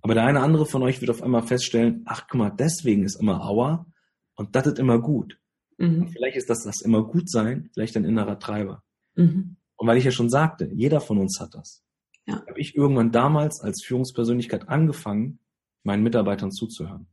Aber 0.03 0.15
der 0.15 0.25
eine 0.25 0.41
andere 0.41 0.67
von 0.67 0.83
euch 0.83 1.01
wird 1.01 1.11
auf 1.11 1.23
einmal 1.23 1.43
feststellen, 1.43 2.03
ach 2.05 2.27
guck 2.29 2.39
mal, 2.39 2.51
deswegen 2.51 3.05
ist 3.05 3.21
immer 3.21 3.45
Aua 3.45 3.87
und 4.35 4.55
das 4.57 4.67
ist 4.67 4.79
immer 4.79 4.99
gut. 5.01 5.39
Mhm. 5.79 6.09
vielleicht 6.09 6.37
ist 6.37 6.51
das 6.51 6.65
das 6.65 6.83
immer 6.83 7.03
gut 7.03 7.31
sein, 7.31 7.71
vielleicht 7.73 7.97
ein 7.97 8.05
innerer 8.05 8.39
Treiber. 8.39 8.83
Mhm. 9.15 9.57
Und 9.77 9.87
weil 9.87 9.97
ich 9.97 10.05
ja 10.05 10.11
schon 10.11 10.29
sagte, 10.29 10.71
jeder 10.73 11.01
von 11.01 11.19
uns 11.19 11.41
hat 11.41 11.55
das. 11.55 11.83
Ja. 12.27 12.45
Habe 12.47 12.61
ich 12.61 12.77
irgendwann 12.77 13.11
damals 13.11 13.61
als 13.61 13.83
Führungspersönlichkeit 13.85 14.69
angefangen, 14.69 15.41
meinen 15.83 16.03
Mitarbeitern 16.03 16.53
zuzuhören. 16.53 17.07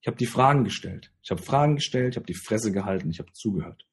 Ich 0.00 0.06
habe 0.06 0.16
die 0.16 0.26
Fragen 0.26 0.64
gestellt. 0.64 1.12
Ich 1.22 1.30
habe 1.30 1.40
Fragen 1.40 1.76
gestellt, 1.76 2.14
ich 2.14 2.16
habe 2.16 2.26
die 2.26 2.34
Fresse 2.34 2.72
gehalten, 2.72 3.10
ich 3.10 3.20
habe 3.20 3.32
zugehört. 3.32 3.86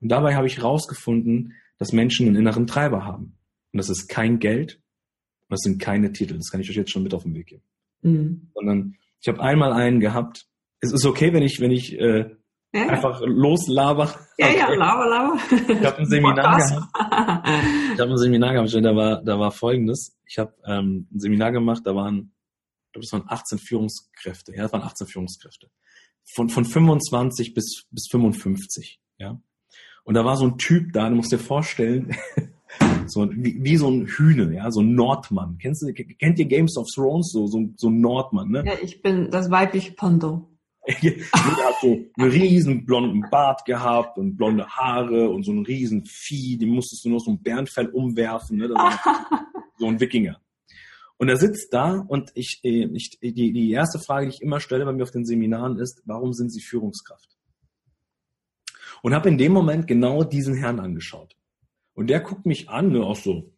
Und 0.00 0.08
dabei 0.08 0.34
habe 0.34 0.46
ich 0.46 0.58
herausgefunden, 0.58 1.54
dass 1.78 1.92
Menschen 1.92 2.26
einen 2.26 2.36
inneren 2.36 2.66
Treiber 2.66 3.04
haben. 3.04 3.36
Und 3.72 3.78
das 3.78 3.90
ist 3.90 4.08
kein 4.08 4.38
Geld 4.38 4.81
das 5.52 5.60
sind 5.60 5.80
keine 5.80 6.12
Titel. 6.12 6.36
Das 6.36 6.50
kann 6.50 6.60
ich 6.60 6.70
euch 6.70 6.76
jetzt 6.76 6.90
schon 6.90 7.02
mit 7.02 7.14
auf 7.14 7.22
den 7.22 7.34
Weg 7.34 7.46
geben. 7.46 7.62
Mhm. 8.02 8.50
Sondern 8.54 8.96
ich 9.20 9.28
habe 9.28 9.40
einmal 9.40 9.72
einen 9.72 10.00
gehabt. 10.00 10.46
Es 10.80 10.92
ist 10.92 11.06
okay, 11.06 11.32
wenn 11.32 11.42
ich, 11.42 11.60
wenn 11.60 11.70
ich 11.70 11.98
äh, 11.98 12.30
ja, 12.74 12.88
einfach 12.88 13.20
loslaber. 13.24 14.14
Ja, 14.38 14.50
ja, 14.50 14.72
laber, 14.74 15.08
laber. 15.08 15.38
Ich 15.68 15.86
habe 15.86 15.98
ein 15.98 16.06
Seminar 16.06 16.58
gehabt. 16.58 16.88
Ich 17.94 18.00
habe 18.00 18.10
ein 18.10 18.18
Seminar 18.18 18.54
gehabt, 18.54 18.74
da 18.74 18.96
war, 18.96 19.22
da 19.22 19.38
war 19.38 19.52
folgendes. 19.52 20.16
Ich 20.26 20.38
habe 20.38 20.54
ähm, 20.64 21.06
ein 21.12 21.20
Seminar 21.20 21.52
gemacht, 21.52 21.82
da 21.84 21.94
waren 21.94 22.32
ich 22.86 22.92
glaube, 22.92 23.06
das 23.06 23.12
waren 23.12 23.24
18 23.26 23.58
Führungskräfte. 23.58 24.54
Ja, 24.54 24.64
das 24.64 24.72
waren 24.74 24.82
18 24.82 25.06
Führungskräfte. 25.06 25.70
Von, 26.34 26.50
von 26.50 26.66
25 26.66 27.54
bis, 27.54 27.86
bis 27.90 28.08
55. 28.10 29.00
Ja. 29.16 29.40
Und 30.04 30.14
da 30.14 30.26
war 30.26 30.36
so 30.36 30.46
ein 30.46 30.58
Typ 30.58 30.92
da, 30.92 31.08
du 31.08 31.16
musst 31.16 31.32
dir 31.32 31.38
vorstellen, 31.38 32.14
so 33.06 33.28
wie, 33.32 33.62
wie 33.62 33.76
so 33.76 33.90
ein 33.90 34.06
Hühne, 34.06 34.54
ja, 34.54 34.70
so 34.70 34.80
ein 34.80 34.94
Nordmann. 34.94 35.58
Kennst 35.58 35.82
du, 35.82 35.92
kennt 35.92 36.38
ihr 36.38 36.46
Games 36.46 36.76
of 36.76 36.86
Thrones? 36.94 37.30
So, 37.32 37.46
so, 37.46 37.68
so 37.76 37.88
ein 37.88 38.00
Nordmann, 38.00 38.50
ne? 38.50 38.64
Ja, 38.66 38.74
ich 38.82 39.02
bin 39.02 39.30
das 39.30 39.50
weibliche 39.50 39.92
Pondo. 39.92 40.48
er 40.84 40.96
hat 41.32 41.76
so 41.80 42.04
einen 42.16 42.30
riesen 42.30 42.84
blonden 42.84 43.24
Bart 43.30 43.64
gehabt 43.64 44.18
und 44.18 44.36
blonde 44.36 44.66
Haare 44.66 45.30
und 45.30 45.44
so 45.44 45.52
einen 45.52 45.64
riesen 45.64 46.04
Vieh, 46.06 46.58
dem 46.58 46.70
musstest 46.70 47.04
du 47.04 47.10
nur 47.10 47.20
so 47.20 47.30
ein 47.30 47.40
Bärenfell 47.40 47.86
umwerfen, 47.88 48.58
ne? 48.58 48.68
so 49.78 49.86
ein 49.86 50.00
Wikinger. 50.00 50.40
Und 51.18 51.28
er 51.28 51.36
sitzt 51.36 51.72
da 51.72 52.04
und 52.08 52.32
ich, 52.34 52.60
äh, 52.64 52.88
ich 52.94 53.20
die, 53.20 53.52
die 53.52 53.70
erste 53.70 54.00
Frage, 54.00 54.26
die 54.26 54.34
ich 54.34 54.42
immer 54.42 54.58
stelle 54.58 54.84
bei 54.84 54.92
mir 54.92 55.04
auf 55.04 55.12
den 55.12 55.24
Seminaren 55.24 55.78
ist, 55.78 56.02
warum 56.04 56.32
sind 56.32 56.50
Sie 56.50 56.60
Führungskraft? 56.60 57.28
Und 59.02 59.14
habe 59.14 59.28
in 59.28 59.38
dem 59.38 59.52
Moment 59.52 59.86
genau 59.86 60.24
diesen 60.24 60.54
Herrn 60.54 60.80
angeschaut. 60.80 61.36
Und 61.94 62.08
der 62.08 62.20
guckt 62.20 62.46
mich 62.46 62.68
an, 62.68 62.92
ne, 62.92 63.04
auch 63.04 63.16
so, 63.16 63.52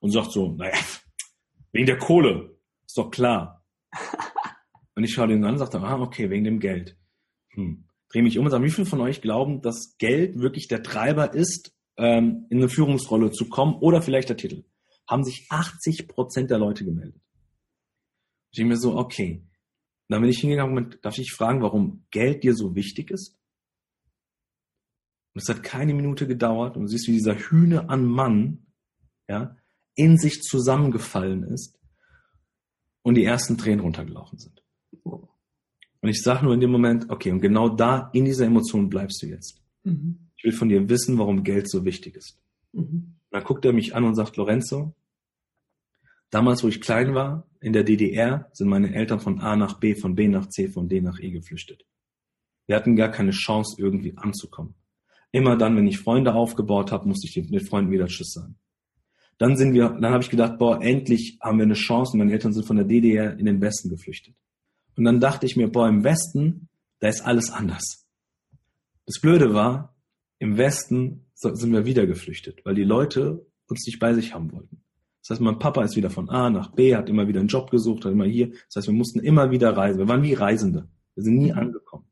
und 0.00 0.10
sagt 0.10 0.32
so, 0.32 0.52
naja, 0.52 0.78
wegen 1.72 1.86
der 1.86 1.98
Kohle, 1.98 2.56
ist 2.86 2.96
doch 2.96 3.10
klar. 3.10 3.64
Und 4.94 5.04
ich 5.04 5.12
schaue 5.12 5.28
den 5.28 5.44
an 5.44 5.52
und 5.52 5.58
sage, 5.58 5.78
ah, 5.78 6.00
okay, 6.00 6.28
wegen 6.28 6.42
dem 6.42 6.58
Geld. 6.58 6.98
Hm. 7.50 7.84
Drehe 8.08 8.24
mich 8.24 8.36
um 8.36 8.46
und 8.46 8.50
sage, 8.50 8.64
wie 8.64 8.70
viele 8.70 8.84
von 8.84 9.00
euch 9.00 9.20
glauben, 9.20 9.62
dass 9.62 9.96
Geld 9.98 10.40
wirklich 10.40 10.66
der 10.66 10.82
Treiber 10.82 11.32
ist, 11.34 11.72
ähm, 11.96 12.46
in 12.50 12.58
eine 12.58 12.68
Führungsrolle 12.68 13.30
zu 13.30 13.48
kommen 13.48 13.74
oder 13.74 14.02
vielleicht 14.02 14.28
der 14.28 14.36
Titel? 14.36 14.64
haben 15.08 15.24
sich 15.24 15.46
80 15.48 16.06
Prozent 16.06 16.50
der 16.50 16.58
Leute 16.58 16.84
gemeldet. 16.84 17.20
Ich 18.50 18.58
denke 18.58 18.74
mir 18.74 18.76
so, 18.76 18.96
okay. 18.96 19.42
dann 20.08 20.20
bin 20.20 20.30
ich 20.30 20.40
hingegangen 20.40 20.76
und 20.76 21.04
darf 21.04 21.18
ich 21.18 21.32
fragen, 21.32 21.62
warum 21.62 22.06
Geld 22.10 22.44
dir 22.44 22.54
so 22.54 22.74
wichtig 22.74 23.10
ist? 23.10 23.37
Und 25.38 25.42
es 25.42 25.48
hat 25.54 25.62
keine 25.62 25.94
Minute 25.94 26.26
gedauert 26.26 26.76
und 26.76 26.82
du 26.82 26.88
siehst, 26.88 27.06
wie 27.06 27.12
dieser 27.12 27.36
Hühne 27.36 27.88
an 27.88 28.04
Mann, 28.04 28.66
ja, 29.28 29.56
in 29.94 30.18
sich 30.18 30.42
zusammengefallen 30.42 31.44
ist 31.44 31.78
und 33.02 33.14
die 33.14 33.22
ersten 33.22 33.56
Tränen 33.56 33.78
runtergelaufen 33.78 34.40
sind. 34.40 34.64
Und 35.04 36.08
ich 36.08 36.22
sage 36.22 36.44
nur 36.44 36.54
in 36.54 36.60
dem 36.60 36.72
Moment, 36.72 37.08
okay, 37.08 37.30
und 37.30 37.40
genau 37.40 37.68
da, 37.68 38.10
in 38.14 38.24
dieser 38.24 38.46
Emotion 38.46 38.88
bleibst 38.88 39.22
du 39.22 39.26
jetzt. 39.28 39.62
Mhm. 39.84 40.28
Ich 40.36 40.42
will 40.42 40.50
von 40.50 40.70
dir 40.70 40.88
wissen, 40.88 41.18
warum 41.18 41.44
Geld 41.44 41.70
so 41.70 41.84
wichtig 41.84 42.16
ist. 42.16 42.42
Mhm. 42.72 43.14
Dann 43.30 43.44
guckt 43.44 43.64
er 43.64 43.72
mich 43.72 43.94
an 43.94 44.02
und 44.02 44.16
sagt, 44.16 44.36
Lorenzo, 44.38 44.96
damals, 46.30 46.64
wo 46.64 46.68
ich 46.68 46.80
klein 46.80 47.14
war, 47.14 47.48
in 47.60 47.72
der 47.72 47.84
DDR, 47.84 48.50
sind 48.54 48.66
meine 48.66 48.92
Eltern 48.92 49.20
von 49.20 49.38
A 49.38 49.54
nach 49.54 49.78
B, 49.78 49.94
von 49.94 50.16
B 50.16 50.26
nach 50.26 50.48
C, 50.48 50.66
von 50.66 50.88
D 50.88 51.00
nach 51.00 51.20
E 51.20 51.30
geflüchtet. 51.30 51.86
Wir 52.66 52.74
hatten 52.74 52.96
gar 52.96 53.12
keine 53.12 53.30
Chance, 53.30 53.80
irgendwie 53.80 54.16
anzukommen. 54.16 54.74
Immer 55.32 55.56
dann, 55.56 55.76
wenn 55.76 55.86
ich 55.86 55.98
Freunde 55.98 56.34
aufgebaut 56.34 56.92
habe, 56.92 57.08
musste 57.08 57.26
ich 57.26 57.34
den 57.34 57.60
Freunden 57.60 57.90
wieder 57.90 58.06
Tschüss 58.06 58.32
sagen. 58.32 58.56
Dann 59.36 59.56
sind 59.56 59.72
wir, 59.72 59.90
dann 59.90 60.12
habe 60.12 60.22
ich 60.22 60.30
gedacht, 60.30 60.58
boah, 60.58 60.82
endlich 60.82 61.38
haben 61.40 61.58
wir 61.58 61.64
eine 61.64 61.74
Chance. 61.74 62.12
Und 62.12 62.18
meine 62.18 62.32
Eltern 62.32 62.52
sind 62.52 62.66
von 62.66 62.76
der 62.76 62.84
DDR 62.84 63.38
in 63.38 63.46
den 63.46 63.60
Westen 63.60 63.88
geflüchtet. 63.88 64.34
Und 64.96 65.04
dann 65.04 65.20
dachte 65.20 65.46
ich 65.46 65.56
mir, 65.56 65.68
boah, 65.68 65.88
im 65.88 66.02
Westen, 66.02 66.68
da 66.98 67.08
ist 67.08 67.20
alles 67.20 67.50
anders. 67.50 68.06
Das 69.06 69.20
Blöde 69.20 69.54
war, 69.54 69.96
im 70.38 70.56
Westen 70.56 71.26
sind 71.34 71.72
wir 71.72 71.86
wieder 71.86 72.06
geflüchtet, 72.06 72.64
weil 72.64 72.74
die 72.74 72.84
Leute 72.84 73.46
uns 73.68 73.86
nicht 73.86 74.00
bei 74.00 74.12
sich 74.14 74.34
haben 74.34 74.52
wollten. 74.52 74.82
Das 75.22 75.30
heißt, 75.30 75.40
mein 75.40 75.58
Papa 75.58 75.84
ist 75.84 75.94
wieder 75.94 76.10
von 76.10 76.28
A 76.30 76.50
nach 76.50 76.72
B, 76.72 76.96
hat 76.96 77.08
immer 77.08 77.28
wieder 77.28 77.40
einen 77.40 77.48
Job 77.48 77.70
gesucht, 77.70 78.04
hat 78.04 78.12
immer 78.12 78.24
hier. 78.24 78.48
Das 78.48 78.76
heißt, 78.76 78.88
wir 78.88 78.94
mussten 78.94 79.20
immer 79.20 79.50
wieder 79.50 79.76
reisen. 79.76 79.98
Wir 79.98 80.08
waren 80.08 80.22
wie 80.22 80.34
Reisende. 80.34 80.88
Wir 81.14 81.22
sind 81.22 81.36
nie 81.36 81.52
angekommen. 81.52 82.06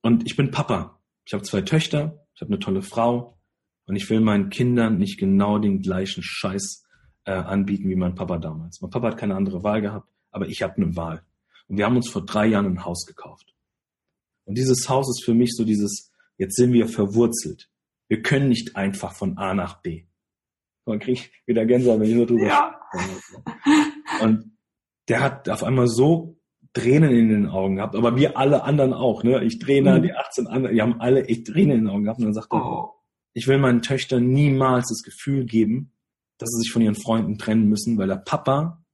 Und 0.00 0.26
ich 0.26 0.36
bin 0.36 0.50
Papa. 0.50 1.00
Ich 1.24 1.32
habe 1.32 1.42
zwei 1.42 1.62
Töchter, 1.62 2.26
ich 2.34 2.40
habe 2.40 2.50
eine 2.52 2.58
tolle 2.58 2.82
Frau 2.82 3.38
und 3.86 3.96
ich 3.96 4.08
will 4.10 4.20
meinen 4.20 4.50
Kindern 4.50 4.98
nicht 4.98 5.18
genau 5.18 5.58
den 5.58 5.80
gleichen 5.80 6.22
Scheiß 6.22 6.84
äh, 7.24 7.32
anbieten 7.32 7.88
wie 7.88 7.96
mein 7.96 8.14
Papa 8.14 8.38
damals. 8.38 8.80
Mein 8.80 8.90
Papa 8.90 9.08
hat 9.08 9.18
keine 9.18 9.36
andere 9.36 9.62
Wahl 9.62 9.80
gehabt, 9.80 10.08
aber 10.30 10.48
ich 10.48 10.62
habe 10.62 10.76
eine 10.76 10.96
Wahl. 10.96 11.24
Und 11.68 11.78
wir 11.78 11.86
haben 11.86 11.96
uns 11.96 12.10
vor 12.10 12.24
drei 12.24 12.46
Jahren 12.46 12.66
ein 12.66 12.84
Haus 12.84 13.06
gekauft. 13.06 13.54
Und 14.44 14.58
dieses 14.58 14.88
Haus 14.88 15.08
ist 15.08 15.24
für 15.24 15.34
mich 15.34 15.54
so 15.54 15.64
dieses, 15.64 16.12
jetzt 16.36 16.56
sind 16.56 16.72
wir 16.72 16.88
verwurzelt. 16.88 17.70
Wir 18.08 18.20
können 18.20 18.48
nicht 18.48 18.76
einfach 18.76 19.14
von 19.14 19.38
A 19.38 19.54
nach 19.54 19.80
B. 19.80 20.04
Man 20.84 20.98
kriegt 20.98 21.30
wieder 21.46 21.64
Gänsehaut, 21.64 22.00
wenn 22.00 22.10
ich 22.10 22.14
nur 22.14 22.26
drüber 22.26 22.46
ja. 22.46 22.80
Und 24.20 24.58
der 25.08 25.20
hat 25.20 25.48
auf 25.48 25.64
einmal 25.64 25.88
so 25.88 26.36
Tränen 26.74 27.10
in 27.10 27.28
den 27.28 27.48
Augen 27.48 27.76
gehabt, 27.76 27.94
aber 27.94 28.16
wir 28.16 28.36
alle 28.36 28.64
anderen 28.64 28.92
auch, 28.92 29.22
ne? 29.22 29.42
Ich 29.44 29.58
Trainer, 29.58 29.98
mhm. 29.98 30.02
die 30.02 30.12
18 30.12 30.46
anderen, 30.48 30.74
die 30.74 30.82
haben 30.82 31.00
alle 31.00 31.24
echt 31.26 31.46
Tränen 31.46 31.78
in 31.78 31.84
den 31.84 31.88
Augen 31.88 32.04
gehabt 32.04 32.18
und 32.18 32.26
dann 32.26 32.34
sagt 32.34 32.52
er, 32.52 32.64
oh. 32.64 32.90
ich 33.32 33.46
will 33.46 33.58
meinen 33.58 33.80
Töchtern 33.80 34.26
niemals 34.26 34.88
das 34.88 35.02
Gefühl 35.02 35.46
geben, 35.46 35.92
dass 36.38 36.50
sie 36.50 36.62
sich 36.62 36.72
von 36.72 36.82
ihren 36.82 36.96
Freunden 36.96 37.38
trennen 37.38 37.68
müssen, 37.68 37.96
weil 37.96 38.08
der 38.08 38.16
Papa 38.16 38.84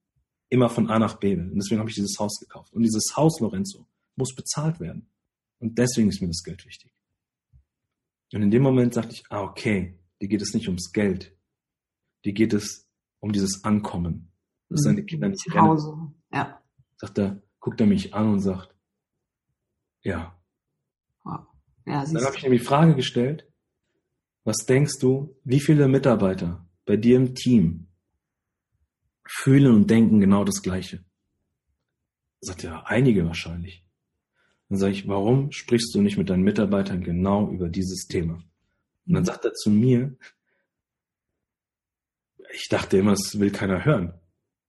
immer 0.51 0.69
von 0.69 0.91
A 0.91 0.99
nach 0.99 1.17
B 1.17 1.37
will. 1.37 1.51
Und 1.51 1.57
deswegen 1.57 1.79
habe 1.79 1.89
ich 1.89 1.97
dieses 1.97 2.19
Haus 2.19 2.39
gekauft. 2.39 2.73
Und 2.73 2.83
dieses 2.83 3.17
Haus, 3.17 3.41
Lorenzo, 3.41 3.87
muss 4.17 4.35
bezahlt 4.35 4.79
werden. 4.79 5.09
Und 5.59 5.79
deswegen 5.79 6.09
ist 6.09 6.21
mir 6.21 6.29
das 6.29 6.43
Geld 6.43 6.67
wichtig. 6.67 6.93
Und 8.33 8.43
in 8.43 8.51
dem 8.51 8.63
Moment 8.63 8.95
sagte 8.95 9.15
ich, 9.15 9.25
ah, 9.31 9.43
okay, 9.43 9.99
dir 10.21 10.29
geht 10.29 10.43
es 10.43 10.53
nicht 10.55 10.69
ums 10.69 10.93
Geld. 10.93 11.35
Dir 12.25 12.33
geht 12.33 12.53
es 12.53 12.89
um 13.21 13.33
dieses 13.33 13.65
Ankommen. 13.65 14.33
Dass 14.69 14.83
deine 14.83 15.05
Kinder 15.05 15.29
nicht 15.29 15.41
Zu 15.41 15.53
Hause, 15.59 16.13
ja. 16.33 16.61
Sagt 16.97 17.19
er, 17.19 17.43
guckt 17.61 17.81
er 17.81 17.87
mich 17.87 18.15
an 18.15 18.33
und 18.33 18.41
sagt, 18.41 18.75
ja. 20.03 20.37
ja 21.87 22.05
Dann 22.05 22.25
habe 22.25 22.37
ich 22.37 22.45
ihm 22.45 22.53
die 22.53 22.59
Frage 22.59 22.95
gestellt, 22.95 23.47
was 24.45 24.65
denkst 24.67 24.99
du, 25.01 25.37
wie 25.45 25.61
viele 25.61 25.87
Mitarbeiter 25.87 26.67
bei 26.87 26.97
dir 26.97 27.17
im 27.17 27.35
Team 27.35 27.89
fühlen 29.25 29.75
und 29.75 29.91
denken 29.91 30.21
genau 30.21 30.45
das 30.45 30.63
Gleiche? 30.63 31.05
Sagt 32.41 32.65
er, 32.65 32.89
einige 32.89 33.27
wahrscheinlich. 33.27 33.85
Dann 34.69 34.79
sage 34.79 34.93
ich, 34.93 35.07
warum 35.07 35.53
sprichst 35.53 35.95
du 35.95 36.01
nicht 36.01 36.17
mit 36.17 36.31
deinen 36.31 36.43
Mitarbeitern 36.43 37.03
genau 37.05 37.51
über 37.51 37.69
dieses 37.69 38.07
Thema? 38.07 38.43
Und 39.07 39.15
dann 39.15 39.25
sagt 39.25 39.45
er 39.45 39.53
zu 39.53 39.71
mir, 39.71 40.17
ich 42.53 42.69
dachte 42.69 42.97
immer, 42.97 43.13
es 43.13 43.39
will 43.39 43.51
keiner 43.51 43.85
hören. 43.85 44.15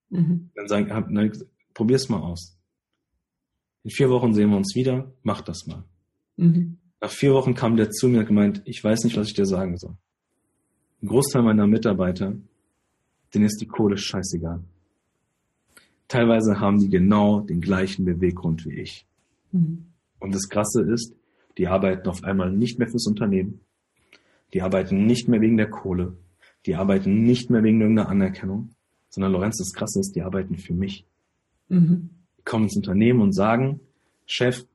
Mhm. 0.09 0.51
Dann 0.55 0.67
sagen, 0.67 0.93
hab, 0.93 1.09
na, 1.09 1.29
probier's 1.73 2.09
mal 2.09 2.21
aus. 2.21 2.61
In 3.84 3.89
vier 3.91 4.09
Wochen 4.09 4.34
sehen 4.34 4.49
wir 4.49 4.57
uns 4.57 4.75
wieder, 4.75 5.11
mach 5.23 5.41
das 5.41 5.65
mal. 5.67 5.84
Mhm. 6.38 6.77
Nach 6.99 7.09
vier 7.09 7.34
Wochen 7.34 7.55
kam 7.55 7.77
der 7.77 7.89
zu 7.89 8.07
mir 8.07 8.19
und 8.19 8.27
gemeint, 8.27 8.61
ich 8.65 8.84
weiß 8.84 9.03
nicht, 9.03 9.17
was 9.17 9.27
ich 9.27 9.34
dir 9.34 9.45
sagen 9.45 9.77
soll. 9.77 9.95
Ein 11.01 11.07
Großteil 11.07 11.41
meiner 11.41 11.65
Mitarbeiter, 11.65 12.36
denen 13.34 13.45
ist 13.45 13.59
die 13.59 13.65
Kohle 13.65 13.97
scheißegal. 13.97 14.63
Teilweise 16.07 16.59
haben 16.59 16.79
die 16.79 16.89
genau 16.89 17.39
den 17.39 17.61
gleichen 17.61 18.05
Beweggrund 18.05 18.65
wie 18.65 18.82
ich. 18.82 19.07
Mhm. 19.51 19.88
Und 20.19 20.36
das 20.36 20.49
Krasse 20.49 20.84
ist, 20.84 21.15
die 21.57 21.67
arbeiten 21.67 22.07
auf 22.07 22.23
einmal 22.23 22.51
nicht 22.51 22.77
mehr 22.77 22.88
fürs 22.88 23.07
Unternehmen. 23.07 23.61
Die 24.53 24.61
arbeiten 24.61 25.05
nicht 25.05 25.27
mehr 25.27 25.41
wegen 25.41 25.57
der 25.57 25.69
Kohle. 25.69 26.17
Die 26.65 26.75
arbeiten 26.75 27.23
nicht 27.23 27.49
mehr 27.49 27.63
wegen 27.63 27.82
irgendeiner 27.82 28.09
Anerkennung, 28.09 28.69
sondern 29.09 29.32
Lorenz, 29.32 29.57
das 29.57 29.73
Krasse 29.73 29.99
ist, 29.99 30.11
die 30.15 30.21
arbeiten 30.21 30.57
für 30.57 30.73
mich. 30.73 31.05
Mhm. 31.69 32.11
Kommen 32.45 32.65
ins 32.65 32.75
Unternehmen 32.75 33.21
und 33.21 33.33
sagen, 33.33 33.79
Chef, 34.25 34.65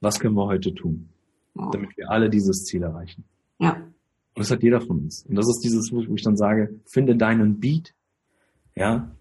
was 0.00 0.20
können 0.20 0.34
wir 0.34 0.46
heute 0.46 0.74
tun, 0.74 1.08
wow. 1.54 1.70
damit 1.72 1.96
wir 1.96 2.10
alle 2.10 2.30
dieses 2.30 2.64
Ziel 2.64 2.82
erreichen? 2.82 3.24
Ja. 3.58 3.74
Und 3.76 4.40
das 4.40 4.50
hat 4.50 4.62
jeder 4.62 4.80
von 4.80 4.98
uns. 4.98 5.24
Und 5.28 5.36
das 5.36 5.46
ist 5.48 5.60
dieses, 5.64 5.90
wo 5.92 6.14
ich 6.14 6.22
dann 6.22 6.36
sage, 6.36 6.80
finde 6.86 7.16
deinen 7.16 7.60
Beat. 7.60 7.94
Ja, 8.74 9.14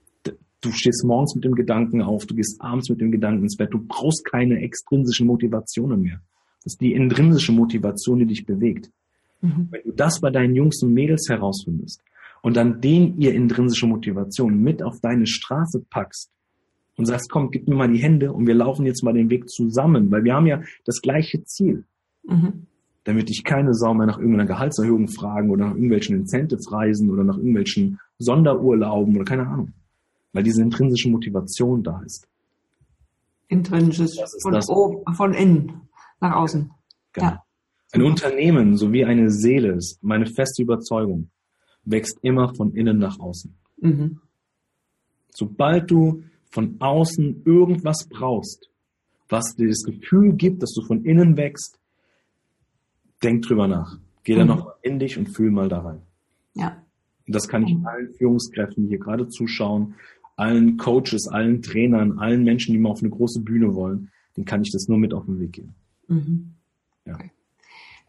du 0.63 0.71
stehst 0.71 1.03
morgens 1.05 1.35
mit 1.35 1.43
dem 1.43 1.55
Gedanken 1.55 2.01
auf, 2.01 2.25
du 2.25 2.35
gehst 2.35 2.59
abends 2.61 2.89
mit 2.89 3.01
dem 3.01 3.11
Gedanken 3.11 3.43
ins 3.43 3.57
Bett, 3.57 3.73
du 3.73 3.79
brauchst 3.79 4.25
keine 4.25 4.59
extrinsischen 4.61 5.27
Motivationen 5.27 6.01
mehr. 6.01 6.21
Das 6.63 6.73
ist 6.73 6.81
die 6.81 6.93
intrinsische 6.93 7.51
Motivation, 7.51 8.19
die 8.19 8.25
dich 8.25 8.45
bewegt. 8.45 8.89
Mhm. 9.41 9.67
Wenn 9.69 9.83
du 9.83 9.91
das 9.91 10.21
bei 10.21 10.29
deinen 10.29 10.55
Jungs 10.55 10.81
und 10.81 10.93
Mädels 10.93 11.27
herausfindest 11.29 12.01
und 12.41 12.55
dann 12.55 12.81
den 12.81 13.19
ihr 13.19 13.33
intrinsische 13.33 13.85
Motivation 13.85 14.61
mit 14.61 14.81
auf 14.81 14.99
deine 15.01 15.27
Straße 15.27 15.85
packst 15.89 16.31
und 16.95 17.05
sagst, 17.05 17.29
komm, 17.29 17.51
gib 17.51 17.67
mir 17.67 17.75
mal 17.75 17.91
die 17.91 18.01
Hände 18.01 18.31
und 18.31 18.47
wir 18.47 18.53
laufen 18.53 18.85
jetzt 18.85 19.03
mal 19.03 19.13
den 19.13 19.29
Weg 19.29 19.49
zusammen, 19.49 20.11
weil 20.11 20.23
wir 20.23 20.33
haben 20.33 20.45
ja 20.45 20.61
das 20.85 21.01
gleiche 21.01 21.43
Ziel. 21.43 21.85
Mhm. 22.23 22.67
Damit 23.05 23.29
dich 23.29 23.43
keine 23.43 23.73
Sau 23.73 23.93
mehr 23.93 24.07
nach 24.07 24.17
irgendeiner 24.17 24.45
Gehaltserhöhung 24.45 25.09
fragen 25.09 25.49
oder 25.49 25.65
nach 25.65 25.73
irgendwelchen 25.73 26.15
Incentive-Reisen 26.17 27.09
oder 27.09 27.23
nach 27.23 27.37
irgendwelchen 27.37 27.99
Sonderurlauben 28.17 29.15
oder 29.15 29.25
keine 29.25 29.47
Ahnung. 29.47 29.73
Weil 30.31 30.43
diese 30.43 30.61
intrinsische 30.61 31.09
Motivation 31.09 31.83
da 31.83 32.01
ist. 32.05 32.27
Intrinsisch, 33.49 34.15
von, 34.41 34.55
oben, 34.69 35.15
von 35.15 35.33
innen 35.33 35.81
nach 36.21 36.35
außen. 36.35 36.71
Genau. 37.11 37.27
Ja. 37.27 37.43
Ein 37.91 38.01
Unternehmen 38.01 38.75
sowie 38.77 39.05
eine 39.05 39.29
Seele 39.29 39.73
ist 39.73 40.01
meine 40.01 40.25
feste 40.25 40.63
Überzeugung, 40.63 41.29
wächst 41.83 42.17
immer 42.23 42.55
von 42.55 42.73
innen 42.73 42.97
nach 42.97 43.19
außen. 43.19 43.53
Mhm. 43.81 44.19
Sobald 45.29 45.91
du 45.91 46.23
von 46.53 46.75
außen 46.79 47.41
irgendwas 47.45 48.07
brauchst, 48.07 48.69
was 49.27 49.55
dir 49.55 49.67
das 49.67 49.81
Gefühl 49.83 50.33
gibt, 50.33 50.61
dass 50.61 50.71
du 50.73 50.83
von 50.83 51.03
innen 51.03 51.35
wächst, 51.35 51.79
denk 53.23 53.41
drüber 53.41 53.67
nach. 53.67 53.97
Geh 54.23 54.35
dann 54.35 54.47
mhm. 54.47 54.55
noch 54.57 54.75
in 54.83 54.99
dich 54.99 55.17
und 55.17 55.29
fühl 55.29 55.49
mal 55.49 55.67
da 55.67 55.79
rein. 55.79 56.03
Ja. 56.53 56.83
Und 57.25 57.35
das 57.35 57.47
kann 57.47 57.65
ich 57.65 57.73
mhm. 57.73 57.87
allen 57.87 58.13
Führungskräften, 58.13 58.83
die 58.83 58.89
hier 58.89 58.99
gerade 58.99 59.27
zuschauen, 59.29 59.95
allen 60.35 60.77
Coaches, 60.77 61.27
allen 61.27 61.63
Trainern, 61.63 62.19
allen 62.19 62.43
Menschen, 62.43 62.73
die 62.73 62.79
mal 62.79 62.91
auf 62.91 63.01
eine 63.01 63.09
große 63.09 63.41
Bühne 63.41 63.73
wollen, 63.73 64.11
den 64.37 64.45
kann 64.45 64.61
ich 64.61 64.71
das 64.71 64.87
nur 64.87 64.99
mit 64.99 65.11
auf 65.11 65.25
den 65.25 65.39
Weg 65.39 65.53
geben. 65.53 65.73
Mhm. 66.07 66.53
Ja. 67.05 67.15
Okay. 67.15 67.31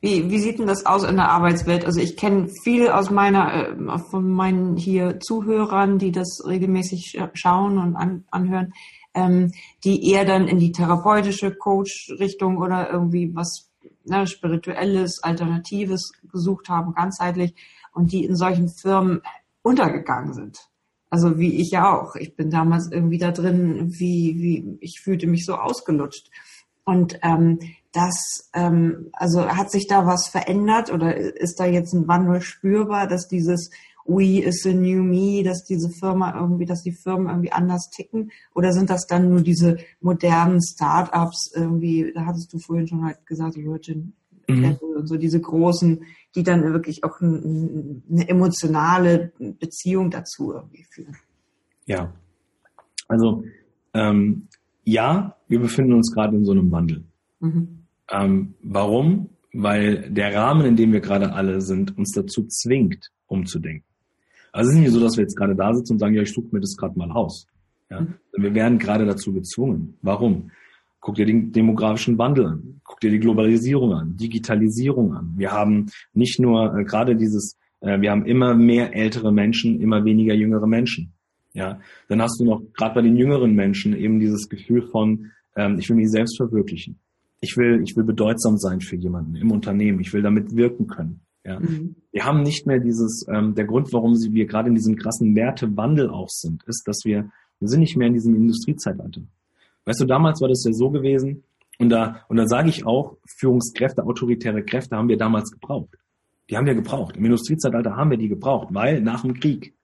Wie, 0.04 0.30
wie 0.30 0.38
sieht 0.38 0.58
denn 0.58 0.66
das 0.66 0.84
aus 0.84 1.02
in 1.02 1.16
der 1.16 1.30
Arbeitswelt? 1.30 1.86
Also 1.86 1.98
ich 1.98 2.18
kenne 2.18 2.50
viele 2.62 2.94
aus 2.94 3.10
meiner, 3.10 3.70
äh, 3.70 3.98
von 4.10 4.30
meinen 4.30 4.76
hier 4.76 5.18
Zuhörern, 5.18 5.98
die 5.98 6.12
das 6.12 6.42
regelmäßig 6.46 7.18
schauen 7.32 7.78
und 7.78 7.96
an, 7.96 8.24
anhören, 8.30 8.74
ähm, 9.14 9.52
die 9.82 10.10
eher 10.10 10.26
dann 10.26 10.46
in 10.46 10.58
die 10.58 10.72
therapeutische 10.72 11.54
Coach-Richtung 11.54 12.58
oder 12.58 12.90
irgendwie 12.90 13.34
was 13.34 13.70
ne, 14.04 14.26
spirituelles, 14.26 15.22
alternatives 15.22 16.12
gesucht 16.30 16.68
haben, 16.68 16.92
ganzheitlich, 16.92 17.54
und 17.94 18.12
die 18.12 18.26
in 18.26 18.36
solchen 18.36 18.68
Firmen 18.68 19.22
untergegangen 19.62 20.34
sind. 20.34 20.68
Also 21.08 21.38
wie 21.38 21.62
ich 21.62 21.70
ja 21.70 21.90
auch. 21.90 22.14
Ich 22.16 22.36
bin 22.36 22.50
damals 22.50 22.92
irgendwie 22.92 23.16
da 23.16 23.30
drin, 23.30 23.86
wie, 23.98 24.36
wie 24.36 24.78
ich 24.82 25.00
fühlte 25.00 25.26
mich 25.26 25.46
so 25.46 25.54
ausgelutscht. 25.54 26.28
Und 26.84 27.18
ähm, 27.22 27.58
das, 27.94 28.50
ähm, 28.52 29.08
also 29.12 29.46
hat 29.46 29.70
sich 29.70 29.86
da 29.86 30.04
was 30.04 30.28
verändert 30.28 30.92
oder 30.92 31.16
ist 31.16 31.60
da 31.60 31.64
jetzt 31.64 31.94
ein 31.94 32.08
Wandel 32.08 32.40
spürbar, 32.40 33.06
dass 33.06 33.28
dieses 33.28 33.70
We 34.06 34.42
is 34.42 34.62
the 34.62 34.74
new 34.74 35.02
me, 35.02 35.42
dass 35.42 35.64
diese 35.64 35.88
Firma 35.88 36.38
irgendwie, 36.38 36.66
dass 36.66 36.82
die 36.82 36.92
Firmen 36.92 37.28
irgendwie 37.28 37.52
anders 37.52 37.88
ticken? 37.88 38.32
Oder 38.54 38.72
sind 38.72 38.90
das 38.90 39.06
dann 39.06 39.30
nur 39.30 39.40
diese 39.40 39.78
modernen 40.00 40.60
Start-ups 40.60 41.52
irgendwie, 41.54 42.12
da 42.14 42.26
hattest 42.26 42.52
du 42.52 42.58
vorhin 42.58 42.86
schon 42.86 43.04
halt 43.04 43.24
gesagt, 43.24 43.56
Virgin 43.56 44.12
mhm. 44.46 44.76
und 44.96 45.06
so 45.06 45.16
diese 45.16 45.40
großen, 45.40 46.04
die 46.34 46.42
dann 46.42 46.64
wirklich 46.64 47.04
auch 47.04 47.20
ein, 47.20 48.02
eine 48.10 48.28
emotionale 48.28 49.32
Beziehung 49.38 50.10
dazu 50.10 50.52
irgendwie 50.52 50.84
führen? 50.90 51.16
Ja, 51.86 52.12
also 53.08 53.44
ähm, 53.94 54.48
ja, 54.84 55.36
wir 55.48 55.60
befinden 55.60 55.94
uns 55.94 56.12
gerade 56.12 56.36
in 56.36 56.44
so 56.44 56.52
einem 56.52 56.70
Wandel. 56.70 57.04
Mhm. 57.40 57.83
Ähm, 58.10 58.54
warum? 58.62 59.30
Weil 59.52 60.10
der 60.10 60.34
Rahmen, 60.34 60.66
in 60.66 60.76
dem 60.76 60.92
wir 60.92 61.00
gerade 61.00 61.32
alle 61.32 61.60
sind, 61.60 61.96
uns 61.96 62.12
dazu 62.12 62.44
zwingt, 62.46 63.10
umzudenken. 63.26 63.84
Also 64.52 64.70
es 64.70 64.76
ist 64.76 64.82
nicht 64.82 64.92
so, 64.92 65.00
dass 65.00 65.16
wir 65.16 65.22
jetzt 65.22 65.36
gerade 65.36 65.56
da 65.56 65.74
sitzen 65.74 65.94
und 65.94 65.98
sagen, 65.98 66.14
ja, 66.14 66.22
ich 66.22 66.32
suche 66.32 66.48
mir 66.52 66.60
das 66.60 66.76
gerade 66.76 66.96
mal 66.98 67.10
aus. 67.10 67.46
Ja? 67.90 68.00
Mhm. 68.00 68.14
Wir 68.36 68.54
werden 68.54 68.78
gerade 68.78 69.04
dazu 69.04 69.32
gezwungen. 69.32 69.96
Warum? 70.02 70.50
Guck 71.00 71.16
dir 71.16 71.26
den 71.26 71.52
demografischen 71.52 72.16
Wandel 72.18 72.46
an, 72.46 72.80
guck 72.82 73.00
dir 73.00 73.10
die 73.10 73.18
Globalisierung 73.18 73.92
an, 73.92 74.16
Digitalisierung 74.16 75.12
an. 75.14 75.34
Wir 75.36 75.52
haben 75.52 75.90
nicht 76.14 76.40
nur 76.40 76.78
äh, 76.78 76.84
gerade 76.84 77.14
dieses, 77.14 77.58
äh, 77.80 78.00
wir 78.00 78.10
haben 78.10 78.24
immer 78.24 78.54
mehr 78.54 78.94
ältere 78.94 79.30
Menschen, 79.30 79.80
immer 79.80 80.04
weniger 80.04 80.34
jüngere 80.34 80.66
Menschen. 80.66 81.12
Ja, 81.52 81.78
dann 82.08 82.22
hast 82.22 82.40
du 82.40 82.44
noch 82.44 82.62
gerade 82.72 82.94
bei 82.94 83.02
den 83.02 83.16
jüngeren 83.16 83.54
Menschen 83.54 83.96
eben 83.96 84.18
dieses 84.18 84.48
Gefühl 84.48 84.82
von, 84.82 85.30
ähm, 85.56 85.78
ich 85.78 85.88
will 85.88 85.96
mich 85.96 86.10
selbst 86.10 86.36
verwirklichen. 86.36 86.98
Ich 87.40 87.56
will, 87.56 87.82
ich 87.82 87.96
will 87.96 88.04
bedeutsam 88.04 88.56
sein 88.56 88.80
für 88.80 88.96
jemanden 88.96 89.36
im 89.36 89.50
Unternehmen. 89.50 90.00
Ich 90.00 90.12
will 90.12 90.22
damit 90.22 90.56
wirken 90.56 90.86
können. 90.86 91.20
Ja. 91.44 91.60
Mhm. 91.60 91.96
Wir 92.10 92.24
haben 92.24 92.42
nicht 92.42 92.66
mehr 92.66 92.78
dieses, 92.78 93.26
ähm, 93.28 93.54
der 93.54 93.66
Grund, 93.66 93.92
warum 93.92 94.14
wir 94.14 94.46
gerade 94.46 94.68
in 94.68 94.74
diesem 94.74 94.96
krassen 94.96 95.34
Wertewandel 95.34 96.08
auch 96.08 96.30
sind, 96.30 96.62
ist, 96.64 96.88
dass 96.88 97.00
wir, 97.04 97.30
wir 97.60 97.68
sind 97.68 97.80
nicht 97.80 97.96
mehr 97.96 98.08
in 98.08 98.14
diesem 98.14 98.34
Industriezeitalter. 98.34 99.20
Weißt 99.84 100.00
du, 100.00 100.06
damals 100.06 100.40
war 100.40 100.48
das 100.48 100.64
ja 100.64 100.72
so 100.72 100.90
gewesen, 100.90 101.42
und 101.78 101.90
da, 101.90 102.20
und 102.28 102.36
da 102.36 102.46
sage 102.46 102.68
ich 102.68 102.86
auch, 102.86 103.16
Führungskräfte, 103.26 104.04
autoritäre 104.04 104.62
Kräfte 104.62 104.96
haben 104.96 105.08
wir 105.08 105.16
damals 105.16 105.50
gebraucht. 105.50 105.98
Die 106.48 106.56
haben 106.56 106.66
wir 106.66 106.74
gebraucht. 106.74 107.16
Im 107.16 107.24
Industriezeitalter 107.24 107.96
haben 107.96 108.10
wir 108.10 108.16
die 108.16 108.28
gebraucht, 108.28 108.68
weil 108.70 109.00
nach 109.00 109.22
dem 109.22 109.34
Krieg 109.34 109.74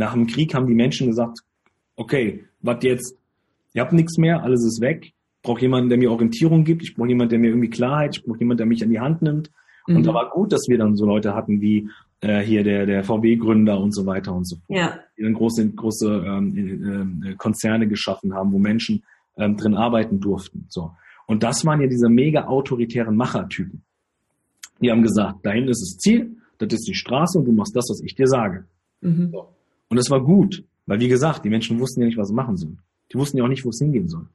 nach 0.00 0.14
dem 0.14 0.26
Krieg 0.26 0.54
haben 0.54 0.66
die 0.66 0.74
Menschen 0.74 1.08
gesagt, 1.08 1.40
okay, 1.94 2.44
was 2.60 2.82
jetzt? 2.82 3.16
Ihr 3.74 3.82
habt 3.82 3.92
nichts 3.92 4.18
mehr, 4.18 4.42
alles 4.42 4.64
ist 4.64 4.80
weg. 4.80 5.12
Ich 5.40 5.48
brauche 5.48 5.62
jemanden, 5.62 5.88
der 5.88 5.96
mir 5.96 6.12
Orientierung 6.12 6.64
gibt. 6.64 6.82
Ich 6.82 6.94
brauche 6.94 7.08
jemanden, 7.08 7.30
der 7.30 7.38
mir 7.38 7.48
irgendwie 7.48 7.70
Klarheit. 7.70 8.18
Ich 8.18 8.24
brauche 8.24 8.38
jemanden, 8.38 8.58
der 8.58 8.66
mich 8.66 8.84
an 8.84 8.90
die 8.90 9.00
Hand 9.00 9.22
nimmt. 9.22 9.50
Mhm. 9.86 9.96
Und 9.96 10.06
da 10.06 10.12
war 10.12 10.28
gut, 10.28 10.52
dass 10.52 10.68
wir 10.68 10.76
dann 10.76 10.96
so 10.96 11.06
Leute 11.06 11.34
hatten 11.34 11.62
wie 11.62 11.88
äh, 12.20 12.40
hier 12.40 12.62
der, 12.62 12.84
der 12.84 13.04
VW-Gründer 13.04 13.80
und 13.80 13.94
so 13.94 14.04
weiter 14.04 14.34
und 14.34 14.46
so 14.46 14.56
fort. 14.56 14.78
Ja. 14.78 14.98
Die 15.16 15.22
dann 15.22 15.32
große, 15.32 15.70
große 15.70 16.24
ähm, 16.26 17.24
äh, 17.26 17.34
Konzerne 17.36 17.88
geschaffen 17.88 18.34
haben, 18.34 18.52
wo 18.52 18.58
Menschen 18.58 19.02
ähm, 19.38 19.56
drin 19.56 19.74
arbeiten 19.74 20.20
durften. 20.20 20.66
So. 20.68 20.92
Und 21.26 21.42
das 21.42 21.64
waren 21.64 21.80
ja 21.80 21.86
diese 21.86 22.10
mega 22.10 22.44
autoritären 22.44 23.16
Machertypen. 23.16 23.82
Die 24.82 24.90
haben 24.90 25.02
gesagt, 25.02 25.46
dahin 25.46 25.68
ist 25.68 25.80
das 25.80 25.96
Ziel, 25.96 26.36
das 26.58 26.74
ist 26.74 26.86
die 26.86 26.94
Straße 26.94 27.38
und 27.38 27.46
du 27.46 27.52
machst 27.52 27.74
das, 27.74 27.86
was 27.88 28.02
ich 28.04 28.14
dir 28.14 28.26
sage. 28.26 28.66
Mhm. 29.00 29.30
So. 29.32 29.48
Und 29.88 29.96
das 29.96 30.10
war 30.10 30.22
gut, 30.22 30.64
weil 30.84 31.00
wie 31.00 31.08
gesagt, 31.08 31.44
die 31.46 31.50
Menschen 31.50 31.80
wussten 31.80 32.00
ja 32.00 32.06
nicht, 32.06 32.18
was 32.18 32.28
sie 32.28 32.34
machen 32.34 32.58
sollen. 32.58 32.78
Die 33.12 33.18
wussten 33.18 33.38
ja 33.38 33.44
auch 33.44 33.48
nicht, 33.48 33.64
wo 33.64 33.70
es 33.70 33.78
hingehen 33.78 34.08
soll. 34.08 34.26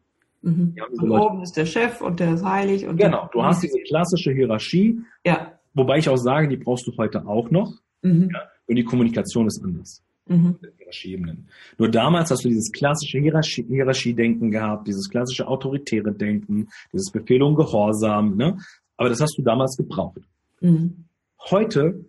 Mhm. 0.45 0.75
Und 0.99 1.11
oben 1.11 1.41
ist 1.41 1.57
der 1.57 1.65
Chef 1.65 2.01
und 2.01 2.19
der 2.19 2.35
ist 2.35 2.45
heilig. 2.45 2.85
Und 2.85 2.97
genau, 2.97 3.27
du 3.33 3.43
hast 3.43 3.63
diese 3.63 3.79
klassische 3.79 4.31
Hierarchie. 4.31 5.01
Ja. 5.25 5.53
Wobei 5.73 5.97
ich 5.97 6.07
auch 6.07 6.17
sage, 6.17 6.47
die 6.47 6.57
brauchst 6.57 6.85
du 6.85 6.95
heute 6.97 7.25
auch 7.25 7.49
noch. 7.49 7.73
Mhm. 8.03 8.29
Ja, 8.31 8.41
und 8.67 8.75
die 8.75 8.83
Kommunikation 8.83 9.47
ist 9.47 9.63
anders. 9.63 10.03
Mhm. 10.27 10.59
Hierarchieebenen. 10.77 11.49
Nur 11.79 11.89
damals 11.89 12.29
hast 12.29 12.45
du 12.45 12.49
dieses 12.49 12.71
klassische 12.71 13.17
Hierarchie, 13.19 13.65
Hierarchiedenken 13.67 14.51
gehabt, 14.51 14.87
dieses 14.87 15.09
klassische 15.09 15.47
autoritäre 15.47 16.11
Denken, 16.11 16.69
dieses 16.93 17.11
Befehl 17.11 17.41
und 17.41 17.55
Gehorsam. 17.55 18.37
Ne? 18.37 18.59
Aber 18.97 19.09
das 19.09 19.21
hast 19.21 19.37
du 19.39 19.41
damals 19.41 19.75
gebraucht. 19.77 20.21
Mhm. 20.61 21.05
Heute 21.49 22.05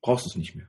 brauchst 0.00 0.26
du 0.26 0.30
es 0.30 0.36
nicht 0.36 0.56
mehr. 0.56 0.66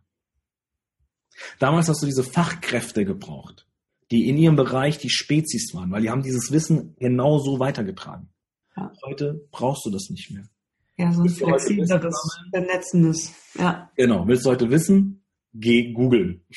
Damals 1.57 1.89
hast 1.89 2.03
du 2.03 2.05
diese 2.05 2.23
Fachkräfte 2.23 3.03
gebraucht, 3.03 3.65
die 4.13 4.29
in 4.29 4.37
ihrem 4.37 4.55
Bereich 4.55 4.97
die 4.97 5.09
Spezies 5.09 5.73
waren, 5.73 5.91
weil 5.91 6.03
die 6.03 6.09
haben 6.09 6.23
dieses 6.23 6.51
Wissen 6.51 6.95
genau 6.99 7.39
so 7.39 7.59
weitergetragen. 7.59 8.29
Ja. 8.77 8.91
Heute 9.05 9.45
brauchst 9.51 9.85
du 9.85 9.89
das 9.89 10.09
nicht 10.09 10.31
mehr. 10.31 10.47
Ja, 10.97 11.11
so 11.11 11.23
ein 11.23 11.29
flexibleres, 11.29 12.39
vernetzendes. 12.51 13.33
Ja. 13.57 13.91
Genau. 13.95 14.27
Willst 14.27 14.45
du 14.45 14.51
heute 14.51 14.69
wissen? 14.69 15.23
geh 15.53 15.93
googeln. 15.93 16.41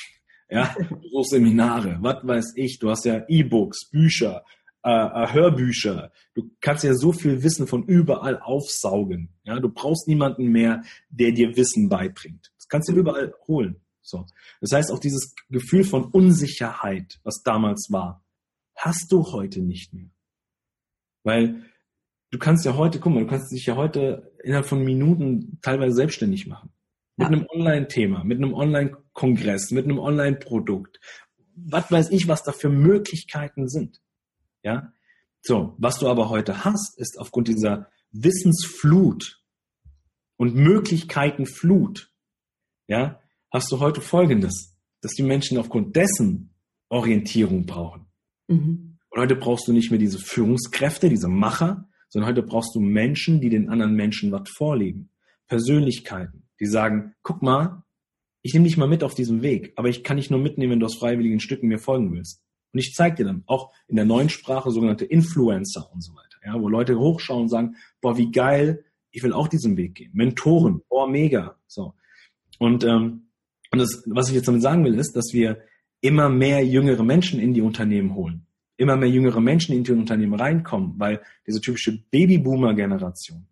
Ja, 0.48 0.72
suchst 1.10 1.30
Seminare, 1.30 1.98
was 2.02 2.18
weiß 2.22 2.52
ich, 2.54 2.78
du 2.78 2.88
hast 2.88 3.04
ja 3.04 3.24
E-Books, 3.26 3.90
Bücher, 3.90 4.44
äh, 4.84 4.90
äh, 4.90 5.32
Hörbücher. 5.32 6.12
Du 6.34 6.52
kannst 6.60 6.84
ja 6.84 6.94
so 6.94 7.10
viel 7.10 7.42
Wissen 7.42 7.66
von 7.66 7.82
überall 7.82 8.38
aufsaugen. 8.38 9.34
Ja, 9.42 9.58
du 9.58 9.68
brauchst 9.68 10.06
niemanden 10.06 10.52
mehr, 10.52 10.84
der 11.08 11.32
dir 11.32 11.56
Wissen 11.56 11.88
beibringt. 11.88 12.52
Das 12.58 12.68
kannst 12.68 12.88
du 12.88 12.92
überall 12.92 13.34
holen. 13.48 13.80
So. 14.06 14.26
Das 14.60 14.72
heißt, 14.72 14.92
auch 14.92 15.00
dieses 15.00 15.34
Gefühl 15.48 15.84
von 15.84 16.04
Unsicherheit, 16.04 17.18
was 17.24 17.42
damals 17.42 17.88
war, 17.90 18.24
hast 18.76 19.10
du 19.10 19.24
heute 19.32 19.62
nicht 19.62 19.92
mehr. 19.92 20.10
Weil 21.24 21.64
du 22.30 22.38
kannst 22.38 22.64
ja 22.64 22.76
heute, 22.76 23.00
guck 23.00 23.12
mal, 23.12 23.24
du 23.24 23.30
kannst 23.30 23.52
dich 23.52 23.66
ja 23.66 23.76
heute 23.76 24.32
innerhalb 24.44 24.66
von 24.66 24.84
Minuten 24.84 25.58
teilweise 25.60 25.94
selbstständig 25.96 26.46
machen. 26.46 26.72
Mit 27.16 27.30
ja. 27.30 27.32
einem 27.32 27.46
Online-Thema, 27.48 28.24
mit 28.24 28.38
einem 28.38 28.54
Online-Kongress, 28.54 29.70
mit 29.72 29.86
einem 29.86 29.98
Online-Produkt. 29.98 31.00
Was 31.56 31.90
weiß 31.90 32.10
ich, 32.10 32.28
was 32.28 32.42
da 32.42 32.52
für 32.52 32.68
Möglichkeiten 32.68 33.68
sind. 33.68 34.00
Ja? 34.62 34.92
So, 35.40 35.74
was 35.78 35.98
du 35.98 36.08
aber 36.08 36.28
heute 36.28 36.64
hast, 36.64 36.98
ist 36.98 37.18
aufgrund 37.18 37.48
dieser 37.48 37.90
Wissensflut 38.12 39.42
und 40.36 40.54
Möglichkeitenflut, 40.54 42.12
ja, 42.86 43.20
hast 43.56 43.72
du 43.72 43.80
heute 43.80 44.00
Folgendes, 44.00 44.76
dass 45.00 45.12
die 45.12 45.22
Menschen 45.22 45.58
aufgrund 45.58 45.96
dessen 45.96 46.54
Orientierung 46.88 47.64
brauchen. 47.64 48.06
Mhm. 48.48 48.98
Und 49.08 49.20
heute 49.20 49.34
brauchst 49.34 49.66
du 49.66 49.72
nicht 49.72 49.90
mehr 49.90 49.98
diese 49.98 50.18
Führungskräfte, 50.18 51.08
diese 51.08 51.28
Macher, 51.28 51.88
sondern 52.08 52.30
heute 52.30 52.42
brauchst 52.42 52.74
du 52.74 52.80
Menschen, 52.80 53.40
die 53.40 53.48
den 53.48 53.70
anderen 53.70 53.94
Menschen 53.94 54.30
was 54.30 54.48
vorleben. 54.50 55.10
Persönlichkeiten, 55.48 56.44
die 56.60 56.66
sagen, 56.66 57.14
guck 57.22 57.40
mal, 57.42 57.82
ich 58.42 58.52
nehme 58.52 58.66
dich 58.66 58.76
mal 58.76 58.88
mit 58.88 59.02
auf 59.02 59.14
diesem 59.14 59.42
Weg, 59.42 59.72
aber 59.76 59.88
ich 59.88 60.04
kann 60.04 60.18
dich 60.18 60.30
nur 60.30 60.40
mitnehmen, 60.40 60.72
wenn 60.72 60.80
du 60.80 60.86
aus 60.86 60.98
freiwilligen 60.98 61.40
Stücken 61.40 61.68
mir 61.68 61.78
folgen 61.78 62.12
willst. 62.12 62.42
Und 62.72 62.78
ich 62.78 62.92
zeige 62.94 63.16
dir 63.16 63.24
dann 63.24 63.42
auch 63.46 63.72
in 63.88 63.96
der 63.96 64.04
neuen 64.04 64.28
Sprache 64.28 64.70
sogenannte 64.70 65.06
Influencer 65.06 65.90
und 65.92 66.02
so 66.02 66.12
weiter, 66.14 66.36
ja, 66.44 66.60
wo 66.60 66.68
Leute 66.68 66.98
hochschauen 66.98 67.42
und 67.42 67.48
sagen, 67.48 67.76
boah, 68.00 68.18
wie 68.18 68.30
geil, 68.30 68.84
ich 69.10 69.22
will 69.22 69.32
auch 69.32 69.48
diesen 69.48 69.76
Weg 69.76 69.94
gehen. 69.94 70.10
Mentoren, 70.12 70.82
boah, 70.88 71.08
mega. 71.08 71.56
So. 71.66 71.94
Und, 72.58 72.84
ähm, 72.84 73.25
und 73.78 73.82
das, 73.82 74.02
was 74.06 74.28
ich 74.28 74.34
jetzt 74.34 74.48
damit 74.48 74.62
sagen 74.62 74.84
will, 74.84 74.98
ist, 74.98 75.14
dass 75.16 75.32
wir 75.32 75.58
immer 76.00 76.28
mehr 76.28 76.64
jüngere 76.64 77.02
Menschen 77.02 77.40
in 77.40 77.54
die 77.54 77.62
Unternehmen 77.62 78.14
holen. 78.14 78.46
Immer 78.76 78.96
mehr 78.96 79.08
jüngere 79.08 79.40
Menschen 79.40 79.74
in 79.74 79.84
die 79.84 79.92
Unternehmen 79.92 80.34
reinkommen, 80.34 80.94
weil 80.98 81.22
diese 81.46 81.60
typische 81.60 81.98
Babyboomer-Generation 82.10 83.46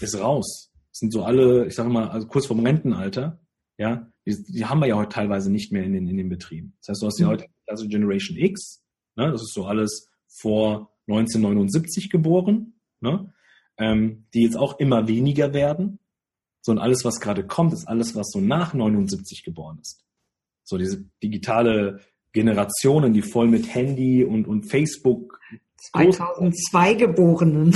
ist 0.00 0.20
raus 0.20 0.70
sind 0.98 1.12
so 1.12 1.24
alle, 1.24 1.66
ich 1.66 1.74
sage 1.74 1.90
mal, 1.90 2.08
also 2.08 2.26
kurz 2.26 2.46
vorm 2.46 2.64
Rentenalter, 2.64 3.38
ja, 3.76 4.10
die, 4.24 4.42
die, 4.48 4.64
haben 4.64 4.80
wir 4.80 4.86
ja 4.86 4.96
heute 4.96 5.10
teilweise 5.10 5.52
nicht 5.52 5.70
mehr 5.70 5.84
in 5.84 5.92
den, 5.92 6.08
in 6.08 6.16
den 6.16 6.28
Betrieben. 6.28 6.74
Das 6.80 6.88
heißt, 6.88 7.02
du 7.02 7.06
hast 7.06 7.20
ja 7.20 7.26
mhm. 7.26 7.30
heute 7.32 7.46
also 7.66 7.86
Generation 7.86 8.38
X, 8.38 8.82
ne, 9.16 9.30
das 9.30 9.42
ist 9.42 9.52
so 9.52 9.66
alles 9.66 10.08
vor 10.26 10.90
1979 11.08 12.08
geboren, 12.10 12.74
ne, 13.00 13.32
ähm, 13.76 14.24
die 14.32 14.42
jetzt 14.42 14.56
auch 14.56 14.78
immer 14.78 15.06
weniger 15.06 15.52
werden. 15.52 15.98
So 16.66 16.72
und 16.72 16.80
alles, 16.80 17.04
was 17.04 17.20
gerade 17.20 17.46
kommt, 17.46 17.72
ist 17.72 17.86
alles, 17.86 18.16
was 18.16 18.32
so 18.32 18.40
nach 18.40 18.74
79 18.74 19.44
geboren 19.44 19.78
ist. 19.80 20.04
So 20.64 20.76
diese 20.76 21.04
digitale 21.22 22.00
Generationen, 22.32 23.12
die 23.12 23.22
voll 23.22 23.46
mit 23.46 23.72
Handy 23.72 24.24
und, 24.24 24.48
und 24.48 24.68
Facebook 24.68 25.38
2002 25.92 26.94
Geborenen. 26.94 27.72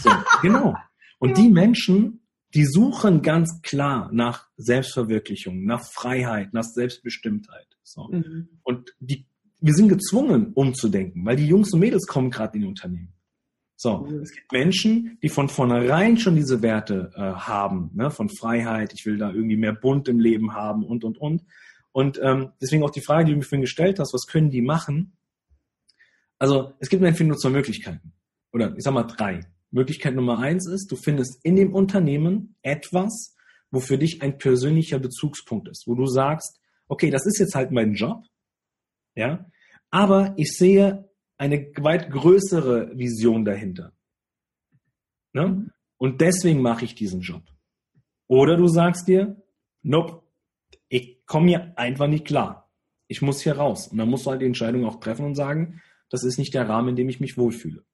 So, 0.00 0.10
genau. 0.42 0.76
Und 1.18 1.30
ja. 1.30 1.34
die 1.42 1.50
Menschen, 1.50 2.20
die 2.54 2.64
suchen 2.64 3.20
ganz 3.22 3.62
klar 3.62 4.08
nach 4.12 4.46
Selbstverwirklichung, 4.56 5.64
nach 5.64 5.84
Freiheit, 5.84 6.54
nach 6.54 6.62
Selbstbestimmtheit. 6.62 7.66
So. 7.82 8.10
Mhm. 8.12 8.48
Und 8.62 8.94
die, 9.00 9.26
wir 9.60 9.74
sind 9.74 9.88
gezwungen, 9.88 10.52
umzudenken, 10.54 11.26
weil 11.26 11.34
die 11.34 11.48
Jungs 11.48 11.72
und 11.72 11.80
Mädels 11.80 12.06
kommen 12.06 12.30
gerade 12.30 12.54
in 12.54 12.60
die 12.60 12.68
Unternehmen. 12.68 13.12
So, 13.82 14.00
mhm. 14.00 14.20
es 14.20 14.32
gibt 14.32 14.52
Menschen, 14.52 15.16
die 15.22 15.30
von 15.30 15.48
vornherein 15.48 16.18
schon 16.18 16.36
diese 16.36 16.60
Werte 16.60 17.12
äh, 17.14 17.20
haben, 17.20 17.90
ne, 17.94 18.10
von 18.10 18.28
Freiheit, 18.28 18.92
ich 18.92 19.06
will 19.06 19.16
da 19.16 19.32
irgendwie 19.32 19.56
mehr 19.56 19.72
Bunt 19.72 20.06
im 20.06 20.20
Leben 20.20 20.52
haben 20.52 20.84
und 20.84 21.02
und 21.02 21.16
und. 21.16 21.46
Und 21.90 22.20
ähm, 22.22 22.50
deswegen 22.60 22.82
auch 22.82 22.90
die 22.90 23.00
Frage, 23.00 23.24
die 23.24 23.30
du 23.32 23.38
mir 23.38 23.42
vorhin 23.42 23.62
gestellt 23.62 23.98
hast, 23.98 24.12
was 24.12 24.26
können 24.26 24.50
die 24.50 24.60
machen? 24.60 25.16
Also 26.38 26.74
es 26.80 26.90
gibt 26.90 27.02
einfach 27.02 27.24
nur 27.24 27.38
zwei 27.38 27.48
Möglichkeiten. 27.48 28.12
Oder 28.52 28.76
ich 28.76 28.84
sag 28.84 28.92
mal 28.92 29.04
drei. 29.04 29.40
Möglichkeit 29.70 30.14
Nummer 30.14 30.40
eins 30.40 30.68
ist, 30.68 30.92
du 30.92 30.96
findest 30.96 31.42
in 31.42 31.56
dem 31.56 31.72
Unternehmen 31.72 32.56
etwas, 32.60 33.34
wo 33.70 33.80
für 33.80 33.96
dich 33.96 34.20
ein 34.20 34.36
persönlicher 34.36 34.98
Bezugspunkt 34.98 35.68
ist, 35.68 35.86
wo 35.86 35.94
du 35.94 36.04
sagst, 36.04 36.60
okay, 36.86 37.08
das 37.08 37.24
ist 37.24 37.38
jetzt 37.38 37.54
halt 37.54 37.70
mein 37.70 37.94
Job, 37.94 38.26
ja, 39.14 39.46
aber 39.90 40.34
ich 40.36 40.52
sehe 40.52 41.09
eine 41.40 41.72
weit 41.78 42.10
größere 42.10 42.98
Vision 42.98 43.46
dahinter. 43.46 43.94
Ne? 45.32 45.70
Und 45.96 46.20
deswegen 46.20 46.60
mache 46.60 46.84
ich 46.84 46.94
diesen 46.94 47.22
Job. 47.22 47.42
Oder 48.26 48.58
du 48.58 48.68
sagst 48.68 49.08
dir, 49.08 49.42
nope, 49.80 50.22
ich 50.90 51.24
komme 51.24 51.48
hier 51.48 51.78
einfach 51.78 52.08
nicht 52.08 52.26
klar. 52.26 52.70
Ich 53.08 53.22
muss 53.22 53.40
hier 53.40 53.54
raus. 53.56 53.88
Und 53.88 53.96
dann 53.96 54.10
musst 54.10 54.26
du 54.26 54.30
halt 54.30 54.42
die 54.42 54.46
Entscheidung 54.46 54.84
auch 54.84 55.00
treffen 55.00 55.24
und 55.24 55.34
sagen, 55.34 55.80
das 56.10 56.24
ist 56.24 56.38
nicht 56.38 56.52
der 56.52 56.68
Rahmen, 56.68 56.90
in 56.90 56.96
dem 56.96 57.08
ich 57.08 57.20
mich 57.20 57.38
wohlfühle. 57.38 57.86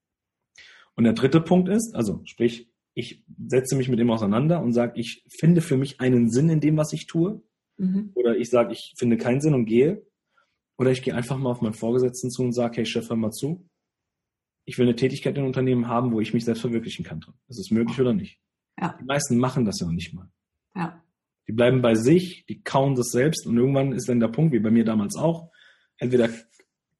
Und 0.96 1.04
der 1.04 1.12
dritte 1.12 1.40
Punkt 1.40 1.68
ist, 1.68 1.94
also 1.94 2.22
sprich, 2.24 2.68
ich 2.94 3.24
setze 3.46 3.76
mich 3.76 3.88
mit 3.88 4.00
dem 4.00 4.10
auseinander 4.10 4.60
und 4.60 4.72
sage, 4.72 4.98
ich 4.98 5.24
finde 5.28 5.60
für 5.60 5.76
mich 5.76 6.00
einen 6.00 6.30
Sinn 6.30 6.48
in 6.48 6.60
dem, 6.60 6.76
was 6.76 6.92
ich 6.92 7.06
tue. 7.06 7.42
Mhm. 7.76 8.10
Oder 8.14 8.36
ich 8.36 8.50
sage, 8.50 8.72
ich 8.72 8.94
finde 8.96 9.18
keinen 9.18 9.40
Sinn 9.40 9.54
und 9.54 9.66
gehe. 9.66 10.04
Oder 10.78 10.90
ich 10.90 11.02
gehe 11.02 11.14
einfach 11.14 11.38
mal 11.38 11.50
auf 11.50 11.62
meinen 11.62 11.74
Vorgesetzten 11.74 12.30
zu 12.30 12.42
und 12.42 12.52
sage, 12.52 12.78
hey 12.78 12.86
Chef, 12.86 13.08
hör 13.08 13.16
mal 13.16 13.32
zu. 13.32 13.68
Ich 14.64 14.78
will 14.78 14.86
eine 14.86 14.96
Tätigkeit 14.96 15.34
in 15.34 15.38
einem 15.38 15.46
Unternehmen 15.46 15.88
haben, 15.88 16.12
wo 16.12 16.20
ich 16.20 16.34
mich 16.34 16.44
selbst 16.44 16.60
verwirklichen 16.60 17.04
kann. 17.04 17.24
Ist 17.48 17.58
es 17.58 17.70
möglich 17.70 18.00
oder 18.00 18.12
nicht? 18.12 18.40
Ja. 18.78 18.96
Die 19.00 19.04
meisten 19.04 19.38
machen 19.38 19.64
das 19.64 19.80
ja 19.80 19.86
noch 19.86 19.94
nicht 19.94 20.12
mal. 20.12 20.28
Ja. 20.74 21.02
Die 21.48 21.52
bleiben 21.52 21.80
bei 21.80 21.94
sich, 21.94 22.44
die 22.46 22.62
kauen 22.62 22.96
das 22.96 23.10
selbst 23.10 23.46
und 23.46 23.56
irgendwann 23.56 23.92
ist 23.92 24.08
dann 24.08 24.20
der 24.20 24.28
Punkt, 24.28 24.52
wie 24.52 24.58
bei 24.58 24.70
mir 24.70 24.84
damals 24.84 25.16
auch, 25.16 25.50
entweder 25.98 26.28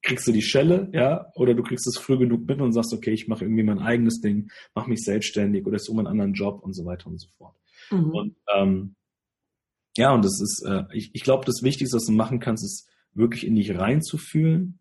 kriegst 0.02 0.26
du 0.28 0.32
die 0.32 0.42
Schelle, 0.42 0.88
ja, 0.92 1.32
oder 1.34 1.54
du 1.54 1.64
kriegst 1.64 1.86
es 1.88 1.98
früh 1.98 2.16
genug 2.16 2.46
mit 2.46 2.60
und 2.60 2.72
sagst, 2.72 2.92
okay, 2.92 3.10
ich 3.10 3.26
mache 3.26 3.44
irgendwie 3.44 3.64
mein 3.64 3.80
eigenes 3.80 4.20
Ding, 4.20 4.50
mache 4.74 4.88
mich 4.88 5.02
selbstständig 5.02 5.66
oder 5.66 5.80
suche 5.80 5.98
einen 5.98 6.06
anderen 6.06 6.32
Job 6.32 6.62
und 6.62 6.74
so 6.74 6.84
weiter 6.84 7.08
und 7.08 7.20
so 7.20 7.28
fort. 7.36 7.56
Mhm. 7.90 8.10
Und 8.10 8.36
ähm, 8.54 8.94
ja, 9.96 10.14
und 10.14 10.24
das 10.24 10.40
ist, 10.40 10.64
äh, 10.64 10.84
ich, 10.92 11.10
ich 11.12 11.22
glaube, 11.22 11.44
das 11.44 11.62
Wichtigste, 11.62 11.96
was 11.96 12.06
du 12.06 12.12
machen 12.12 12.38
kannst, 12.38 12.64
ist 12.64 12.88
wirklich 13.16 13.46
in 13.46 13.54
dich 13.54 13.76
reinzufühlen, 13.76 14.78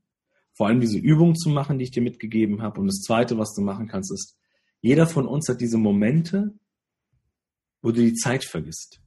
vor 0.53 0.67
allem 0.67 0.79
diese 0.79 0.97
Übung 0.97 1.35
zu 1.35 1.49
machen, 1.49 1.77
die 1.77 1.85
ich 1.85 1.91
dir 1.91 2.03
mitgegeben 2.03 2.61
habe. 2.61 2.79
Und 2.79 2.87
das 2.87 3.01
Zweite, 3.01 3.37
was 3.37 3.53
du 3.53 3.61
machen 3.61 3.87
kannst, 3.87 4.11
ist, 4.11 4.37
jeder 4.81 5.07
von 5.07 5.25
uns 5.25 5.49
hat 5.49 5.61
diese 5.61 5.77
Momente, 5.77 6.53
wo 7.81 7.91
du 7.91 8.01
die 8.01 8.13
Zeit 8.13 8.45
vergisst. 8.45 9.01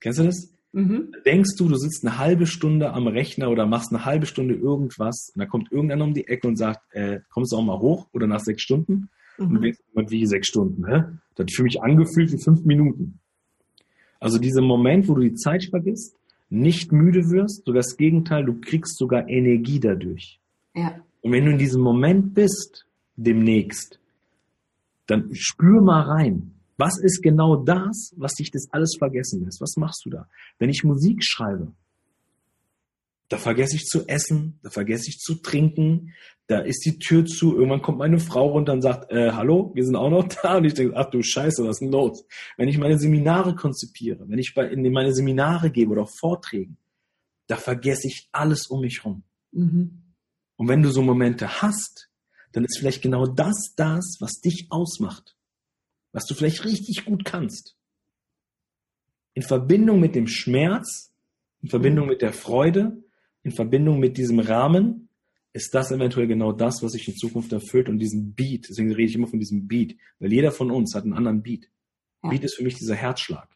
Kennst 0.00 0.18
du 0.18 0.24
das? 0.24 0.52
Mhm. 0.72 1.12
Denkst 1.24 1.56
du, 1.56 1.68
du 1.68 1.76
sitzt 1.76 2.04
eine 2.06 2.18
halbe 2.18 2.46
Stunde 2.46 2.92
am 2.92 3.06
Rechner 3.06 3.50
oder 3.50 3.66
machst 3.66 3.90
eine 3.92 4.04
halbe 4.04 4.26
Stunde 4.26 4.54
irgendwas 4.54 5.30
und 5.34 5.40
da 5.40 5.46
kommt 5.46 5.72
irgendeiner 5.72 6.04
um 6.04 6.14
die 6.14 6.28
Ecke 6.28 6.46
und 6.46 6.56
sagt, 6.56 6.80
äh, 6.92 7.20
kommst 7.30 7.52
du 7.52 7.56
auch 7.56 7.64
mal 7.64 7.78
hoch 7.78 8.08
oder 8.12 8.26
nach 8.26 8.40
sechs 8.40 8.62
Stunden? 8.62 9.08
Mhm. 9.38 9.46
Und 9.46 9.54
du 9.54 9.60
denkst, 9.60 9.78
wie 10.10 10.26
sechs 10.26 10.48
Stunden, 10.48 10.86
hä? 10.86 11.04
Das 11.34 11.44
hat 11.44 11.52
für 11.52 11.62
mich 11.62 11.80
angefühlt 11.82 12.32
wie 12.32 12.42
fünf 12.42 12.64
Minuten. 12.64 13.20
Also 14.20 14.38
dieser 14.38 14.62
Moment, 14.62 15.08
wo 15.08 15.14
du 15.14 15.22
die 15.22 15.34
Zeit 15.34 15.64
vergisst, 15.64 16.14
nicht 16.50 16.92
müde 16.92 17.30
wirst, 17.30 17.66
sogar 17.66 17.72
das 17.72 17.96
Gegenteil, 17.96 18.44
du 18.44 18.60
kriegst 18.60 18.96
sogar 18.96 19.28
Energie 19.28 19.80
dadurch. 19.80 20.40
Ja. 20.74 21.00
Und 21.20 21.32
wenn 21.32 21.44
du 21.44 21.52
in 21.52 21.58
diesem 21.58 21.82
Moment 21.82 22.34
bist, 22.34 22.86
demnächst, 23.16 23.98
dann 25.06 25.30
spür 25.34 25.82
mal 25.82 26.02
rein. 26.02 26.54
Was 26.76 27.00
ist 27.02 27.22
genau 27.22 27.56
das, 27.56 28.14
was 28.16 28.34
dich 28.34 28.50
das 28.52 28.68
alles 28.70 28.94
vergessen 28.98 29.44
lässt? 29.44 29.60
Was 29.60 29.76
machst 29.76 30.02
du 30.04 30.10
da? 30.10 30.28
Wenn 30.58 30.70
ich 30.70 30.84
Musik 30.84 31.24
schreibe, 31.24 31.72
da 33.28 33.38
vergesse 33.38 33.76
ich 33.76 33.84
zu 33.84 34.06
essen, 34.06 34.58
da 34.62 34.70
vergesse 34.70 35.08
ich 35.08 35.18
zu 35.18 35.36
trinken, 35.36 36.14
da 36.46 36.60
ist 36.60 36.84
die 36.86 36.98
Tür 36.98 37.26
zu, 37.26 37.56
irgendwann 37.56 37.82
kommt 37.82 37.98
meine 37.98 38.18
Frau 38.18 38.48
runter 38.48 38.72
und 38.72 38.80
sagt, 38.80 39.10
äh, 39.12 39.32
hallo, 39.32 39.70
wir 39.74 39.84
sind 39.84 39.96
auch 39.96 40.10
noch 40.10 40.28
da. 40.42 40.56
Und 40.56 40.64
ich 40.64 40.74
denke, 40.74 40.96
ach 40.96 41.10
du 41.10 41.22
Scheiße, 41.22 41.62
was 41.62 41.76
ist 41.76 41.80
denn 41.80 41.92
los? 41.92 42.24
Wenn 42.56 42.68
ich 42.68 42.78
meine 42.78 42.98
Seminare 42.98 43.54
konzipiere, 43.54 44.28
wenn 44.28 44.38
ich 44.38 44.54
bei, 44.54 44.66
in 44.68 44.90
meine 44.92 45.12
Seminare 45.12 45.70
gebe 45.70 45.92
oder 45.92 46.06
Vorträgen, 46.06 46.78
da 47.46 47.56
vergesse 47.56 48.08
ich 48.08 48.28
alles 48.32 48.66
um 48.66 48.80
mich 48.80 49.04
rum. 49.04 49.24
Mhm. 49.52 50.02
Und 50.56 50.68
wenn 50.68 50.82
du 50.82 50.90
so 50.90 51.02
Momente 51.02 51.60
hast, 51.62 52.10
dann 52.52 52.64
ist 52.64 52.78
vielleicht 52.78 53.02
genau 53.02 53.26
das 53.26 53.74
das, 53.76 54.16
was 54.20 54.40
dich 54.40 54.68
ausmacht 54.70 55.36
was 56.12 56.26
du 56.26 56.34
vielleicht 56.34 56.64
richtig 56.64 57.04
gut 57.04 57.24
kannst, 57.24 57.76
in 59.34 59.42
Verbindung 59.42 60.00
mit 60.00 60.14
dem 60.14 60.26
Schmerz, 60.26 61.12
in 61.62 61.68
Verbindung 61.68 62.08
mit 62.08 62.22
der 62.22 62.32
Freude, 62.32 63.04
in 63.48 63.54
Verbindung 63.54 63.98
mit 63.98 64.16
diesem 64.16 64.38
Rahmen, 64.40 65.08
ist 65.52 65.74
das 65.74 65.90
eventuell 65.90 66.26
genau 66.26 66.52
das, 66.52 66.82
was 66.82 66.92
sich 66.92 67.08
in 67.08 67.16
Zukunft 67.16 67.52
erfüllt 67.52 67.88
und 67.88 67.98
diesen 67.98 68.34
Beat, 68.34 68.68
deswegen 68.68 68.92
rede 68.92 69.08
ich 69.08 69.14
immer 69.14 69.26
von 69.26 69.38
diesem 69.38 69.66
Beat, 69.66 69.96
weil 70.18 70.32
jeder 70.32 70.52
von 70.52 70.70
uns 70.70 70.94
hat 70.94 71.04
einen 71.04 71.14
anderen 71.14 71.42
Beat. 71.42 71.68
Beat 72.22 72.44
ist 72.44 72.56
für 72.56 72.64
mich 72.64 72.74
dieser 72.74 72.94
Herzschlag. 72.94 73.48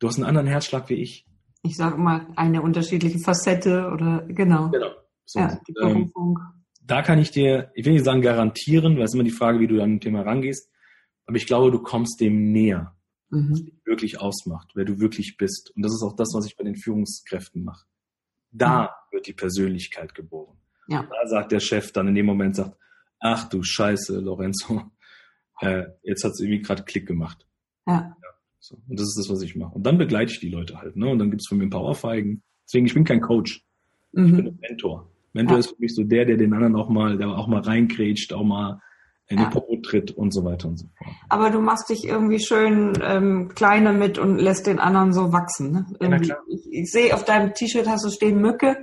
Du 0.00 0.08
hast 0.08 0.16
einen 0.16 0.24
anderen 0.26 0.48
Herzschlag 0.48 0.88
wie 0.90 0.94
ich. 0.94 1.26
ich 1.62 1.76
sage 1.76 1.96
mal, 1.96 2.26
eine 2.36 2.60
unterschiedliche 2.62 3.18
Facette 3.18 3.88
oder 3.92 4.26
genau. 4.28 4.70
Genau. 4.70 4.90
So, 5.24 5.38
Ja, 5.40 5.58
die 5.66 5.74
ähm, 5.82 6.12
da 6.82 7.00
kann 7.02 7.18
ich 7.18 7.30
dir, 7.30 7.70
ich 7.74 7.86
will 7.86 7.94
nicht 7.94 8.04
sagen 8.04 8.20
garantieren, 8.20 8.96
weil 8.96 9.04
es 9.04 9.14
immer 9.14 9.24
die 9.24 9.30
Frage, 9.30 9.60
wie 9.60 9.66
du 9.66 9.80
an 9.82 9.94
ein 9.94 10.00
Thema 10.00 10.22
rangehst, 10.22 10.70
aber 11.26 11.36
ich 11.36 11.46
glaube, 11.46 11.70
du 11.70 11.78
kommst 11.80 12.20
dem 12.20 12.52
näher, 12.52 12.94
Mhm. 13.30 13.72
wirklich 13.84 14.20
ausmacht, 14.20 14.72
wer 14.74 14.84
du 14.84 15.00
wirklich 15.00 15.36
bist. 15.38 15.72
Und 15.74 15.82
das 15.82 15.92
ist 15.92 16.02
auch 16.02 16.14
das, 16.14 16.28
was 16.34 16.46
ich 16.46 16.56
bei 16.56 16.64
den 16.64 16.76
Führungskräften 16.76 17.64
mache. 17.64 17.84
Da 18.56 18.94
wird 19.10 19.26
die 19.26 19.32
Persönlichkeit 19.32 20.14
geboren. 20.14 20.56
Ja. 20.88 21.02
Da 21.10 21.26
sagt 21.28 21.52
der 21.52 21.60
Chef 21.60 21.92
dann 21.92 22.08
in 22.08 22.14
dem 22.14 22.26
Moment, 22.26 22.56
sagt, 22.56 22.76
ach 23.20 23.48
du 23.48 23.62
Scheiße, 23.62 24.20
Lorenzo, 24.20 24.82
äh, 25.60 25.84
jetzt 26.02 26.24
hat 26.24 26.32
es 26.32 26.40
irgendwie 26.40 26.62
gerade 26.62 26.82
Klick 26.84 27.06
gemacht. 27.06 27.46
Ja. 27.86 28.16
So. 28.60 28.76
Und 28.88 28.98
das 28.98 29.08
ist 29.08 29.18
das, 29.18 29.28
was 29.30 29.42
ich 29.42 29.56
mache. 29.56 29.74
Und 29.74 29.84
dann 29.84 29.98
begleite 29.98 30.32
ich 30.32 30.40
die 30.40 30.48
Leute 30.48 30.80
halt. 30.80 30.96
Ne? 30.96 31.08
Und 31.08 31.18
dann 31.18 31.30
gibt's 31.30 31.48
von 31.48 31.58
mir 31.58 31.64
ein 31.64 31.70
paar 31.70 31.82
Ohrfeigen. 31.82 32.42
Deswegen, 32.66 32.86
ich 32.86 32.94
bin 32.94 33.04
kein 33.04 33.20
Coach, 33.20 33.56
ich 34.12 34.12
bin 34.12 34.24
Mhm. 34.30 34.38
ein 34.46 34.58
Mentor. 34.60 35.10
Mentor 35.32 35.56
Ja. 35.56 35.60
ist 35.60 35.70
für 35.70 35.80
mich 35.80 35.94
so 35.94 36.04
der, 36.04 36.24
der 36.24 36.36
den 36.36 36.52
anderen 36.54 36.76
auch 36.76 36.88
mal, 36.88 37.18
der 37.18 37.28
auch 37.28 37.46
mal 37.48 37.60
reingrätscht, 37.60 38.32
auch 38.32 38.44
mal 38.44 38.80
in 39.28 39.38
Ja. 39.38 39.44
den 39.46 39.52
Popo 39.52 39.76
tritt 39.82 40.10
und 40.12 40.32
so 40.32 40.44
weiter 40.44 40.68
und 40.68 40.78
so 40.78 40.86
fort. 40.98 41.10
Aber 41.30 41.50
du 41.50 41.60
machst 41.60 41.88
dich 41.88 42.06
irgendwie 42.06 42.40
schön 42.40 42.92
ähm, 43.02 43.50
kleiner 43.54 43.92
mit 43.92 44.18
und 44.18 44.38
lässt 44.38 44.66
den 44.66 44.78
anderen 44.78 45.12
so 45.12 45.32
wachsen. 45.32 45.72
Ne? 45.72 45.86
Irgendwie. 45.98 46.26
klar. 46.26 46.38
ich, 46.48 46.66
ich 46.70 46.90
sehe 46.90 47.14
auf 47.14 47.24
deinem 47.24 47.54
T-Shirt 47.54 47.88
hast 47.88 48.04
du 48.04 48.10
stehen 48.10 48.40
Mücke. 48.40 48.76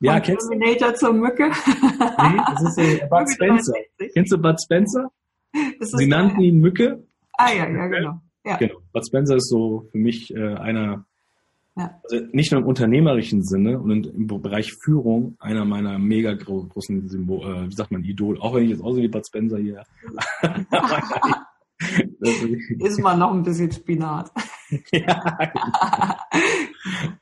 Ja, 0.00 0.20
kennst 0.20 0.44
du? 0.46 0.50
Terminator 0.50 0.94
zur 0.94 1.14
Mücke. 1.14 1.48
Nee, 1.48 2.40
das 2.46 2.62
ist 2.62 2.78
äh, 2.78 3.06
Bud 3.10 3.32
Spencer. 3.32 3.72
Kennst 4.12 4.30
du 4.32 4.36
Bud 4.38 4.60
Spencer? 4.62 5.10
Sie 5.80 6.06
nannten 6.06 6.40
ihn 6.42 6.58
Mücke. 6.58 7.02
Ah 7.38 7.50
ja, 7.50 7.66
ja, 7.66 7.86
genau. 7.86 8.20
Ja. 8.44 8.58
Genau. 8.58 8.74
Bud 8.92 9.06
Spencer 9.06 9.36
ist 9.36 9.48
so 9.48 9.88
für 9.90 9.96
mich 9.98 10.30
äh, 10.34 10.54
einer, 10.56 11.05
Ja. 11.78 12.00
also 12.04 12.24
nicht 12.32 12.50
nur 12.52 12.62
im 12.62 12.66
unternehmerischen 12.66 13.42
Sinne 13.44 13.78
und 13.78 14.06
im 14.06 14.26
Bereich 14.26 14.72
Führung, 14.82 15.36
einer 15.38 15.66
meiner 15.66 15.98
mega 15.98 16.32
gro 16.32 16.64
großen 16.64 17.06
Symbol, 17.08 17.42
äh, 17.46 17.68
wie 17.68 17.74
sagt 17.74 17.90
man, 17.90 18.02
Idol, 18.02 18.40
auch 18.40 18.54
wenn 18.54 18.64
ich 18.64 18.70
jetzt 18.70 18.82
aussehe 18.82 19.02
wie 19.02 19.08
Bud 19.08 19.26
Spencer 19.26 19.58
hier. 19.58 19.82
Ist- 22.80 23.00
mal 23.00 23.16
noch 23.16 23.32
ein 23.32 23.42
bisschen 23.42 23.70
Spinat. 23.70 24.30
ja, 24.92 25.38
Wie 26.82 27.10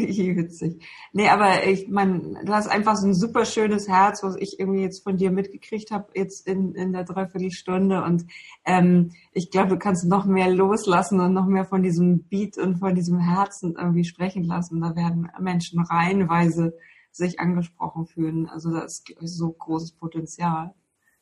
witzig. 0.36 0.82
Nee, 1.12 1.28
aber 1.28 1.66
ich 1.66 1.88
meine, 1.88 2.40
du 2.44 2.52
hast 2.52 2.68
einfach 2.68 2.96
so 2.96 3.06
ein 3.06 3.14
super 3.14 3.44
schönes 3.44 3.88
Herz, 3.88 4.22
was 4.22 4.36
ich 4.36 4.58
irgendwie 4.58 4.82
jetzt 4.82 5.02
von 5.02 5.16
dir 5.16 5.30
mitgekriegt 5.30 5.90
habe, 5.90 6.08
jetzt 6.14 6.46
in, 6.46 6.74
in 6.74 6.92
der 6.92 7.04
Dreiviertelstunde. 7.04 8.02
Und 8.02 8.26
ähm, 8.64 9.12
ich 9.32 9.50
glaube, 9.50 9.70
du 9.70 9.78
kannst 9.78 10.06
noch 10.06 10.26
mehr 10.26 10.50
loslassen 10.50 11.20
und 11.20 11.32
noch 11.32 11.46
mehr 11.46 11.64
von 11.64 11.82
diesem 11.82 12.24
Beat 12.24 12.58
und 12.58 12.78
von 12.78 12.94
diesem 12.94 13.18
Herzen 13.18 13.76
irgendwie 13.76 14.04
sprechen 14.04 14.44
lassen. 14.44 14.80
Da 14.80 14.94
werden 14.96 15.28
Menschen 15.40 15.80
reihenweise 15.80 16.74
sich 17.10 17.40
angesprochen 17.40 18.06
fühlen. 18.06 18.48
Also 18.48 18.70
da 18.70 18.82
ist 18.82 19.08
ich, 19.08 19.16
so 19.20 19.50
großes 19.50 19.92
Potenzial. 19.92 20.74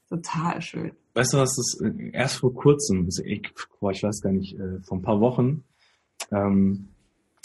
Total 0.08 0.62
schön. 0.62 0.92
Weißt 1.14 1.32
du 1.32 1.38
was, 1.38 1.56
das 1.56 1.80
äh, 1.80 2.10
erst 2.12 2.36
vor 2.36 2.54
kurzem, 2.54 3.06
das- 3.06 3.18
ich, 3.24 3.42
boah, 3.80 3.90
ich 3.90 4.02
weiß 4.02 4.20
gar 4.20 4.32
nicht, 4.32 4.58
äh, 4.58 4.80
vor 4.82 4.98
ein 4.98 5.02
paar 5.02 5.20
Wochen, 5.20 5.64
ähm, 6.30 6.88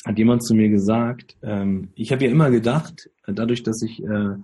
hat 0.06 0.18
jemand 0.18 0.44
zu 0.44 0.56
mir 0.56 0.70
gesagt, 0.70 1.38
ähm, 1.44 1.90
ich 1.96 2.12
habe 2.12 2.26
ja 2.26 2.32
immer 2.32 2.50
gedacht, 2.50 3.10
dadurch, 3.28 3.64
dass 3.64 3.82
ich, 3.82 4.04
äh, 4.04 4.36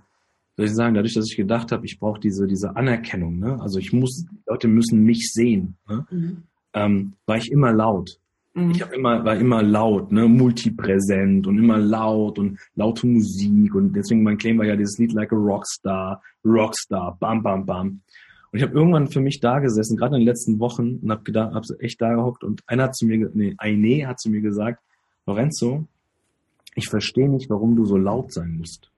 soll 0.56 0.66
ich 0.66 0.74
sagen, 0.74 0.94
dadurch, 0.94 1.14
dass 1.14 1.30
ich 1.30 1.36
gedacht 1.36 1.72
habe, 1.72 1.86
ich 1.86 1.98
brauche 1.98 2.20
diese, 2.20 2.46
diese 2.46 2.76
Anerkennung, 2.76 3.38
ne? 3.38 3.60
Also 3.60 3.78
ich 3.78 3.92
muss, 3.92 4.24
die 4.30 4.42
Leute 4.46 4.68
müssen 4.68 5.04
mich 5.04 5.32
sehen, 5.32 5.76
ne? 5.88 6.06
ähm, 6.74 7.14
war 7.26 7.36
ich 7.36 7.50
immer 7.50 7.72
laut. 7.72 8.18
Mhm. 8.54 8.70
Ich 8.70 8.82
hab 8.82 8.92
immer, 8.92 9.24
war 9.24 9.36
immer 9.36 9.62
laut, 9.62 10.12
ne, 10.12 10.26
multipräsent 10.28 11.46
und 11.46 11.58
immer 11.58 11.78
laut 11.78 12.38
und 12.38 12.58
laute 12.74 13.06
Musik 13.06 13.74
und 13.74 13.94
deswegen 13.94 14.22
mein 14.22 14.38
Claim 14.38 14.58
war 14.58 14.66
ja 14.66 14.76
dieses 14.76 14.98
Lied 14.98 15.12
Like 15.12 15.32
a 15.32 15.36
Rockstar, 15.36 16.22
Rockstar, 16.44 17.16
bam, 17.18 17.42
bam, 17.42 17.66
bam. 17.66 18.00
Und 18.50 18.58
ich 18.58 18.62
habe 18.62 18.72
irgendwann 18.72 19.08
für 19.08 19.20
mich 19.20 19.40
da 19.40 19.58
gesessen, 19.58 19.96
gerade 19.96 20.16
in 20.16 20.22
den 20.22 20.26
letzten 20.26 20.58
Wochen 20.58 20.98
und 21.02 21.10
habe 21.10 21.22
gedacht, 21.22 21.54
habe 21.54 21.66
echt 21.80 22.00
da 22.00 22.14
gehockt 22.14 22.44
und 22.44 22.62
einer 22.66 22.84
hat 22.84 22.96
zu 22.96 23.06
mir, 23.06 23.30
nee, 23.34 23.54
Aine 23.58 24.06
hat 24.06 24.18
zu 24.20 24.30
mir 24.30 24.40
gesagt, 24.40 24.82
Lorenzo, 25.28 25.86
ich 26.74 26.88
verstehe 26.88 27.28
nicht, 27.28 27.50
warum 27.50 27.76
du 27.76 27.84
so 27.84 27.96
laut 27.96 28.32
sein 28.32 28.56
musst. 28.58 28.90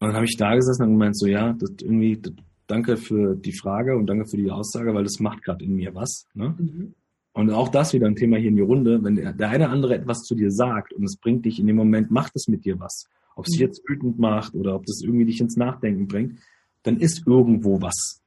Und 0.00 0.08
dann 0.08 0.16
habe 0.16 0.26
ich 0.26 0.36
da 0.36 0.54
gesessen 0.54 0.82
und 0.84 0.90
gemeint 0.90 1.16
so, 1.16 1.26
ja, 1.26 1.54
das 1.54 1.70
irgendwie, 1.80 2.18
das, 2.18 2.32
danke 2.66 2.96
für 2.96 3.34
die 3.36 3.52
Frage 3.56 3.96
und 3.96 4.06
danke 4.06 4.26
für 4.26 4.36
die 4.36 4.50
Aussage, 4.50 4.92
weil 4.94 5.04
das 5.04 5.18
macht 5.20 5.42
gerade 5.42 5.64
in 5.64 5.74
mir 5.76 5.94
was. 5.94 6.26
Ne? 6.34 6.54
Mhm. 6.58 6.94
Und 7.32 7.50
auch 7.50 7.68
das 7.68 7.92
wieder 7.94 8.06
ein 8.06 8.16
Thema 8.16 8.36
hier 8.36 8.50
in 8.50 8.56
die 8.56 8.62
Runde, 8.62 9.02
wenn 9.02 9.16
der, 9.16 9.32
der 9.32 9.48
eine 9.50 9.64
oder 9.64 9.72
andere 9.72 9.94
etwas 9.96 10.22
zu 10.22 10.34
dir 10.34 10.50
sagt 10.50 10.92
und 10.92 11.04
es 11.04 11.16
bringt 11.16 11.44
dich 11.46 11.58
in 11.58 11.66
dem 11.66 11.76
Moment, 11.76 12.10
macht 12.10 12.32
es 12.36 12.48
mit 12.48 12.64
dir 12.64 12.78
was. 12.78 13.06
Ob 13.34 13.46
es 13.46 13.52
dich 13.52 13.60
Mhm. 13.60 13.66
jetzt 13.66 13.88
wütend 13.88 14.18
macht 14.18 14.54
oder 14.54 14.74
ob 14.76 14.84
das 14.86 15.00
irgendwie 15.02 15.24
dich 15.24 15.40
ins 15.40 15.56
Nachdenken 15.56 16.06
bringt, 16.06 16.38
dann 16.82 16.98
ist 16.98 17.26
irgendwo 17.26 17.80
was. 17.80 18.20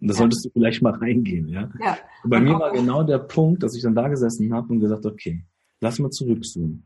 Und 0.00 0.08
da 0.08 0.14
Ja. 0.14 0.18
solltest 0.18 0.44
du 0.46 0.50
vielleicht 0.50 0.80
mal 0.82 0.94
reingehen, 0.94 1.48
ja. 1.48 1.70
Ja. 1.82 1.98
Bei 2.24 2.40
mir 2.40 2.58
war 2.58 2.72
genau 2.72 3.02
der 3.02 3.18
Punkt, 3.18 3.62
dass 3.62 3.74
ich 3.76 3.82
dann 3.82 3.94
da 3.94 4.08
gesessen 4.08 4.52
habe 4.54 4.72
und 4.72 4.80
gesagt, 4.80 5.04
okay, 5.06 5.42
lass 5.80 5.98
mal 5.98 6.10
zurückzoomen. 6.10 6.82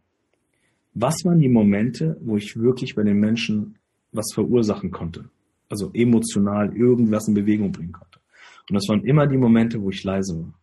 Was 0.94 1.24
waren 1.24 1.38
die 1.38 1.48
Momente, 1.48 2.16
wo 2.20 2.36
ich 2.36 2.56
wirklich 2.56 2.94
bei 2.94 3.02
den 3.02 3.18
Menschen 3.18 3.76
was 4.12 4.32
verursachen 4.34 4.90
konnte? 4.90 5.28
Also 5.68 5.90
emotional 5.92 6.76
irgendwas 6.76 7.28
in 7.28 7.34
Bewegung 7.34 7.70
bringen 7.70 7.92
konnte. 7.92 8.18
Und 8.68 8.74
das 8.74 8.88
waren 8.88 9.04
immer 9.04 9.26
die 9.26 9.36
Momente, 9.36 9.80
wo 9.80 9.90
ich 9.90 10.02
leise 10.02 10.36
war. 10.36 10.54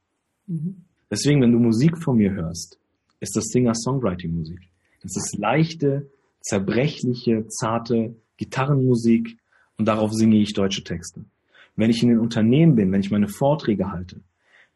Mhm. 0.48 0.84
Deswegen, 1.10 1.42
wenn 1.42 1.54
du 1.54 1.60
Musik 1.60 1.98
von 1.98 2.18
mir 2.18 2.32
hörst, 2.34 2.78
ist 3.20 3.36
das 3.36 3.46
Singer-Songwriting-Musik. 3.46 4.60
Das 5.02 5.16
ist 5.16 5.38
leichte, 5.38 6.10
zerbrechliche, 6.42 7.48
zarte 7.48 8.16
Gitarrenmusik 8.38 9.38
und 9.78 9.88
darauf 9.88 10.14
singe 10.14 10.38
ich 10.38 10.54
deutsche 10.54 10.84
Texte. 10.84 11.24
Wenn 11.76 11.90
ich 11.90 12.02
in 12.02 12.10
den 12.10 12.20
Unternehmen 12.20 12.76
bin, 12.76 12.92
wenn 12.92 13.02
ich 13.02 13.12
meine 13.12 13.28
Vorträge 13.28 13.92
halte, 13.92 14.22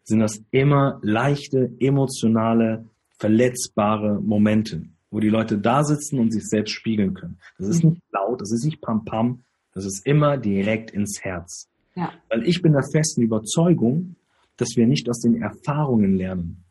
sind 0.04 0.20
das 0.20 0.44
immer 0.52 1.00
leichte, 1.02 1.72
emotionale, 1.80 2.86
verletzbare 3.22 4.20
Momente, 4.20 4.82
wo 5.12 5.20
die 5.20 5.30
Leute 5.30 5.60
da 5.60 5.84
sitzen 5.84 6.20
und 6.20 6.32
sich 6.32 6.48
selbst 6.48 6.72
spiegeln 6.72 7.14
können. 7.14 7.38
Das 7.60 7.68
ist 7.68 7.84
nicht 7.84 8.02
laut, 8.12 8.42
das 8.42 8.52
ist 8.52 8.66
nicht 8.66 8.82
pam-pam, 8.82 9.44
das 9.74 9.86
ist 9.86 10.06
immer 10.08 10.38
direkt 10.38 10.90
ins 10.90 11.22
Herz. 11.22 11.70
Ja. 11.96 12.12
Weil 12.30 12.48
ich 12.48 12.64
bin 12.64 12.74
der 12.74 12.84
festen 12.92 13.22
Überzeugung, 13.22 14.16
dass 14.58 14.70
wir 14.76 14.88
nicht 14.88 15.08
aus 15.08 15.20
den 15.20 15.40
Erfahrungen 15.40 16.16
lernen. 16.16 16.64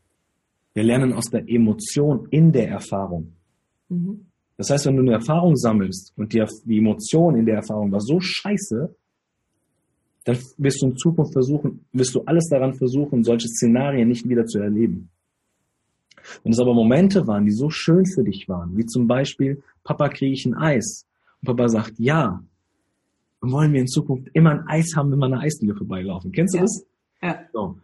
Wir 0.74 0.82
lernen 0.82 1.12
aus 1.12 1.26
der 1.26 1.48
Emotion 1.48 2.26
in 2.30 2.50
der 2.50 2.68
Erfahrung. 2.68 3.32
Mhm. 3.88 4.26
Das 4.56 4.70
heißt, 4.70 4.86
wenn 4.86 4.96
du 4.96 5.02
eine 5.02 5.12
Erfahrung 5.12 5.56
sammelst 5.56 6.12
und 6.16 6.32
die, 6.32 6.44
die 6.64 6.78
Emotion 6.78 7.36
in 7.36 7.46
der 7.46 7.56
Erfahrung 7.56 7.92
war 7.92 8.00
so 8.00 8.18
scheiße, 8.20 8.92
dann 10.24 10.38
wirst 10.58 10.82
du 10.82 10.86
in 10.86 10.96
Zukunft 10.96 11.32
versuchen, 11.32 11.86
wirst 11.92 12.14
du 12.14 12.22
alles 12.24 12.48
daran 12.48 12.74
versuchen, 12.74 13.22
solche 13.22 13.48
Szenarien 13.48 14.08
nicht 14.08 14.28
wieder 14.28 14.44
zu 14.46 14.58
erleben. 14.58 15.10
Wenn 16.42 16.52
es 16.52 16.58
aber 16.58 16.74
Momente 16.74 17.26
waren, 17.26 17.44
die 17.44 17.52
so 17.52 17.70
schön 17.70 18.06
für 18.06 18.24
dich 18.24 18.48
waren, 18.48 18.76
wie 18.76 18.86
zum 18.86 19.06
Beispiel, 19.06 19.62
Papa 19.84 20.08
kriege 20.08 20.32
ich 20.32 20.46
ein 20.46 20.54
Eis. 20.54 21.06
Und 21.42 21.46
Papa 21.46 21.68
sagt, 21.68 21.94
ja. 21.98 22.42
Dann 23.40 23.52
wollen 23.52 23.72
wir 23.72 23.80
in 23.80 23.88
Zukunft 23.88 24.28
immer 24.34 24.50
ein 24.50 24.66
Eis 24.68 24.94
haben, 24.96 25.10
wenn 25.10 25.18
wir 25.18 25.26
an 25.26 25.32
einer 25.34 25.42
Eisdiele 25.42 25.74
vorbeilaufen. 25.74 26.30
Kennst 26.32 26.54
du 26.54 26.58
Ja. 26.58 26.64
das? 26.64 26.86
Ja. 27.22 27.40
So. 27.52 27.78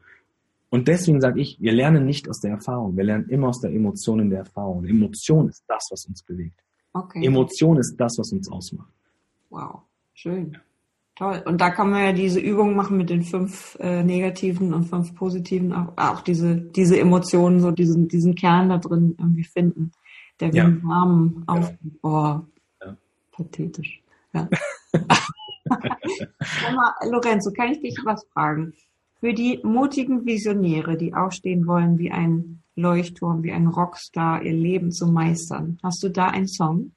Und 0.69 0.89
deswegen 0.89 1.21
sage 1.21 1.41
ich, 1.41 1.59
wir 1.61 1.73
lernen 1.73 2.05
nicht 2.05 2.29
aus 2.29 2.41
der 2.41 2.51
Erfahrung, 2.51 2.97
wir 2.97 3.05
lernen 3.05 3.29
immer 3.31 3.49
aus 3.49 3.61
der 3.61 3.73
Emotion 3.73 4.21
in 4.21 4.31
der 4.31 4.41
Erfahrung. 4.41 4.85
Emotion 4.85 5.49
ist 5.49 5.65
das, 5.69 5.89
was 5.91 6.05
uns 6.07 6.23
bewegt. 6.23 6.61
Okay. 6.93 7.25
Emotion 7.25 7.79
ist 7.79 7.97
das, 7.97 8.17
was 8.19 8.33
uns 8.33 8.51
ausmacht. 8.51 8.93
Wow, 9.51 9.83
schön. 10.13 10.59
Toll. 11.17 11.43
Und 11.47 11.61
da 11.63 11.71
kann 11.71 11.91
man 11.91 12.05
ja 12.05 12.13
diese 12.13 12.39
Übung 12.41 12.77
machen 12.77 12.99
mit 12.99 13.09
den 13.09 13.23
fünf 13.23 13.77
äh, 13.81 14.03
negativen 14.05 14.75
und 14.75 14.85
fünf 14.85 15.15
positiven, 15.15 15.73
auch, 15.73 15.95
auch 15.97 16.21
diese, 16.21 16.57
diese 16.57 17.01
Emotionen, 17.01 17.61
so 17.61 17.71
diesen, 17.71 18.07
diesen 18.09 18.35
Kern 18.35 18.69
da 18.69 18.77
drin 18.79 19.15
irgendwie 19.19 19.45
finden, 19.45 19.93
der 20.41 20.53
wie 20.53 20.59
Ja. 20.59 20.65
ein 20.67 20.83
Rahmen 20.87 21.43
auf. 21.47 21.73
Boah, 22.03 22.47
Ja. 22.85 22.97
pathetisch. 23.33 24.03
Ja. 24.35 24.47
Mal, 25.69 26.93
Lorenzo, 27.11 27.51
kann 27.53 27.73
ich 27.73 27.81
dich 27.81 27.97
was 28.05 28.25
fragen? 28.33 28.75
Für 29.21 29.33
die 29.33 29.61
mutigen 29.65 30.27
Visionäre, 30.27 30.97
die 30.99 31.15
aufstehen 31.15 31.67
wollen 31.67 31.99
wie 31.99 32.11
ein 32.13 32.61
Leuchtturm, 32.77 33.43
wie 33.43 33.53
ein 33.53 33.67
Rockstar, 33.69 34.43
ihr 34.43 34.53
Leben 34.53 34.93
zu 34.93 35.07
meistern, 35.07 35.79
hast 35.83 36.03
du 36.03 36.11
da 36.11 36.27
einen 36.29 36.47
Song? 36.47 36.93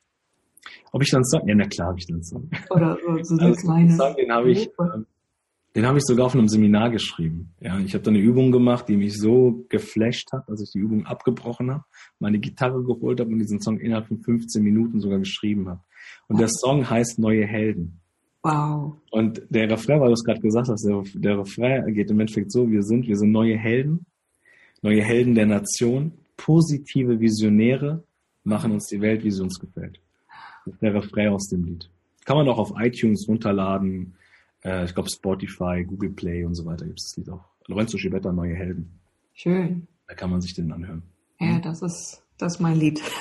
Ob 0.92 1.02
ich 1.02 1.10
dann 1.10 1.24
Song? 1.24 1.48
Ja, 1.48 1.56
na 1.56 1.66
klar 1.66 1.90
habe 1.90 2.00
ich 2.00 2.08
dann 2.08 2.24
Song. 2.24 2.50
Oder 2.70 2.98
so, 3.24 3.36
so 3.36 3.44
Also, 3.44 3.68
kleine. 3.68 3.96
Song, 3.96 4.16
den 4.16 4.32
habe 4.32 4.52
ich, 4.52 4.70
ähm, 4.80 5.06
den 5.76 5.86
habe 5.86 5.98
ich 6.00 6.04
sogar 6.06 6.26
auf 6.26 6.34
einem 6.34 6.48
Seminar 6.48 6.90
geschrieben. 6.90 7.54
Ja, 7.60 7.80
ich 7.80 7.94
habe 7.94 8.04
da 8.04 8.10
eine 8.10 8.20
Übung 8.20 8.52
gemacht, 8.52 8.90
die 8.90 8.98
mich 8.98 9.18
so 9.18 9.66
geflasht 9.70 10.32
hat, 10.34 10.50
dass 10.50 10.62
ich 10.62 10.72
die 10.72 10.80
Übung 10.80 11.06
abgebrochen 11.06 11.72
habe, 11.72 11.84
meine 12.20 12.40
Gitarre 12.40 12.84
geholt 12.84 13.20
habe 13.20 13.32
und 13.32 13.40
diesen 13.40 13.62
Song 13.62 13.80
innerhalb 13.80 14.08
von 14.08 14.20
15 14.20 14.64
Minuten 14.64 15.00
sogar 15.00 15.20
geschrieben 15.20 15.70
habe. 15.70 15.82
Und 16.28 16.40
der 16.40 16.50
Song 16.50 16.90
heißt 16.90 17.20
Neue 17.20 17.46
Helden. 17.46 18.00
Wow. 18.42 18.96
Und 19.12 19.42
der 19.50 19.70
Refrain, 19.70 20.00
weil 20.00 20.08
du 20.08 20.14
es 20.14 20.24
gerade 20.24 20.40
gesagt 20.40 20.70
hast, 20.70 20.86
der, 20.86 21.04
der 21.16 21.40
Refrain 21.40 21.94
geht 21.94 22.10
im 22.10 22.20
Endeffekt 22.20 22.52
so, 22.52 22.70
wir 22.70 22.84
sind, 22.84 23.06
wir 23.08 23.18
sind 23.18 23.32
neue 23.32 23.58
Helden, 23.58 24.06
neue 24.82 25.04
Helden 25.04 25.36
der 25.36 25.46
Nation, 25.46 26.14
positive 26.38 27.20
Visionäre 27.20 28.04
machen 28.44 28.72
uns 28.72 28.88
die 28.88 29.02
Welt, 29.02 29.24
wie 29.24 29.32
sie 29.32 29.44
uns 29.44 29.60
gefällt. 29.60 30.00
Das 30.72 30.80
der 30.80 30.94
Refrain 30.94 31.30
aus 31.30 31.48
dem 31.48 31.66
Lied. 31.66 31.90
Kann 32.26 32.38
man 32.38 32.48
auch 32.50 32.58
auf 32.60 32.74
iTunes 32.78 33.28
runterladen. 33.28 34.16
Äh, 34.64 34.86
ich 34.86 34.94
glaube 34.94 35.10
Spotify, 35.10 35.84
Google 35.86 36.12
Play 36.12 36.44
und 36.46 36.56
so 36.56 36.66
weiter 36.66 36.86
gibt 36.86 37.00
es 37.00 37.08
das 37.10 37.18
Lied 37.18 37.30
auch. 37.30 37.46
Lorenzo 37.68 37.98
Schibetta, 37.98 38.32
Neue 38.32 38.56
Helden. 38.56 39.00
Schön. 39.34 39.88
Da 40.08 40.16
kann 40.16 40.32
man 40.32 40.42
sich 40.42 40.54
den 40.54 40.72
anhören. 40.72 41.04
Ja, 41.40 41.60
das 41.60 41.82
ist, 41.82 42.24
das 42.38 42.56
ist 42.56 42.60
mein 42.60 42.78
Lied. 42.78 43.00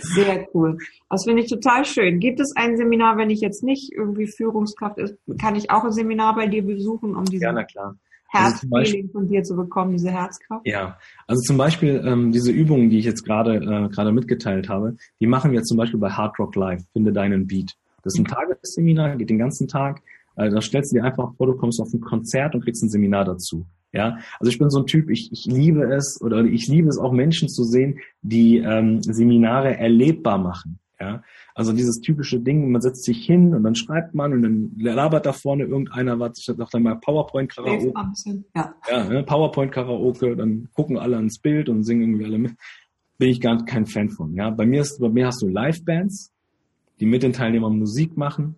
Sehr 0.00 0.46
cool. 0.54 0.78
Das 1.08 1.24
finde 1.24 1.42
ich 1.42 1.48
total 1.48 1.84
schön. 1.84 2.18
Gibt 2.20 2.40
es 2.40 2.54
ein 2.56 2.76
Seminar, 2.76 3.16
wenn 3.16 3.30
ich 3.30 3.40
jetzt 3.40 3.62
nicht 3.62 3.92
irgendwie 3.92 4.26
Führungskraft 4.26 4.98
ist, 4.98 5.16
kann 5.40 5.54
ich 5.54 5.70
auch 5.70 5.84
ein 5.84 5.92
Seminar 5.92 6.34
bei 6.34 6.46
dir 6.46 6.64
besuchen, 6.64 7.14
um 7.14 7.24
diese 7.24 7.44
Ja, 7.44 7.52
na 7.52 7.64
klar. 7.64 7.96
Herzfeeling 8.28 9.10
von 9.10 9.26
dir 9.26 9.42
zu 9.42 9.56
bekommen, 9.56 9.92
diese 9.92 10.10
Herzkraft? 10.10 10.66
Ja, 10.66 10.98
also 11.26 11.40
zum 11.42 11.56
Beispiel 11.56 12.02
ähm, 12.04 12.30
diese 12.30 12.52
Übungen, 12.52 12.90
die 12.90 12.98
ich 12.98 13.04
jetzt 13.04 13.24
gerade 13.24 13.56
äh, 13.56 13.88
gerade 13.88 14.12
mitgeteilt 14.12 14.68
habe, 14.68 14.96
die 15.20 15.26
machen 15.26 15.52
wir 15.52 15.62
zum 15.62 15.76
Beispiel 15.76 15.98
bei 15.98 16.10
Hard 16.10 16.38
Rock 16.38 16.54
Live, 16.54 16.82
finde 16.92 17.12
deinen 17.12 17.46
Beat. 17.46 17.74
Das 18.02 18.14
ist 18.14 18.20
ein 18.20 18.26
Tagesseminar, 18.26 19.16
geht 19.16 19.30
den 19.30 19.38
ganzen 19.38 19.66
Tag. 19.66 20.02
Also 20.36 20.56
da 20.56 20.62
stellst 20.62 20.92
du 20.92 20.96
dir 20.96 21.04
einfach 21.04 21.34
vor, 21.34 21.46
du 21.46 21.54
kommst 21.54 21.80
auf 21.80 21.92
ein 21.92 22.00
Konzert 22.00 22.54
und 22.54 22.62
kriegst 22.62 22.82
ein 22.82 22.90
Seminar 22.90 23.24
dazu. 23.24 23.66
Ja, 23.92 24.18
also 24.38 24.50
ich 24.50 24.58
bin 24.58 24.68
so 24.68 24.80
ein 24.80 24.86
Typ, 24.86 25.10
ich, 25.10 25.32
ich 25.32 25.46
liebe 25.46 25.82
es 25.94 26.20
oder 26.20 26.44
ich 26.44 26.68
liebe 26.68 26.88
es 26.88 26.98
auch 26.98 27.12
Menschen 27.12 27.48
zu 27.48 27.64
sehen, 27.64 27.98
die 28.20 28.58
ähm, 28.58 29.02
Seminare 29.02 29.78
erlebbar 29.78 30.38
machen. 30.38 30.78
Ja, 31.00 31.22
also 31.54 31.72
dieses 31.72 32.00
typische 32.00 32.40
Ding, 32.40 32.72
man 32.72 32.80
setzt 32.80 33.04
sich 33.04 33.24
hin 33.24 33.54
und 33.54 33.62
dann 33.62 33.76
schreibt 33.76 34.14
man 34.14 34.32
und 34.32 34.42
dann 34.42 34.72
labert 34.78 35.26
da 35.26 35.32
vorne 35.32 35.62
irgendeiner 35.62 36.18
was, 36.18 36.38
ich 36.38 36.44
sag 36.46 36.70
dann 36.70 36.82
mal 36.82 36.96
PowerPoint 36.96 37.54
Karaoke. 37.54 37.92
Ja, 38.56 38.74
ja 38.90 39.04
ne, 39.04 39.22
PowerPoint 39.22 39.70
Karaoke, 39.70 40.34
dann 40.34 40.68
gucken 40.74 40.98
alle 40.98 41.16
ans 41.16 41.38
Bild 41.38 41.68
und 41.68 41.84
singen 41.84 42.02
irgendwie 42.02 42.24
alle 42.24 42.38
mit. 42.38 42.52
Bin 43.16 43.28
ich 43.28 43.40
gar 43.40 43.64
kein 43.64 43.86
Fan 43.86 44.10
von. 44.10 44.34
Ja, 44.34 44.50
bei 44.50 44.66
mir 44.66 44.80
ist, 44.80 44.98
bei 45.00 45.08
mir 45.08 45.26
hast 45.26 45.40
du 45.40 45.46
Live-Bands, 45.46 46.32
die 46.98 47.06
mit 47.06 47.22
den 47.22 47.32
Teilnehmern 47.32 47.78
Musik 47.78 48.16
machen, 48.16 48.56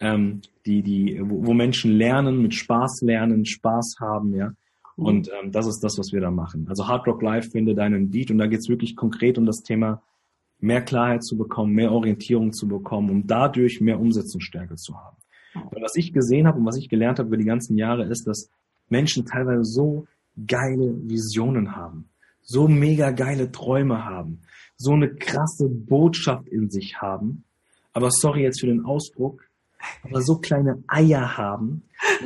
ähm, 0.00 0.40
die, 0.64 0.82
die, 0.82 1.20
wo, 1.22 1.46
wo 1.46 1.52
Menschen 1.52 1.92
lernen, 1.92 2.40
mit 2.40 2.54
Spaß 2.54 3.02
lernen, 3.02 3.44
Spaß 3.44 3.96
haben, 4.00 4.34
ja. 4.34 4.52
Und 4.96 5.28
ähm, 5.28 5.52
das 5.52 5.66
ist 5.66 5.80
das, 5.80 5.98
was 5.98 6.12
wir 6.12 6.20
da 6.20 6.30
machen. 6.30 6.66
Also 6.68 6.86
Hard 6.86 7.06
Rock 7.06 7.22
Live 7.22 7.50
finde 7.50 7.74
deinen 7.74 8.10
Beat 8.10 8.30
und 8.30 8.38
da 8.38 8.46
geht's 8.46 8.68
wirklich 8.68 8.94
konkret 8.96 9.38
um 9.38 9.46
das 9.46 9.62
Thema, 9.62 10.02
mehr 10.62 10.82
Klarheit 10.82 11.24
zu 11.24 11.36
bekommen, 11.36 11.72
mehr 11.72 11.92
Orientierung 11.92 12.52
zu 12.52 12.68
bekommen, 12.68 13.10
um 13.10 13.26
dadurch 13.26 13.80
mehr 13.80 14.00
Umsetzungsstärke 14.00 14.76
zu 14.76 14.96
haben. 14.96 15.16
Und 15.54 15.82
was 15.82 15.96
ich 15.96 16.12
gesehen 16.12 16.46
habe 16.46 16.58
und 16.58 16.66
was 16.66 16.78
ich 16.78 16.88
gelernt 16.88 17.18
habe 17.18 17.28
über 17.28 17.36
die 17.36 17.44
ganzen 17.44 17.76
Jahre 17.76 18.04
ist, 18.04 18.26
dass 18.26 18.48
Menschen 18.88 19.26
teilweise 19.26 19.64
so 19.64 20.06
geile 20.46 20.94
Visionen 21.08 21.76
haben, 21.76 22.08
so 22.42 22.68
mega 22.68 23.10
geile 23.10 23.50
Träume 23.50 24.04
haben, 24.04 24.40
so 24.76 24.92
eine 24.92 25.14
krasse 25.14 25.68
Botschaft 25.68 26.48
in 26.48 26.70
sich 26.70 27.00
haben, 27.00 27.44
aber 27.92 28.10
sorry 28.10 28.42
jetzt 28.42 28.60
für 28.60 28.66
den 28.66 28.84
Ausdruck, 28.84 29.42
aber 30.04 30.22
so 30.22 30.38
kleine 30.38 30.82
Eier 30.86 31.36
haben, 31.36 31.82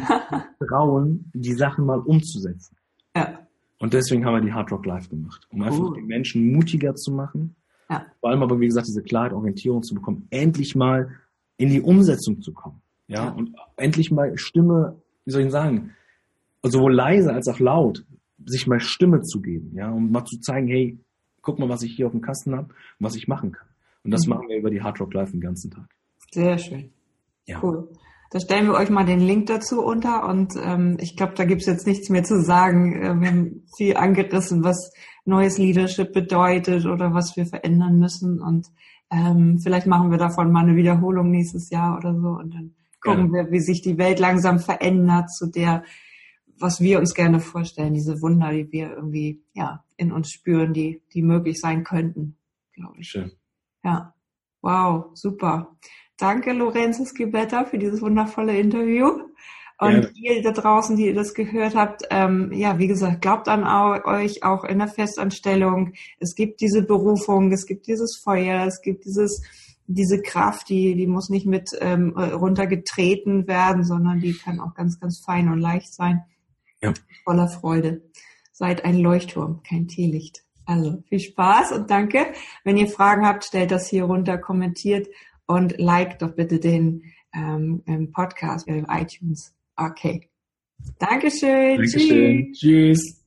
trauen, 0.69 1.31
die 1.35 1.55
Sachen 1.55 1.87
mal 1.87 2.01
umzusetzen. 2.01 2.77
Ja. 3.15 3.47
Und 3.79 3.93
deswegen 3.93 4.25
haben 4.25 4.35
wir 4.35 4.41
die 4.41 4.53
Hard 4.53 4.71
Rock 4.73 4.87
Live 4.87 5.09
gemacht, 5.09 5.47
um 5.51 5.63
einfach 5.63 5.95
die 5.95 6.03
Menschen 6.03 6.53
mutiger 6.53 6.95
zu 6.95 7.13
machen. 7.13 7.57
Ja. 7.89 8.07
Vor 8.21 8.31
allem 8.31 8.43
aber, 8.43 8.61
wie 8.61 8.67
gesagt, 8.67 8.89
diese 8.89 9.03
Klarheit, 9.03 9.33
Orientierung 9.33 9.83
zu 9.83 9.95
bekommen, 9.95 10.27
endlich 10.31 10.75
mal 10.75 11.11
in 11.57 11.71
die 11.71 11.81
Umsetzung 11.81 12.41
zu 12.43 12.53
kommen. 12.53 12.81
Ja, 13.09 13.27
ja. 13.27 13.31
und 13.31 13.55
endlich 13.77 14.11
mal 14.11 14.37
Stimme, 14.37 15.01
wie 15.25 15.31
soll 15.31 15.43
ich 15.43 15.51
sagen, 15.51 15.93
sowohl 16.63 16.93
leise 16.93 17.33
als 17.33 17.47
auch 17.47 17.61
laut, 17.61 18.05
sich 18.45 18.67
mal 18.67 18.81
Stimme 18.81 19.23
zu 19.23 19.41
geben, 19.41 19.73
ja, 19.75 19.91
um 19.91 20.11
mal 20.11 20.25
zu 20.25 20.41
zeigen, 20.41 20.67
hey, 20.67 20.99
guck 21.41 21.59
mal, 21.59 21.69
was 21.69 21.83
ich 21.83 21.95
hier 21.95 22.07
auf 22.07 22.13
dem 22.13 22.21
Kasten 22.21 22.55
habe 22.57 22.69
und 22.69 23.07
was 23.07 23.15
ich 23.15 23.29
machen 23.29 23.53
kann. 23.53 23.69
Und 24.03 24.11
das 24.11 24.27
mhm. 24.27 24.31
machen 24.31 24.49
wir 24.49 24.59
über 24.59 24.71
die 24.71 24.83
Hard 24.83 25.01
Rock 25.01 25.15
Live 25.15 25.31
den 25.31 25.41
ganzen 25.41 25.71
Tag. 25.71 25.89
Sehr 26.33 26.59
schön. 26.59 26.91
Ja. 27.47 27.63
Cool. 27.63 27.89
Da 28.31 28.41
stellen 28.41 28.67
wir 28.67 28.75
euch 28.75 28.91
mal 28.91 29.07
den 29.07 29.21
Link 29.21 29.47
dazu 29.47 29.83
unter 29.83 30.29
und 30.29 30.55
ähm, 30.61 30.97
ich 31.01 31.17
glaube, 31.17 31.35
da 31.37 31.45
gibt's 31.45 31.67
jetzt 31.67 31.87
nichts 31.87 32.09
mehr 32.09 32.25
zu 32.25 32.43
sagen. 32.43 33.01
Äh, 33.01 33.21
wir 33.21 33.29
haben 33.29 33.67
viel 33.77 33.97
angerissen, 33.97 34.65
was 34.65 34.93
neues 35.25 35.59
Leadership 35.59 36.13
bedeutet 36.13 36.87
oder 36.87 37.15
was 37.15 37.37
wir 37.37 37.47
verändern 37.47 37.99
müssen 37.99 38.41
und 38.41 38.67
ähm, 39.11 39.61
vielleicht 39.63 39.87
machen 39.87 40.11
wir 40.11 40.19
davon 40.19 40.51
mal 40.51 40.65
eine 40.65 40.77
Wiederholung 40.77 41.31
nächstes 41.31 41.71
Jahr 41.71 41.97
oder 41.97 42.13
so 42.15 42.29
und 42.29 42.55
dann 42.55 42.75
gucken 43.01 43.27
ja. 43.27 43.45
wir, 43.45 43.53
wie 43.53 43.61
sich 43.61 43.83
die 43.83 43.99
Welt 43.99 44.19
langsam 44.19 44.59
verändert 44.59 45.31
zu 45.31 45.47
der, 45.47 45.85
was 46.59 46.81
wir 46.81 46.99
uns 46.99 47.15
gerne 47.15 47.41
vorstellen, 47.41 47.95
diese 47.95 48.21
Wunder, 48.23 48.51
die 48.51 48.71
wir 48.73 48.91
irgendwie 48.91 49.43
ja 49.55 49.85
in 49.97 50.13
uns 50.13 50.31
spüren, 50.31 50.73
die 50.73 51.03
die 51.13 51.23
möglich 51.23 51.61
sein 51.61 51.85
könnten, 51.85 52.37
glaube 52.73 52.99
ich. 52.99 53.09
Schön. 53.09 53.33
Ja. 53.85 54.15
Wow, 54.63 55.11
super. 55.15 55.77
Danke, 56.19 56.53
Lorenzo 56.53 57.05
Skibetta, 57.05 57.65
für 57.65 57.79
dieses 57.79 58.01
wundervolle 58.01 58.59
Interview. 58.59 59.21
Und 59.79 60.11
ja. 60.15 60.37
ihr 60.37 60.43
da 60.43 60.53
draußen, 60.53 60.97
die 60.97 61.07
ihr 61.07 61.15
das 61.15 61.35
gehört 61.35 61.75
habt, 61.75 62.05
ähm, 62.11 62.51
ja, 62.55 62.79
wie 62.79 62.87
gesagt, 62.87 63.21
glaubt 63.21 63.47
an 63.49 63.65
euch 64.05 64.43
auch 64.43 64.65
in 64.65 64.79
der 64.79 64.89
Festanstellung. 64.89 65.93
Es 66.19 66.35
gibt 66.35 66.63
diese 66.63 66.83
Berufung, 66.83 67.53
es 67.53 67.67
gibt 67.67 67.87
dieses 67.87 68.17
Feuer, 68.17 68.65
es 68.65 68.81
gibt 68.81 69.05
dieses, 69.05 69.43
diese 69.87 70.23
Kraft, 70.23 70.71
die, 70.71 70.95
die 70.95 71.07
muss 71.07 71.29
nicht 71.29 71.45
mit 71.45 71.77
ähm, 71.79 72.17
runtergetreten 72.17 73.47
werden, 73.47 73.85
sondern 73.85 74.21
die 74.21 74.33
kann 74.33 74.61
auch 74.61 74.75
ganz, 74.75 74.99
ganz 74.99 75.23
fein 75.23 75.51
und 75.51 75.61
leicht 75.61 75.93
sein. 75.93 76.25
Ja. 76.83 76.95
Voller 77.25 77.49
Freude. 77.49 78.03
Seid 78.53 78.87
ein 78.87 78.97
Leuchtturm, 78.97 79.63
kein 79.63 79.89
Teelicht. 79.89 80.43
Also 80.65 81.03
viel 81.09 81.21
Spaß 81.21 81.73
und 81.73 81.91
danke. 81.91 82.33
Wenn 82.65 82.79
ihr 82.79 82.89
Fragen 82.89 83.27
habt, 83.27 83.45
stellt 83.45 83.71
das 83.71 83.89
hier 83.89 84.05
runter, 84.05 84.39
kommentiert 84.39 85.07
und 85.47 85.79
like 85.79 86.19
doch 86.19 86.35
bitte 86.35 86.59
den 86.59 87.03
ähm, 87.35 87.83
Podcast 88.13 88.67
bei 88.67 88.85
iTunes. 88.89 89.55
Okay. 89.77 90.29
Dankeschön. 90.99 91.77
Dankeschön. 91.77 92.53
Tschüss. 92.53 92.59
Tschüss. 92.59 93.26